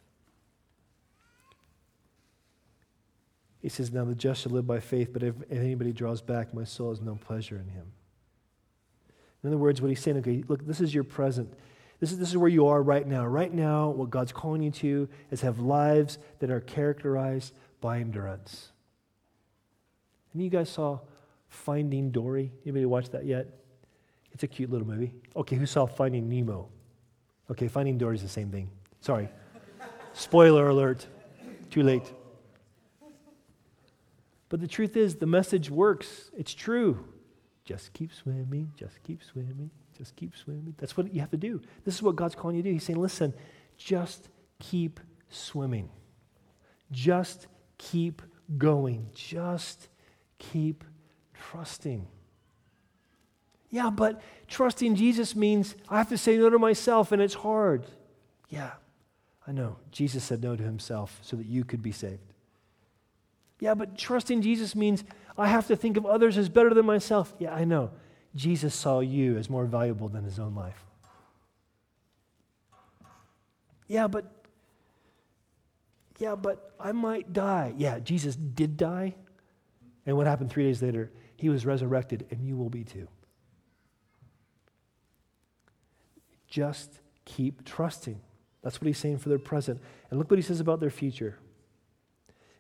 He 3.61 3.69
says, 3.69 3.93
Now 3.93 4.05
the 4.05 4.15
just 4.15 4.43
shall 4.43 4.53
live 4.53 4.67
by 4.67 4.81
faith, 4.81 5.13
but 5.13 5.23
if, 5.23 5.35
if 5.51 5.59
anybody 5.59 5.93
draws 5.93 6.23
back, 6.23 6.55
my 6.55 6.65
soul 6.65 6.91
has 6.91 7.01
no 7.01 7.17
pleasure 7.17 7.57
in 7.57 7.69
him. 7.69 7.93
In 9.43 9.51
other 9.51 9.59
words, 9.59 9.81
what 9.81 9.89
he's 9.89 10.01
saying, 10.01 10.19
okay, 10.19 10.43
look, 10.49 10.67
this 10.67 10.81
is 10.81 10.95
your 10.95 11.05
present. 11.05 11.53
This 12.01 12.13
is, 12.13 12.19
this 12.19 12.31
is 12.31 12.37
where 12.37 12.49
you 12.49 12.67
are 12.67 12.83
right 12.83 13.07
now. 13.07 13.25
Right 13.27 13.53
now, 13.53 13.91
what 13.91 14.11
God's 14.11 14.33
calling 14.33 14.63
you 14.63 14.71
to 14.73 15.09
is 15.31 15.41
have 15.43 15.59
lives 15.59 16.19
that 16.41 16.51
are 16.51 16.61
characterized 16.61 17.55
by 17.81 18.01
endurance. 18.01 18.73
And 20.37 20.45
you 20.45 20.51
guys 20.51 20.69
saw 20.69 20.99
Finding 21.49 22.11
Dory? 22.11 22.53
Anybody 22.67 22.85
watched 22.85 23.13
that 23.13 23.25
yet? 23.25 23.47
It's 24.33 24.43
a 24.43 24.47
cute 24.47 24.69
little 24.69 24.87
movie. 24.87 25.15
Okay, 25.35 25.57
who 25.57 25.65
saw 25.65 25.87
Finding 25.87 26.29
Nemo? 26.29 26.69
Okay, 27.51 27.69
Finding 27.69 27.97
Dory 27.97 28.17
is 28.17 28.23
the 28.23 28.29
same 28.29 28.51
thing. 28.51 28.69
Sorry. 29.01 29.31
Spoiler 30.13 30.69
alert. 30.69 31.07
Too 31.71 31.83
late. 31.83 32.13
But 34.51 34.61
the 34.61 34.69
truth 34.69 34.95
is, 34.95 35.17
the 35.17 35.27
message 35.27 35.71
works. 35.71 36.31
It's 36.37 36.53
true. 36.53 37.03
Just 37.65 37.95
keep 37.95 38.13
swimming, 38.13 38.71
just 38.77 39.03
keep 39.05 39.23
swimming, 39.25 39.71
just 39.97 40.17
keep 40.17 40.37
swimming. 40.37 40.75
That's 40.77 40.99
what 40.99 41.15
you 41.15 41.21
have 41.21 41.31
to 41.31 41.39
do. 41.39 41.63
This 41.87 41.95
is 41.95 42.03
what 42.03 42.15
God's 42.15 42.35
calling 42.35 42.57
you 42.57 42.63
to 42.63 42.69
do. 42.69 42.75
He's 42.75 42.85
saying, 42.85 43.01
listen, 43.01 43.33
just 43.79 44.29
keep 44.59 45.01
swimming. 45.31 45.89
Just 46.93 47.47
keep 47.79 48.21
going. 48.59 49.09
Just 49.15 49.89
keep 50.39 50.85
trusting. 51.35 52.07
Yeah, 53.71 53.91
but 53.91 54.21
trusting 54.49 54.95
Jesus 54.95 55.35
means 55.35 55.75
I 55.89 55.99
have 55.99 56.09
to 56.11 56.19
say 56.19 56.37
no 56.37 56.51
to 56.51 56.59
myself 56.59 57.13
and 57.13 57.21
it's 57.21 57.35
hard. 57.35 57.85
Yeah, 58.49 58.73
I 59.47 59.53
know. 59.53 59.77
Jesus 59.91 60.25
said 60.25 60.43
no 60.43 60.57
to 60.57 60.63
himself 60.63 61.19
so 61.23 61.37
that 61.37 61.47
you 61.47 61.65
could 61.65 61.83
be 61.83 61.93
saved. 61.93 62.33
Yeah, 63.61 63.75
but 63.75 63.97
trusting 63.97 64.43
Jesus 64.43 64.75
means 64.75 65.05
I 65.39 65.49
have 65.49 65.67
to 65.69 65.77
think 65.77 65.97
of 65.97 66.07
others 66.07 66.39
as 66.39 66.49
better 66.49 66.75
than 66.75 66.87
myself. 66.87 67.35
Yeah, 67.39 67.55
I 67.55 67.65
know. 67.65 67.91
Jesus 68.35 68.75
saw 68.75 69.01
you 69.01 69.37
as 69.39 69.49
more 69.49 69.65
valuable 69.65 70.09
than 70.09 70.25
his 70.25 70.39
own 70.39 70.55
life. 70.55 70.85
Yeah, 73.89 74.09
but 74.09 74.33
yeah, 76.19 76.35
but 76.35 76.73
I 76.81 76.93
might 76.93 77.33
die. 77.33 77.75
Yeah, 77.77 77.99
Jesus 77.99 78.37
did 78.37 78.77
die. 78.77 79.15
And 80.07 80.17
what 80.17 80.27
happened 80.27 80.51
3 80.51 80.65
days 80.65 80.81
later? 80.81 81.11
He 81.37 81.49
was 81.49 81.67
resurrected 81.67 82.27
and 82.31 82.43
you 82.43 82.57
will 82.57 82.71
be 82.71 82.85
too. 82.85 83.09
Just 86.49 87.01
keep 87.25 87.65
trusting. 87.65 88.21
That's 88.63 88.81
what 88.81 88.87
he's 88.87 88.99
saying 88.99 89.19
for 89.19 89.29
their 89.29 89.39
present. 89.39 89.81
And 90.11 90.19
look 90.19 90.31
what 90.31 90.39
he 90.39 90.43
says 90.43 90.61
about 90.61 90.81
their 90.81 90.91
future. 90.91 91.39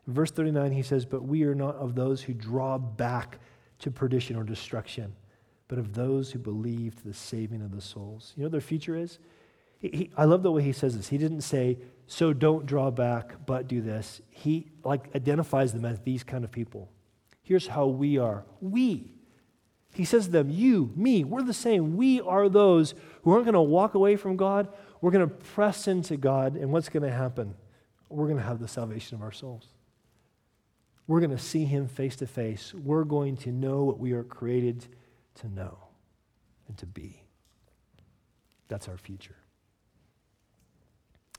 In 0.06 0.12
verse 0.12 0.30
39, 0.30 0.72
he 0.72 0.82
says, 0.82 1.04
But 1.04 1.24
we 1.24 1.44
are 1.44 1.54
not 1.54 1.76
of 1.76 1.94
those 1.94 2.22
who 2.22 2.34
draw 2.34 2.78
back 2.78 3.38
to 3.80 3.90
perdition 3.90 4.36
or 4.36 4.44
destruction, 4.44 5.14
but 5.68 5.78
of 5.78 5.94
those 5.94 6.30
who 6.30 6.38
believe 6.38 6.96
to 6.96 7.08
the 7.08 7.14
saving 7.14 7.62
of 7.62 7.74
the 7.74 7.80
souls. 7.80 8.32
You 8.36 8.42
know 8.42 8.46
what 8.46 8.52
their 8.52 8.60
future 8.60 8.96
is? 8.96 9.18
He, 9.78 9.88
he, 9.88 10.10
I 10.16 10.24
love 10.24 10.42
the 10.42 10.52
way 10.52 10.62
he 10.62 10.72
says 10.72 10.96
this. 10.96 11.08
He 11.08 11.18
didn't 11.18 11.42
say, 11.42 11.78
So 12.06 12.32
don't 12.32 12.66
draw 12.66 12.90
back, 12.90 13.46
but 13.46 13.66
do 13.66 13.80
this. 13.80 14.20
He 14.30 14.68
like 14.84 15.14
identifies 15.14 15.72
them 15.72 15.84
as 15.84 16.00
these 16.00 16.22
kind 16.22 16.44
of 16.44 16.52
people. 16.52 16.90
Here's 17.46 17.68
how 17.68 17.86
we 17.86 18.18
are. 18.18 18.44
We. 18.60 19.12
He 19.94 20.04
says 20.04 20.24
to 20.26 20.32
them, 20.32 20.50
You, 20.50 20.92
me, 20.96 21.22
we're 21.22 21.44
the 21.44 21.54
same. 21.54 21.96
We 21.96 22.20
are 22.20 22.48
those 22.48 22.92
who 23.22 23.30
aren't 23.30 23.44
going 23.44 23.54
to 23.54 23.62
walk 23.62 23.94
away 23.94 24.16
from 24.16 24.36
God. 24.36 24.66
We're 25.00 25.12
going 25.12 25.28
to 25.28 25.32
press 25.32 25.86
into 25.86 26.16
God, 26.16 26.56
and 26.56 26.72
what's 26.72 26.88
going 26.88 27.04
to 27.04 27.12
happen? 27.12 27.54
We're 28.08 28.26
going 28.26 28.38
to 28.38 28.42
have 28.42 28.58
the 28.58 28.66
salvation 28.66 29.14
of 29.14 29.22
our 29.22 29.30
souls. 29.30 29.68
We're 31.06 31.20
going 31.20 31.30
to 31.30 31.38
see 31.38 31.64
him 31.64 31.86
face 31.86 32.16
to 32.16 32.26
face. 32.26 32.74
We're 32.74 33.04
going 33.04 33.36
to 33.38 33.52
know 33.52 33.84
what 33.84 34.00
we 34.00 34.10
are 34.10 34.24
created 34.24 34.84
to 35.36 35.48
know 35.48 35.78
and 36.66 36.76
to 36.78 36.86
be. 36.86 37.22
That's 38.66 38.88
our 38.88 38.96
future. 38.96 39.36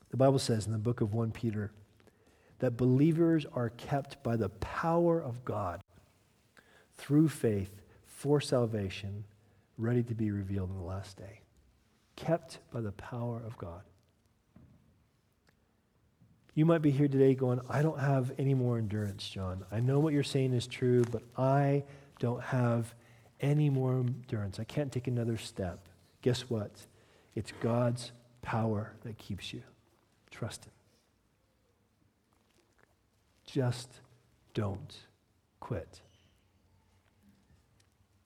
The 0.08 0.16
Bible 0.16 0.38
says 0.38 0.64
in 0.64 0.72
the 0.72 0.78
book 0.78 1.02
of 1.02 1.12
1 1.12 1.32
Peter 1.32 1.70
that 2.60 2.78
believers 2.78 3.44
are 3.52 3.68
kept 3.68 4.22
by 4.22 4.36
the 4.36 4.48
power 4.48 5.22
of 5.22 5.44
God 5.44 5.82
through 6.98 7.28
faith 7.28 7.80
for 8.04 8.40
salvation, 8.40 9.24
ready 9.78 10.02
to 10.02 10.14
be 10.14 10.30
revealed 10.30 10.70
in 10.70 10.76
the 10.76 10.82
last 10.82 11.16
day. 11.16 11.40
Kept 12.16 12.58
by 12.72 12.80
the 12.80 12.92
power 12.92 13.40
of 13.46 13.56
God. 13.56 13.82
You 16.54 16.66
might 16.66 16.82
be 16.82 16.90
here 16.90 17.06
today 17.06 17.34
going, 17.36 17.60
I 17.70 17.82
don't 17.82 18.00
have 18.00 18.32
any 18.36 18.52
more 18.52 18.78
endurance, 18.78 19.28
John. 19.28 19.64
I 19.70 19.78
know 19.78 20.00
what 20.00 20.12
you're 20.12 20.24
saying 20.24 20.52
is 20.52 20.66
true, 20.66 21.04
but 21.04 21.22
I 21.36 21.84
don't 22.18 22.42
have 22.42 22.94
any 23.40 23.70
more 23.70 23.92
endurance. 23.92 24.58
I 24.58 24.64
can't 24.64 24.90
take 24.90 25.06
another 25.06 25.36
step. 25.36 25.88
Guess 26.20 26.50
what? 26.50 26.72
It's 27.36 27.52
God's 27.60 28.10
power 28.42 28.96
that 29.04 29.18
keeps 29.18 29.52
you. 29.52 29.62
Trust 30.32 30.64
Him. 30.64 30.72
Just 33.46 34.00
don't 34.52 34.96
quit. 35.60 36.00